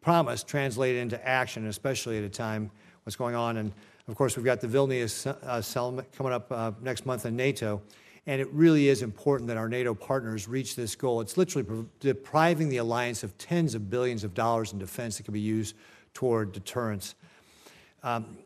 promise 0.00 0.42
translated 0.42 1.02
into 1.02 1.26
action, 1.26 1.66
especially 1.66 2.18
at 2.18 2.24
a 2.24 2.28
time 2.28 2.70
what's 3.04 3.16
going 3.16 3.34
on. 3.34 3.56
And 3.56 3.72
of 4.06 4.14
course, 4.14 4.36
we've 4.36 4.44
got 4.44 4.60
the 4.60 4.66
Vilnius 4.66 5.26
uh, 5.26 5.60
summit 5.60 6.10
coming 6.12 6.32
up 6.32 6.50
uh, 6.50 6.72
next 6.80 7.06
month 7.06 7.26
in 7.26 7.36
NATO. 7.36 7.82
And 8.26 8.40
it 8.40 8.52
really 8.52 8.88
is 8.88 9.02
important 9.02 9.48
that 9.48 9.56
our 9.56 9.68
NATO 9.68 9.94
partners 9.94 10.48
reach 10.48 10.76
this 10.76 10.94
goal. 10.94 11.22
It's 11.22 11.38
literally 11.38 11.86
depriving 12.00 12.68
the 12.68 12.76
alliance 12.76 13.22
of 13.22 13.36
tens 13.38 13.74
of 13.74 13.88
billions 13.88 14.24
of 14.24 14.34
dollars 14.34 14.72
in 14.72 14.78
defense 14.78 15.16
that 15.16 15.22
can 15.22 15.32
be 15.32 15.40
used 15.40 15.74
toward 16.12 16.52
deterrence. 16.52 17.14
Um, 18.02 18.38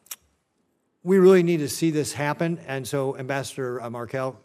we 1.02 1.18
really 1.18 1.42
need 1.42 1.58
to 1.58 1.68
see 1.68 1.90
this 1.90 2.12
happen. 2.12 2.60
And 2.68 2.86
so, 2.86 3.16
Ambassador 3.16 3.80
uh, 3.82 3.90
Markell, 3.90 4.36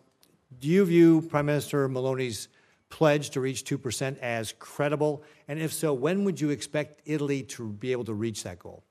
do 0.59 0.67
you 0.67 0.83
view 0.85 1.21
Prime 1.21 1.45
Minister 1.45 1.87
Meloni's 1.87 2.47
pledge 2.89 3.31
to 3.31 3.41
reach 3.41 3.63
2% 3.63 4.17
as 4.19 4.53
credible? 4.59 5.23
And 5.47 5.59
if 5.59 5.73
so, 5.73 5.93
when 5.93 6.23
would 6.23 6.39
you 6.39 6.49
expect 6.49 7.01
Italy 7.05 7.43
to 7.43 7.69
be 7.69 7.91
able 7.91 8.05
to 8.05 8.13
reach 8.13 8.43
that 8.43 8.59
goal? 8.59 8.83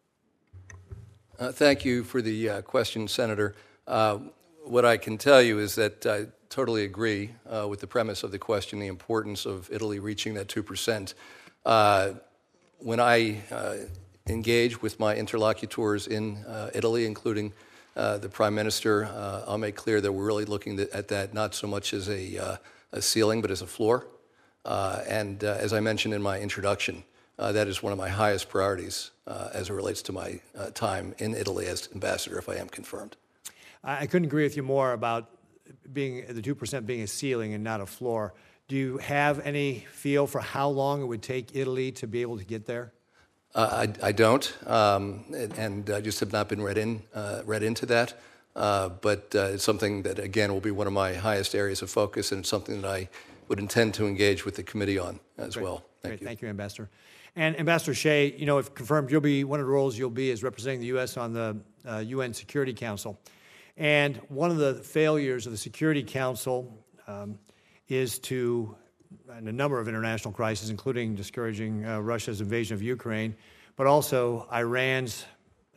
Uh, 1.39 1.53
thank 1.53 1.85
you 1.85 2.03
for 2.03 2.23
the 2.23 2.49
uh, 2.49 2.63
question, 2.63 3.07
Senator. 3.07 3.55
Uh, 3.87 4.19
what 4.65 4.87
I 4.87 4.97
can 4.97 5.19
tell 5.19 5.43
you 5.43 5.59
is 5.59 5.75
that 5.75 6.07
I 6.07 6.27
totally 6.49 6.85
agree 6.85 7.33
uh, 7.51 7.69
with 7.69 7.81
the 7.81 7.87
premise 7.87 8.23
of 8.23 8.31
the 8.31 8.39
question, 8.39 8.79
the 8.79 8.87
importance 8.87 9.45
of 9.45 9.69
Italy 9.71 9.99
reaching 9.99 10.33
that 10.35 10.49
2%. 10.49 11.13
Uh, 11.67 12.13
when 12.79 13.01
I 13.01 13.43
uh, 13.51 13.77
engage 14.29 14.81
with 14.81 14.99
my 14.99 15.15
interlocutors 15.15 16.07
in 16.07 16.45
Italy, 16.73 17.05
including 17.05 17.53
the 17.95 18.29
Prime 18.33 18.55
Minister, 18.55 19.07
I'll 19.47 19.59
make 19.59 19.77
clear 19.77 20.01
that 20.01 20.13
we're 20.13 20.27
really 20.27 20.45
looking 20.47 20.81
at 20.81 21.09
that 21.09 21.35
not 21.35 21.55
so 21.55 21.67
much 21.67 21.93
as 21.93 22.09
a 22.09 22.59
a 22.97 23.03
ceiling, 23.03 23.43
but 23.43 23.51
as 23.51 23.63
a 23.63 23.67
floor. 23.67 24.07
Uh, 24.65 25.03
and 25.09 25.45
uh, 25.45 25.57
as 25.61 25.73
I 25.73 25.81
mentioned 25.81 26.13
in 26.15 26.23
my 26.23 26.41
introduction, 26.41 27.05
uh, 27.39 27.53
that 27.53 27.69
is 27.69 27.83
one 27.83 27.93
of 27.93 27.99
my 27.99 28.09
highest 28.09 28.49
priorities 28.49 29.11
uh, 29.27 29.51
as 29.53 29.71
it 29.71 29.73
relates 29.73 30.03
to 30.03 30.13
my 30.13 30.41
uh, 30.59 30.71
time 30.71 31.15
in 31.19 31.35
Italy 31.35 31.67
as 31.67 31.89
ambassador, 31.93 32.39
if 32.39 32.49
I 32.49 32.57
am 32.57 32.69
confirmed. 32.69 33.17
I 33.85 34.07
couldn't 34.07 34.27
agree 34.27 34.43
with 34.43 34.57
you 34.57 34.65
more 34.65 34.93
about 34.93 35.31
being 35.93 36.25
the 36.29 36.43
2% 36.43 36.87
being 36.87 37.03
a 37.03 37.07
ceiling 37.07 37.55
and 37.55 37.63
not 37.63 37.81
a 37.81 37.87
floor. 37.87 38.35
Do 38.67 38.75
you 38.75 38.99
have 38.99 39.39
any 39.47 39.87
feel 39.93 40.27
for 40.27 40.41
how 40.41 40.69
long 40.69 41.03
it 41.03 41.05
would 41.05 41.23
take 41.23 41.55
Italy 41.55 41.93
to 41.93 42.09
be 42.09 42.23
able 42.23 42.39
to 42.39 42.45
get 42.45 42.67
there? 42.67 42.93
Uh, 43.55 43.87
I, 44.03 44.09
I, 44.09 44.13
don't, 44.13 44.53
um, 44.67 45.25
and 45.57 45.89
I 45.89 46.01
just 46.01 46.19
have 46.21 46.33
not 46.33 46.49
been 46.49 46.61
read, 46.61 46.77
in, 46.77 47.03
read 47.45 47.63
into 47.63 47.87
that. 47.87 48.15
Uh, 48.57 48.89
but 48.89 49.35
uh, 49.35 49.51
it's 49.53 49.65
something 49.65 50.03
that, 50.03 50.19
again, 50.19 50.51
will 50.51 50.63
be 50.63 50.71
one 50.71 50.87
of 50.87 50.93
my 50.93 51.13
highest 51.13 51.55
areas 51.55 51.83
of 51.83 51.91
focus, 51.91 52.33
and 52.33 52.41
it's 52.41 52.49
something 52.49 52.81
that 52.81 52.91
I 52.91 53.09
would 53.49 53.59
intend 53.59 53.93
to 53.95 54.07
engage 54.07 54.47
with 54.47 54.57
the 54.57 54.63
committee 54.63 54.99
on 54.99 55.21
as 55.37 55.55
Great. 55.55 55.63
well. 55.63 55.85
Thank 56.01 56.13
Great. 56.13 56.21
you. 56.23 56.27
Thank 56.27 56.43
you, 56.43 56.49
Ambassador. 56.49 56.89
And 57.37 57.59
Ambassador 57.61 57.93
Shea, 57.93 58.35
you 58.35 58.47
know, 58.47 58.57
if 58.57 58.75
confirmed, 58.75 59.11
you'll 59.11 59.21
be 59.21 59.45
one 59.45 59.61
of 59.61 59.67
the 59.67 59.71
roles 59.71 59.99
you'll 59.99 60.09
be 60.09 60.31
is 60.31 60.43
representing 60.43 60.81
the 60.81 60.87
U.S. 60.87 61.19
on 61.19 61.35
the 61.35 61.59
uh, 61.87 61.99
UN 61.99 62.33
Security 62.33 62.73
Council. 62.73 63.21
And 63.77 64.17
one 64.29 64.51
of 64.51 64.57
the 64.57 64.77
failures 64.77 65.45
of 65.45 65.53
the 65.53 65.59
Security 65.59 66.03
Council 66.03 66.75
um, 67.07 67.39
is 67.89 68.19
to, 68.21 68.75
in 69.37 69.49
a 69.49 69.53
number 69.53 69.79
of 69.79 69.87
international 69.87 70.33
crises, 70.33 70.71
including 70.71 71.15
discouraging 71.15 71.85
uh, 71.85 72.01
Russia's 72.01 72.41
invasion 72.41 72.75
of 72.75 72.83
Ukraine, 72.83 73.37
but 73.77 73.87
also 73.87 74.49
Iran's 74.51 75.27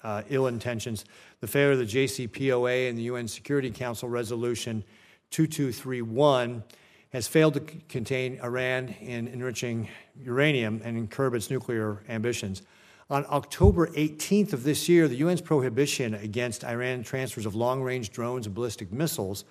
uh, 0.03 0.23
ill 0.29 0.47
intentions, 0.47 1.05
the 1.41 1.47
failure 1.47 1.73
of 1.73 1.79
the 1.79 1.85
JCPOA 1.85 2.89
and 2.89 2.97
the 2.97 3.03
UN 3.03 3.27
Security 3.27 3.71
Council 3.71 4.09
Resolution 4.09 4.83
2231 5.31 6.63
has 7.11 7.27
failed 7.27 7.55
to 7.55 7.59
c- 7.59 7.81
contain 7.87 8.39
Iran 8.41 8.89
in 9.01 9.27
enriching 9.27 9.89
uranium 10.21 10.81
and 10.83 11.09
curb 11.09 11.33
its 11.33 11.49
nuclear 11.49 12.03
ambitions. 12.07 12.61
On 13.09 13.25
October 13.29 13.87
18th 13.87 14.53
of 14.53 14.63
this 14.63 14.87
year, 14.87 15.07
the 15.07 15.19
UN's 15.23 15.41
prohibition 15.41 16.13
against 16.13 16.63
Iran 16.63 17.03
transfers 17.03 17.47
of 17.47 17.55
long 17.55 17.81
range 17.81 18.11
drones 18.11 18.45
and 18.45 18.53
ballistic 18.53 18.91
missiles 18.91 19.45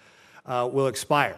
uh, 0.46 0.68
will 0.72 0.86
expire, 0.86 1.36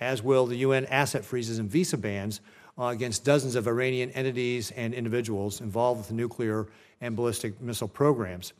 as 0.00 0.22
will 0.22 0.46
the 0.46 0.56
UN 0.58 0.86
asset 0.86 1.24
freezes 1.24 1.58
and 1.58 1.68
visa 1.68 1.96
bans 1.96 2.40
uh, 2.78 2.84
against 2.84 3.24
dozens 3.24 3.56
of 3.56 3.66
Iranian 3.66 4.10
entities 4.10 4.70
and 4.72 4.94
individuals 4.94 5.60
involved 5.60 5.98
with 5.98 6.08
the 6.08 6.14
nuclear 6.14 6.68
and 7.00 7.16
ballistic 7.16 7.60
missile 7.60 7.88
programs. 7.88 8.52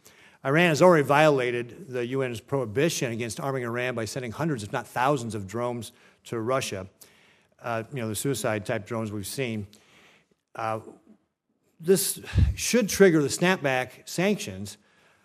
Iran 0.44 0.68
has 0.68 0.82
already 0.82 1.02
violated 1.02 1.88
the 1.88 2.12
UN's 2.14 2.40
prohibition 2.40 3.12
against 3.12 3.40
arming 3.40 3.64
Iran 3.64 3.94
by 3.94 4.04
sending 4.04 4.30
hundreds, 4.30 4.62
if 4.62 4.72
not 4.72 4.86
thousands, 4.86 5.34
of 5.34 5.46
drones 5.46 5.92
to 6.24 6.38
Russia. 6.38 6.86
Uh, 7.60 7.82
you 7.92 8.00
know, 8.00 8.08
the 8.08 8.14
suicide 8.14 8.64
type 8.64 8.86
drones 8.86 9.10
we've 9.10 9.26
seen. 9.26 9.66
Uh, 10.54 10.80
this 11.80 12.20
should 12.54 12.88
trigger 12.88 13.20
the 13.20 13.28
snapback 13.28 14.08
sanctions 14.08 14.78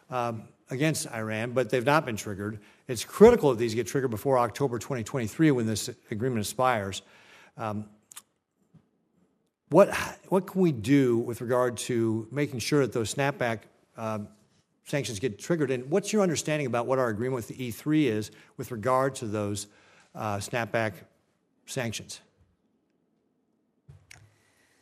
um, 0.09 0.43
against 0.69 1.07
Iran, 1.11 1.51
but 1.51 1.69
they've 1.69 1.85
not 1.85 2.05
been 2.05 2.15
triggered. 2.15 2.59
It's 2.87 3.05
critical 3.05 3.51
that 3.51 3.57
these 3.57 3.75
get 3.75 3.87
triggered 3.87 4.11
before 4.11 4.39
October 4.39 4.79
2023 4.79 5.51
when 5.51 5.65
this 5.65 5.89
agreement 6.11 6.41
expires. 6.41 7.01
Um, 7.57 7.85
what, 9.73 9.91
what 10.29 10.45
can 10.45 10.61
we 10.61 10.71
do 10.71 11.17
with 11.17 11.41
regard 11.41 11.77
to 11.77 12.27
making 12.31 12.59
sure 12.59 12.81
that 12.81 12.93
those 12.93 13.11
snapback 13.11 13.61
um, 13.97 14.27
sanctions 14.85 15.19
get 15.19 15.39
triggered? 15.39 15.71
And 15.71 15.89
what's 15.89 16.13
your 16.13 16.21
understanding 16.21 16.67
about 16.67 16.85
what 16.85 16.99
our 16.99 17.09
agreement 17.09 17.35
with 17.37 17.47
the 17.47 17.71
E3 17.71 18.05
is 18.05 18.29
with 18.55 18.69
regard 18.69 19.15
to 19.15 19.25
those 19.25 19.65
uh, 20.13 20.37
snapback 20.37 20.93
sanctions? 21.65 22.21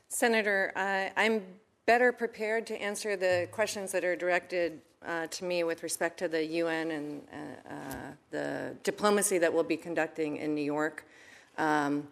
Senator, 0.09 0.73
uh, 0.75 1.07
I'm 1.17 1.41
better 1.85 2.11
prepared 2.11 2.67
to 2.67 2.81
answer 2.81 3.15
the 3.15 3.47
questions 3.49 3.93
that 3.93 4.03
are 4.03 4.17
directed 4.17 4.81
uh, 5.05 5.27
to 5.27 5.45
me 5.45 5.63
with 5.63 5.83
respect 5.83 6.19
to 6.19 6.27
the 6.27 6.45
UN 6.45 6.91
and 6.91 7.21
uh, 7.31 7.73
uh, 7.73 7.75
the 8.29 8.75
diplomacy 8.83 9.37
that 9.37 9.53
we'll 9.53 9.63
be 9.63 9.77
conducting 9.77 10.35
in 10.35 10.53
New 10.53 10.61
York. 10.61 11.05
Um, 11.57 12.09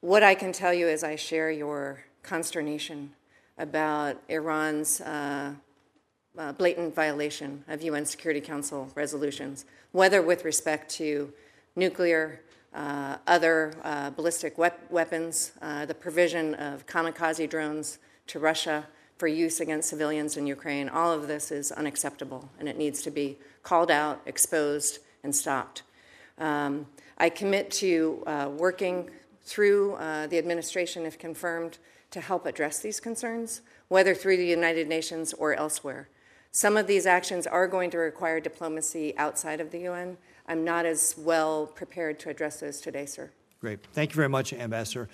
what 0.00 0.24
I 0.24 0.34
can 0.34 0.52
tell 0.52 0.74
you 0.74 0.88
is 0.88 1.04
I 1.04 1.14
share 1.14 1.52
your 1.52 2.05
consternation 2.26 3.12
about 3.56 4.20
Iran's 4.28 5.00
uh, 5.00 5.52
uh, 6.36 6.52
blatant 6.52 6.94
violation 6.94 7.64
of 7.68 7.82
UN 7.82 8.04
Security 8.04 8.40
Council 8.40 8.90
resolutions, 8.94 9.64
whether 9.92 10.20
with 10.20 10.44
respect 10.44 10.90
to 10.92 11.32
nuclear, 11.76 12.40
uh, 12.74 13.16
other 13.26 13.72
uh, 13.82 14.10
ballistic 14.10 14.58
wep- 14.58 14.90
weapons, 14.90 15.52
uh, 15.62 15.86
the 15.86 15.94
provision 15.94 16.54
of 16.54 16.86
kamikaze 16.86 17.48
drones 17.48 17.98
to 18.26 18.38
Russia, 18.38 18.86
for 19.16 19.28
use 19.28 19.60
against 19.60 19.88
civilians 19.88 20.36
in 20.36 20.46
Ukraine. 20.46 20.90
All 20.90 21.10
of 21.10 21.26
this 21.26 21.50
is 21.50 21.72
unacceptable, 21.72 22.50
and 22.58 22.68
it 22.68 22.76
needs 22.76 23.00
to 23.02 23.10
be 23.10 23.38
called 23.62 23.90
out, 23.90 24.20
exposed, 24.26 24.98
and 25.22 25.34
stopped. 25.34 25.84
Um, 26.36 26.86
I 27.16 27.30
commit 27.30 27.70
to 27.72 28.22
uh, 28.26 28.50
working 28.54 29.08
through 29.42 29.96
the 30.28 30.36
administration, 30.36 31.06
if 31.06 31.18
confirmed, 31.18 31.78
to 32.16 32.22
help 32.22 32.46
address 32.46 32.78
these 32.78 32.98
concerns, 32.98 33.60
whether 33.88 34.14
through 34.14 34.38
the 34.38 34.46
United 34.46 34.88
Nations 34.88 35.34
or 35.34 35.52
elsewhere. 35.52 36.08
Some 36.50 36.78
of 36.78 36.86
these 36.86 37.04
actions 37.04 37.46
are 37.46 37.68
going 37.68 37.90
to 37.90 37.98
require 37.98 38.40
diplomacy 38.40 39.14
outside 39.18 39.60
of 39.60 39.70
the 39.70 39.80
UN. 39.80 40.16
I'm 40.48 40.64
not 40.64 40.86
as 40.86 41.14
well 41.18 41.66
prepared 41.66 42.18
to 42.20 42.30
address 42.30 42.58
those 42.60 42.80
today, 42.80 43.04
sir. 43.04 43.30
Great. 43.60 43.80
Thank 43.92 44.12
you 44.12 44.16
very 44.16 44.30
much, 44.30 44.54
Ambassador. 44.54 45.10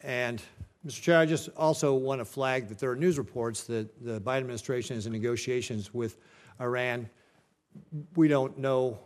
And 0.00 0.40
Mr. 0.86 1.02
Chair, 1.02 1.18
I 1.18 1.26
just 1.26 1.50
also 1.58 1.92
want 1.92 2.22
to 2.22 2.24
flag 2.24 2.68
that 2.68 2.78
there 2.78 2.90
are 2.90 2.96
news 2.96 3.18
reports 3.18 3.64
that 3.64 4.02
the 4.02 4.18
Biden 4.18 4.38
administration 4.38 4.96
is 4.96 5.04
in 5.04 5.12
negotiations 5.12 5.92
with 5.92 6.16
Iran. 6.58 7.06
We 8.16 8.28
don't 8.28 8.56
know, 8.56 8.98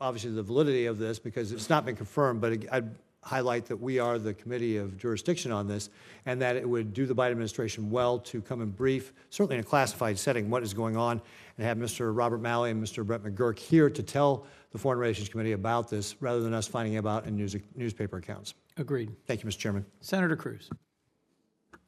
obviously, 0.00 0.32
the 0.32 0.42
validity 0.42 0.86
of 0.86 0.98
this 0.98 1.20
because 1.20 1.52
it's 1.52 1.70
not 1.70 1.84
been 1.84 1.94
confirmed, 1.94 2.40
but 2.40 2.66
I'd 2.72 2.90
highlight 3.24 3.66
that 3.66 3.76
we 3.76 3.98
are 3.98 4.18
the 4.18 4.34
committee 4.34 4.76
of 4.76 4.96
jurisdiction 4.98 5.50
on 5.50 5.66
this 5.66 5.90
and 6.26 6.40
that 6.40 6.56
it 6.56 6.68
would 6.68 6.92
do 6.92 7.06
the 7.06 7.14
Biden 7.14 7.30
administration 7.30 7.90
well 7.90 8.18
to 8.18 8.42
come 8.42 8.60
and 8.60 8.74
brief, 8.76 9.12
certainly 9.30 9.56
in 9.56 9.60
a 9.60 9.64
classified 9.64 10.18
setting, 10.18 10.50
what 10.50 10.62
is 10.62 10.74
going 10.74 10.96
on 10.96 11.20
and 11.56 11.66
have 11.66 11.78
Mr. 11.78 12.14
Robert 12.14 12.38
Malley 12.38 12.70
and 12.70 12.82
Mr. 12.82 13.04
Brett 13.04 13.22
McGurk 13.22 13.58
here 13.58 13.88
to 13.88 14.02
tell 14.02 14.46
the 14.72 14.78
Foreign 14.78 14.98
Relations 14.98 15.28
Committee 15.28 15.52
about 15.52 15.88
this 15.88 16.16
rather 16.20 16.40
than 16.40 16.52
us 16.52 16.66
finding 16.66 16.96
out 16.96 17.26
in 17.26 17.36
news, 17.36 17.56
newspaper 17.76 18.18
accounts. 18.18 18.54
Agreed. 18.76 19.10
Thank 19.26 19.42
you, 19.42 19.48
Mr. 19.48 19.58
Chairman. 19.58 19.86
Senator 20.00 20.36
Cruz. 20.36 20.68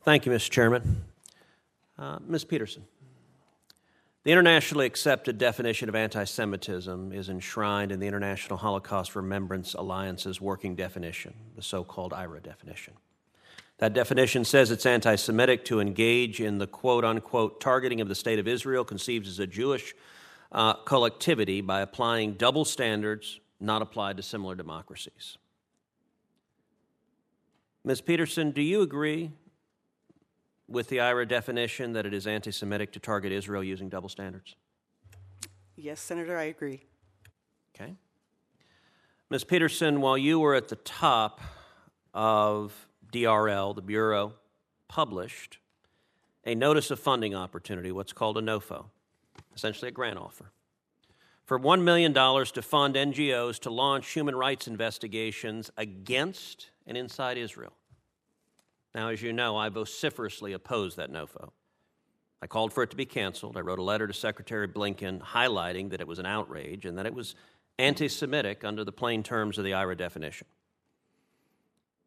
Thank 0.02 0.24
you, 0.24 0.32
Mr. 0.32 0.50
Chairman. 0.50 1.04
Uh, 1.98 2.18
Ms. 2.26 2.44
Peterson, 2.44 2.84
the 4.26 4.32
internationally 4.32 4.86
accepted 4.86 5.38
definition 5.38 5.88
of 5.88 5.94
anti 5.94 6.24
Semitism 6.24 7.12
is 7.12 7.28
enshrined 7.28 7.92
in 7.92 8.00
the 8.00 8.08
International 8.08 8.56
Holocaust 8.56 9.14
Remembrance 9.14 9.74
Alliance's 9.74 10.40
working 10.40 10.74
definition, 10.74 11.32
the 11.54 11.62
so 11.62 11.84
called 11.84 12.10
IHRA 12.10 12.42
definition. 12.42 12.94
That 13.78 13.92
definition 13.92 14.44
says 14.44 14.72
it's 14.72 14.84
anti 14.84 15.14
Semitic 15.14 15.64
to 15.66 15.78
engage 15.78 16.40
in 16.40 16.58
the 16.58 16.66
quote 16.66 17.04
unquote 17.04 17.60
targeting 17.60 18.00
of 18.00 18.08
the 18.08 18.16
State 18.16 18.40
of 18.40 18.48
Israel, 18.48 18.84
conceived 18.84 19.28
as 19.28 19.38
a 19.38 19.46
Jewish 19.46 19.94
uh, 20.50 20.72
collectivity, 20.72 21.60
by 21.60 21.80
applying 21.80 22.32
double 22.32 22.64
standards 22.64 23.38
not 23.60 23.80
applied 23.80 24.16
to 24.16 24.24
similar 24.24 24.56
democracies. 24.56 25.38
Ms. 27.84 28.00
Peterson, 28.00 28.50
do 28.50 28.60
you 28.60 28.82
agree 28.82 29.30
with 30.68 30.88
the 30.88 30.98
IHRA 30.98 31.28
definition 31.28 31.92
that 31.92 32.06
it 32.06 32.14
is 32.14 32.26
anti 32.26 32.50
Semitic 32.50 32.92
to 32.92 33.00
target 33.00 33.32
Israel 33.32 33.62
using 33.62 33.88
double 33.88 34.08
standards? 34.08 34.56
Yes, 35.76 36.00
Senator, 36.00 36.36
I 36.36 36.44
agree. 36.44 36.84
Okay. 37.74 37.94
Ms. 39.30 39.44
Peterson, 39.44 40.00
while 40.00 40.16
you 40.16 40.38
were 40.38 40.54
at 40.54 40.68
the 40.68 40.76
top 40.76 41.40
of 42.14 42.88
DRL, 43.12 43.74
the 43.74 43.82
Bureau 43.82 44.34
published 44.88 45.58
a 46.44 46.54
notice 46.54 46.90
of 46.90 47.00
funding 47.00 47.34
opportunity, 47.34 47.90
what's 47.90 48.12
called 48.12 48.38
a 48.38 48.40
NOFO, 48.40 48.86
essentially 49.54 49.88
a 49.88 49.92
grant 49.92 50.18
offer, 50.18 50.52
for 51.44 51.58
$1 51.58 51.82
million 51.82 52.14
to 52.14 52.62
fund 52.62 52.94
NGOs 52.94 53.58
to 53.60 53.70
launch 53.70 54.10
human 54.12 54.34
rights 54.34 54.66
investigations 54.66 55.70
against 55.76 56.70
and 56.86 56.96
inside 56.96 57.36
Israel. 57.36 57.72
Now, 58.96 59.10
as 59.10 59.20
you 59.20 59.34
know, 59.34 59.58
I 59.58 59.68
vociferously 59.68 60.54
opposed 60.54 60.96
that 60.96 61.12
NOFO. 61.12 61.50
I 62.40 62.46
called 62.46 62.72
for 62.72 62.82
it 62.82 62.88
to 62.90 62.96
be 62.96 63.04
canceled. 63.04 63.58
I 63.58 63.60
wrote 63.60 63.78
a 63.78 63.82
letter 63.82 64.06
to 64.06 64.14
Secretary 64.14 64.66
Blinken 64.66 65.20
highlighting 65.20 65.90
that 65.90 66.00
it 66.00 66.08
was 66.08 66.18
an 66.18 66.24
outrage 66.24 66.86
and 66.86 66.96
that 66.96 67.04
it 67.04 67.12
was 67.12 67.34
anti 67.78 68.08
Semitic 68.08 68.64
under 68.64 68.84
the 68.84 68.92
plain 68.92 69.22
terms 69.22 69.58
of 69.58 69.64
the 69.64 69.72
IHRA 69.72 69.98
definition. 69.98 70.46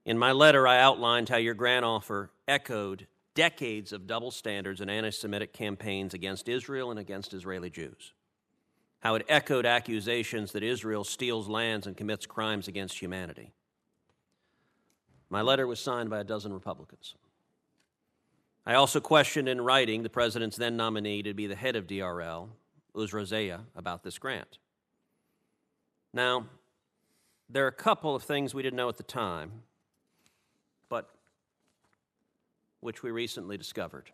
In 0.03 0.17
my 0.17 0.31
letter, 0.31 0.67
I 0.67 0.79
outlined 0.79 1.29
how 1.29 1.37
your 1.37 1.53
grant 1.53 1.85
offer 1.85 2.31
echoed 2.47 3.05
decades 3.35 3.93
of 3.93 4.07
double 4.07 4.31
standards 4.31 4.81
and 4.81 4.89
anti 4.89 5.11
Semitic 5.11 5.53
campaigns 5.53 6.15
against 6.15 6.49
Israel 6.49 6.89
and 6.89 6.99
against 6.99 7.35
Israeli 7.35 7.69
Jews. 7.69 8.13
How 9.01 9.13
it 9.13 9.27
echoed 9.29 9.67
accusations 9.67 10.53
that 10.53 10.63
Israel 10.63 11.03
steals 11.03 11.47
lands 11.47 11.85
and 11.85 11.95
commits 11.95 12.25
crimes 12.25 12.67
against 12.67 12.97
humanity. 12.97 13.53
My 15.29 15.41
letter 15.41 15.67
was 15.67 15.79
signed 15.79 16.09
by 16.09 16.19
a 16.19 16.23
dozen 16.23 16.53
Republicans. 16.53 17.15
I 18.65 18.73
also 18.73 18.99
questioned 18.99 19.47
in 19.47 19.61
writing 19.61 20.03
the 20.03 20.09
president's 20.09 20.57
then 20.57 20.75
nominee 20.75 21.23
to 21.23 21.33
be 21.33 21.47
the 21.47 21.55
head 21.55 21.75
of 21.75 21.87
DRL, 21.87 22.49
Uzra 22.95 23.23
Zeya, 23.23 23.61
about 23.75 24.03
this 24.03 24.17
grant. 24.17 24.57
Now, 26.13 26.47
there 27.49 27.65
are 27.65 27.69
a 27.69 27.71
couple 27.71 28.15
of 28.15 28.23
things 28.23 28.53
we 28.53 28.63
didn't 28.63 28.77
know 28.77 28.89
at 28.89 28.97
the 28.97 29.03
time, 29.03 29.63
but 30.87 31.09
which 32.79 33.03
we 33.03 33.11
recently 33.11 33.57
discovered. 33.57 34.11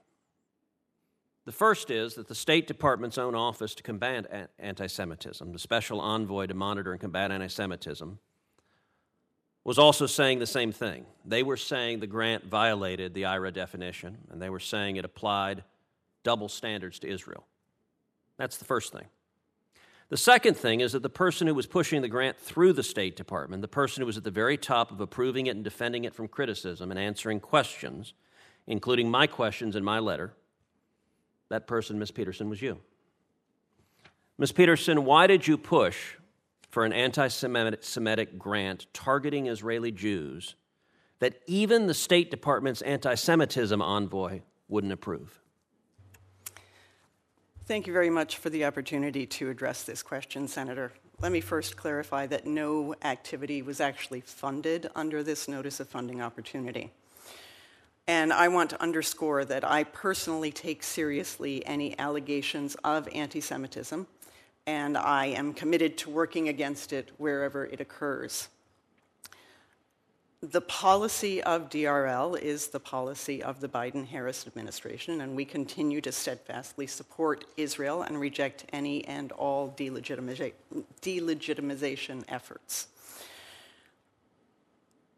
The 1.45 1.51
first 1.51 1.91
is 1.91 2.15
that 2.15 2.27
the 2.27 2.35
State 2.35 2.65
Department's 2.65 3.17
own 3.17 3.35
Office 3.35 3.75
to 3.75 3.83
Combat 3.83 4.49
Anti 4.57 4.87
Semitism, 4.87 5.51
the 5.51 5.59
Special 5.59 6.01
Envoy 6.01 6.47
to 6.47 6.53
Monitor 6.53 6.91
and 6.91 6.99
Combat 6.99 7.31
Anti 7.31 7.47
Semitism, 7.47 8.19
was 9.65 9.79
also 9.79 10.05
saying 10.05 10.39
the 10.39 10.45
same 10.45 10.71
thing. 10.71 11.05
They 11.25 11.43
were 11.43 11.57
saying 11.57 11.99
the 11.99 12.07
grant 12.07 12.45
violated 12.45 13.13
the 13.13 13.23
IHRA 13.23 13.51
definition, 13.51 14.19
and 14.31 14.41
they 14.41 14.49
were 14.49 14.59
saying 14.59 14.95
it 14.95 15.03
applied 15.03 15.63
double 16.23 16.47
standards 16.47 16.99
to 16.99 17.09
Israel. 17.09 17.45
That's 18.37 18.57
the 18.57 18.65
first 18.65 18.93
thing. 18.93 19.05
The 20.09 20.17
second 20.17 20.55
thing 20.55 20.81
is 20.81 20.91
that 20.91 21.01
the 21.01 21.09
person 21.09 21.47
who 21.47 21.55
was 21.55 21.65
pushing 21.65 22.03
the 22.03 22.07
grant 22.07 22.37
through 22.37 22.73
the 22.73 22.83
State 22.83 23.15
Department, 23.15 23.63
the 23.63 23.67
person 23.67 24.01
who 24.01 24.05
was 24.05 24.17
at 24.17 24.23
the 24.23 24.29
very 24.29 24.55
top 24.55 24.91
of 24.91 25.01
approving 25.01 25.47
it 25.47 25.55
and 25.55 25.63
defending 25.63 26.05
it 26.05 26.13
from 26.13 26.27
criticism 26.27 26.91
and 26.91 26.99
answering 26.99 27.39
questions, 27.39 28.13
including 28.67 29.09
my 29.09 29.25
questions 29.25 29.75
in 29.75 29.83
my 29.83 29.97
letter, 29.97 30.33
that 31.49 31.65
person, 31.65 31.97
Ms. 31.97 32.11
Peterson, 32.11 32.49
was 32.49 32.61
you. 32.61 32.79
Ms. 34.37 34.51
Peterson, 34.51 35.05
why 35.05 35.25
did 35.25 35.47
you 35.47 35.57
push 35.57 36.17
for 36.75 36.83
an 36.83 36.91
anti 36.91 37.29
Semitic 37.29 38.37
grant 38.37 38.87
targeting 38.93 39.47
Israeli 39.47 39.93
Jews 39.93 40.55
that 41.19 41.39
even 41.47 41.87
the 41.87 41.93
State 41.93 42.29
Department's 42.29 42.81
anti 42.81 43.15
Semitism 43.15 43.81
envoy 43.81 44.41
wouldn't 44.67 44.91
approve? 44.91 45.39
Thank 47.65 47.87
you 47.87 47.93
very 47.93 48.09
much 48.09 48.39
for 48.39 48.49
the 48.49 48.65
opportunity 48.65 49.25
to 49.25 49.49
address 49.49 49.83
this 49.83 50.03
question, 50.03 50.49
Senator. 50.49 50.91
Let 51.21 51.31
me 51.31 51.39
first 51.39 51.77
clarify 51.77 52.27
that 52.27 52.45
no 52.45 52.93
activity 53.03 53.61
was 53.61 53.79
actually 53.79 54.19
funded 54.19 54.89
under 54.97 55.23
this 55.23 55.47
notice 55.47 55.79
of 55.79 55.87
funding 55.87 56.21
opportunity. 56.21 56.91
And 58.05 58.33
I 58.33 58.49
want 58.49 58.71
to 58.71 58.81
underscore 58.81 59.45
that 59.45 59.63
I 59.63 59.85
personally 59.85 60.51
take 60.51 60.83
seriously 60.83 61.65
any 61.65 61.97
allegations 61.97 62.75
of 62.83 63.07
anti 63.13 63.39
Semitism 63.39 64.07
and 64.67 64.97
I 64.97 65.27
am 65.27 65.53
committed 65.53 65.97
to 65.99 66.09
working 66.09 66.49
against 66.49 66.91
it 66.93 67.11
wherever 67.17 67.65
it 67.65 67.79
occurs. 67.79 68.49
The 70.41 70.61
policy 70.61 71.41
of 71.41 71.69
DRL 71.69 72.39
is 72.39 72.67
the 72.67 72.79
policy 72.79 73.41
of 73.41 73.61
the 73.61 73.67
Biden 73.67 74.05
Harris 74.05 74.45
administration, 74.45 75.21
and 75.21 75.35
we 75.35 75.45
continue 75.45 76.01
to 76.01 76.11
steadfastly 76.11 76.85
support 76.85 77.45
Israel 77.57 78.03
and 78.03 78.19
reject 78.19 78.65
any 78.71 79.03
and 79.05 79.31
all 79.31 79.73
delegitimization 79.75 82.23
efforts. 82.27 82.87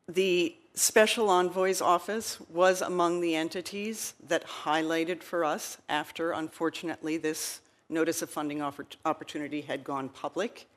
The 0.07 0.55
Special 0.75 1.29
Envoy's 1.29 1.81
Office 1.81 2.39
was 2.49 2.81
among 2.81 3.19
the 3.19 3.35
entities 3.35 4.13
that 4.27 4.47
highlighted 4.47 5.23
for 5.23 5.43
us 5.43 5.77
after, 5.89 6.31
unfortunately, 6.31 7.17
this 7.17 7.59
notice 7.89 8.21
of 8.21 8.29
funding 8.29 8.61
opportunity 8.61 9.61
had 9.61 9.83
gone 9.83 10.09
public, 10.09 10.67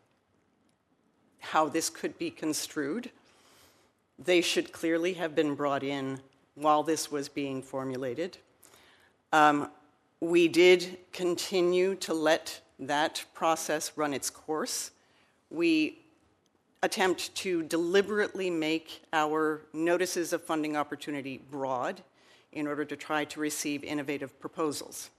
how 1.40 1.68
this 1.68 1.90
could 1.90 2.16
be 2.18 2.30
construed. 2.30 3.10
They 4.18 4.40
should 4.40 4.72
clearly 4.72 5.14
have 5.14 5.34
been 5.34 5.54
brought 5.54 5.82
in 5.82 6.20
while 6.54 6.82
this 6.82 7.10
was 7.10 7.28
being 7.28 7.62
formulated. 7.62 8.38
Um, 9.32 9.70
we 10.20 10.48
did 10.48 10.98
continue 11.12 11.94
to 11.96 12.12
let 12.12 12.60
that 12.78 13.24
process 13.34 13.92
run 13.96 14.12
its 14.12 14.28
course. 14.30 14.90
We 15.50 15.98
attempt 16.82 17.34
to 17.36 17.62
deliberately 17.62 18.50
make 18.50 19.02
our 19.12 19.62
notices 19.72 20.32
of 20.32 20.42
funding 20.42 20.76
opportunity 20.76 21.38
broad 21.50 22.02
in 22.52 22.66
order 22.66 22.84
to 22.84 22.96
try 22.96 23.24
to 23.24 23.40
receive 23.40 23.84
innovative 23.84 24.38
proposals. 24.40 25.10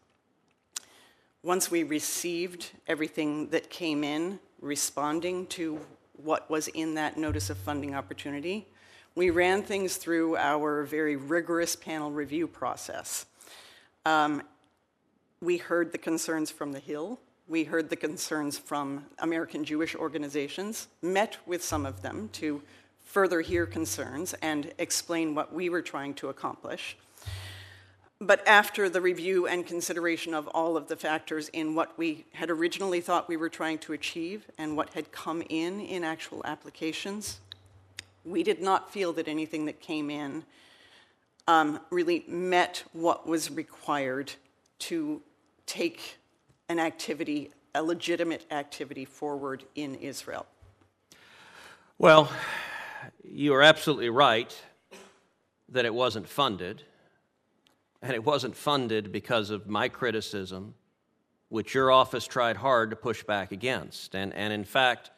Once 1.43 1.71
we 1.71 1.81
received 1.81 2.69
everything 2.87 3.47
that 3.49 3.67
came 3.71 4.03
in 4.03 4.39
responding 4.61 5.47
to 5.47 5.79
what 6.21 6.47
was 6.51 6.67
in 6.67 6.93
that 6.93 7.17
notice 7.17 7.49
of 7.49 7.57
funding 7.57 7.95
opportunity, 7.95 8.67
we 9.15 9.31
ran 9.31 9.63
things 9.63 9.97
through 9.97 10.37
our 10.37 10.83
very 10.83 11.15
rigorous 11.15 11.75
panel 11.75 12.11
review 12.11 12.47
process. 12.47 13.25
Um, 14.05 14.43
we 15.41 15.57
heard 15.57 15.91
the 15.91 15.97
concerns 15.97 16.51
from 16.51 16.73
the 16.73 16.79
Hill. 16.79 17.19
We 17.47 17.63
heard 17.63 17.89
the 17.89 17.95
concerns 17.95 18.59
from 18.59 19.05
American 19.17 19.65
Jewish 19.65 19.95
organizations, 19.95 20.89
met 21.01 21.37
with 21.47 21.63
some 21.63 21.87
of 21.87 22.03
them 22.03 22.29
to 22.33 22.61
further 23.03 23.41
hear 23.41 23.65
concerns 23.65 24.35
and 24.43 24.71
explain 24.77 25.33
what 25.33 25.51
we 25.51 25.69
were 25.69 25.81
trying 25.81 26.13
to 26.13 26.29
accomplish. 26.29 26.95
But 28.23 28.47
after 28.47 28.87
the 28.87 29.01
review 29.01 29.47
and 29.47 29.65
consideration 29.65 30.35
of 30.35 30.47
all 30.49 30.77
of 30.77 30.87
the 30.87 30.95
factors 30.95 31.49
in 31.49 31.73
what 31.73 31.97
we 31.97 32.25
had 32.33 32.51
originally 32.51 33.01
thought 33.01 33.27
we 33.27 33.35
were 33.35 33.49
trying 33.49 33.79
to 33.79 33.93
achieve 33.93 34.45
and 34.59 34.77
what 34.77 34.93
had 34.93 35.11
come 35.11 35.41
in 35.49 35.79
in 35.79 36.03
actual 36.03 36.43
applications, 36.45 37.39
we 38.23 38.43
did 38.43 38.61
not 38.61 38.93
feel 38.93 39.11
that 39.13 39.27
anything 39.27 39.65
that 39.65 39.79
came 39.79 40.11
in 40.11 40.43
um, 41.47 41.79
really 41.89 42.23
met 42.27 42.83
what 42.93 43.27
was 43.27 43.49
required 43.49 44.31
to 44.77 45.19
take 45.65 46.19
an 46.69 46.77
activity, 46.77 47.49
a 47.73 47.81
legitimate 47.81 48.45
activity 48.51 49.03
forward 49.03 49.63
in 49.73 49.95
Israel. 49.95 50.45
Well, 51.97 52.31
you 53.23 53.55
are 53.55 53.63
absolutely 53.63 54.09
right 54.09 54.55
that 55.69 55.85
it 55.85 55.93
wasn't 55.93 56.29
funded. 56.29 56.83
And 58.01 58.13
it 58.13 58.23
wasn't 58.23 58.55
funded 58.55 59.11
because 59.11 59.49
of 59.49 59.67
my 59.67 59.87
criticism, 59.89 60.73
which 61.49 61.73
your 61.73 61.91
office 61.91 62.25
tried 62.25 62.57
hard 62.57 62.89
to 62.89 62.95
push 62.95 63.23
back 63.23 63.51
against. 63.51 64.15
And, 64.15 64.33
and 64.33 64.51
in 64.51 64.63
fact, 64.63 65.11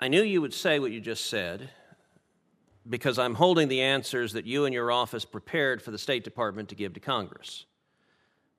I 0.00 0.08
knew 0.08 0.22
you 0.22 0.40
would 0.40 0.52
say 0.52 0.78
what 0.78 0.90
you 0.90 1.00
just 1.00 1.26
said 1.26 1.70
because 2.88 3.18
I'm 3.18 3.34
holding 3.34 3.68
the 3.68 3.80
answers 3.80 4.32
that 4.32 4.46
you 4.46 4.64
and 4.64 4.74
your 4.74 4.90
office 4.90 5.24
prepared 5.24 5.80
for 5.80 5.90
the 5.90 5.98
State 5.98 6.24
Department 6.24 6.68
to 6.70 6.74
give 6.74 6.94
to 6.94 7.00
Congress. 7.00 7.66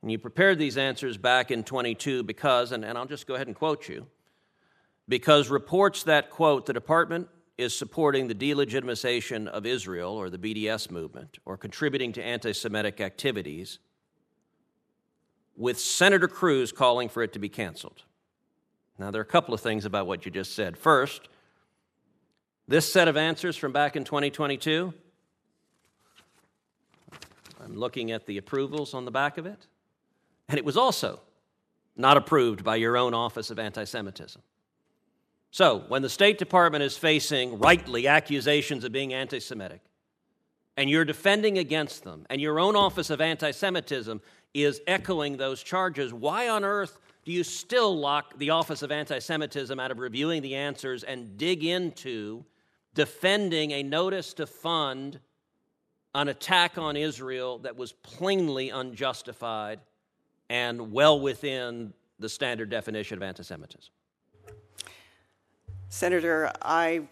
And 0.02 0.12
you 0.12 0.18
prepared 0.18 0.60
these 0.60 0.78
answers 0.78 1.18
back 1.18 1.52
in 1.52 1.64
22 1.64 2.24
because, 2.24 2.72
and, 2.72 2.84
and 2.84 2.98
I'll 2.98 3.06
just 3.06 3.28
go 3.28 3.36
ahead 3.36 3.48
and 3.48 3.56
quote 3.56 3.88
you, 3.88 4.08
because 5.08 5.50
reports 5.50 6.04
that, 6.04 6.30
quote, 6.30 6.66
the 6.66 6.74
department 6.74 7.28
is 7.58 7.78
supporting 7.78 8.28
the 8.28 8.36
delegitimization 8.36 9.48
of 9.48 9.66
Israel 9.66 10.14
or 10.14 10.30
the 10.30 10.38
BDS 10.38 10.90
movement 10.90 11.40
or 11.46 11.58
contributing 11.58 12.12
to 12.14 12.24
anti 12.24 12.52
Semitic 12.52 13.00
activities, 13.00 13.80
with 15.56 15.80
Senator 15.80 16.28
Cruz 16.28 16.72
calling 16.72 17.10
for 17.10 17.22
it 17.22 17.34
to 17.34 17.40
be 17.40 17.50
canceled. 17.50 18.04
Now, 18.98 19.12
there 19.12 19.20
are 19.20 19.24
a 19.24 19.28
couple 19.28 19.54
of 19.54 19.62
things 19.62 19.86
about 19.86 20.08
what 20.08 20.26
you 20.26 20.32
just 20.32 20.56
said. 20.56 20.78
First, 20.78 21.30
this 22.68 22.92
set 22.92 23.08
of 23.08 23.18
answers 23.18 23.56
from 23.56 23.72
back 23.72 23.96
in 23.96 24.04
2022, 24.04 24.94
I'm 27.64 27.76
looking 27.76 28.12
at 28.12 28.26
the 28.26 28.38
approvals 28.38 28.94
on 28.94 29.06
the 29.06 29.12
back 29.12 29.38
of 29.38 29.46
it, 29.46 29.68
and 30.50 30.58
it 30.58 30.66
was 30.66 30.78
also 30.78 31.22
not 31.96 32.18
approved 32.18 32.64
by 32.64 32.76
your 32.76 32.98
own 32.98 33.14
Office 33.14 33.52
of 33.52 33.60
Anti 33.60 33.84
Semitism. 33.84 34.42
So, 35.54 35.84
when 35.88 36.02
the 36.02 36.10
State 36.10 36.40
Department 36.40 36.84
is 36.84 36.98
facing 36.98 37.60
rightly 37.60 38.08
accusations 38.08 38.84
of 38.84 38.92
being 38.92 39.14
anti 39.14 39.40
Semitic, 39.40 39.82
and 40.78 40.90
you're 40.90 41.06
defending 41.06 41.60
against 41.60 42.04
them, 42.04 42.26
and 42.32 42.42
your 42.42 42.60
own 42.60 42.76
Office 42.76 43.12
of 43.12 43.22
Anti 43.22 43.52
Semitism 43.52 44.20
is 44.56 44.82
echoing 44.88 45.38
those 45.38 45.62
charges, 45.62 46.12
why 46.12 46.50
on 46.50 46.64
earth 46.64 46.98
do 47.24 47.32
you 47.32 47.44
still 47.44 47.96
lock 47.96 48.36
the 48.40 48.50
Office 48.50 48.82
of 48.82 48.92
Anti 48.92 49.20
Semitism 49.20 49.80
out 49.80 49.92
of 49.92 50.00
reviewing 50.00 50.42
the 50.42 50.56
answers 50.56 51.04
and 51.04 51.38
dig 51.38 51.64
into 51.64 52.44
defending 52.96 53.74
a 53.74 53.84
notice 53.84 54.34
to 54.34 54.48
fund 54.48 55.20
an 56.16 56.30
attack 56.30 56.80
on 56.80 56.98
Israel 56.98 57.60
that 57.60 57.78
was 57.78 57.92
plainly 57.92 58.72
unjustified 58.72 59.82
and 60.50 60.92
well 60.92 61.20
within 61.20 61.94
the 62.18 62.28
standard 62.28 62.72
definition 62.72 63.18
of 63.20 63.22
anti 63.22 63.44
Semitism? 63.44 63.94
Senator, 65.94 66.52
I 66.64 67.04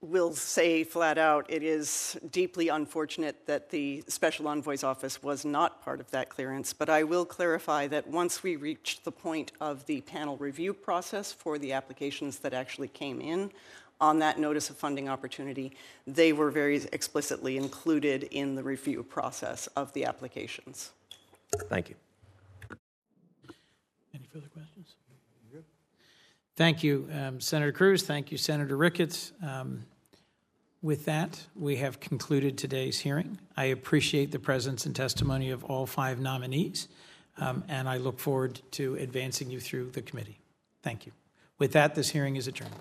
will 0.00 0.32
say 0.32 0.84
flat 0.84 1.18
out 1.18 1.44
it 1.48 1.64
is 1.64 2.16
deeply 2.30 2.68
unfortunate 2.68 3.46
that 3.46 3.68
the 3.70 4.04
Special 4.06 4.46
Envoy's 4.46 4.84
office 4.84 5.24
was 5.24 5.44
not 5.44 5.82
part 5.82 5.98
of 5.98 6.08
that 6.12 6.28
clearance, 6.28 6.72
but 6.72 6.88
I 6.88 7.02
will 7.02 7.24
clarify 7.24 7.88
that 7.88 8.06
once 8.06 8.44
we 8.44 8.54
reached 8.54 9.04
the 9.04 9.10
point 9.10 9.50
of 9.60 9.84
the 9.86 10.02
panel 10.02 10.36
review 10.36 10.72
process 10.72 11.32
for 11.32 11.58
the 11.58 11.72
applications 11.72 12.38
that 12.38 12.54
actually 12.54 12.86
came 12.86 13.20
in 13.20 13.50
on 14.00 14.20
that 14.20 14.38
notice 14.38 14.70
of 14.70 14.76
funding 14.76 15.08
opportunity, 15.08 15.72
they 16.06 16.32
were 16.32 16.52
very 16.52 16.76
explicitly 16.92 17.56
included 17.56 18.28
in 18.30 18.54
the 18.54 18.62
review 18.62 19.02
process 19.02 19.66
of 19.74 19.92
the 19.94 20.04
applications. 20.04 20.92
Thank 21.68 21.88
you. 21.88 21.96
Any 24.14 24.28
further 24.32 24.46
questions? 24.46 24.71
Thank 26.54 26.82
you, 26.82 27.08
um, 27.12 27.40
Senator 27.40 27.72
Cruz. 27.72 28.02
Thank 28.02 28.30
you, 28.30 28.36
Senator 28.36 28.76
Ricketts. 28.76 29.32
Um, 29.42 29.86
with 30.82 31.06
that, 31.06 31.46
we 31.54 31.76
have 31.76 31.98
concluded 32.00 32.58
today's 32.58 32.98
hearing. 32.98 33.38
I 33.56 33.66
appreciate 33.66 34.32
the 34.32 34.38
presence 34.38 34.84
and 34.84 34.94
testimony 34.94 35.50
of 35.50 35.64
all 35.64 35.86
five 35.86 36.20
nominees, 36.20 36.88
um, 37.38 37.64
and 37.68 37.88
I 37.88 37.96
look 37.96 38.18
forward 38.18 38.60
to 38.72 38.96
advancing 38.96 39.50
you 39.50 39.60
through 39.60 39.90
the 39.92 40.02
committee. 40.02 40.40
Thank 40.82 41.06
you. 41.06 41.12
With 41.58 41.72
that, 41.72 41.94
this 41.94 42.10
hearing 42.10 42.36
is 42.36 42.48
adjourned. 42.48 42.74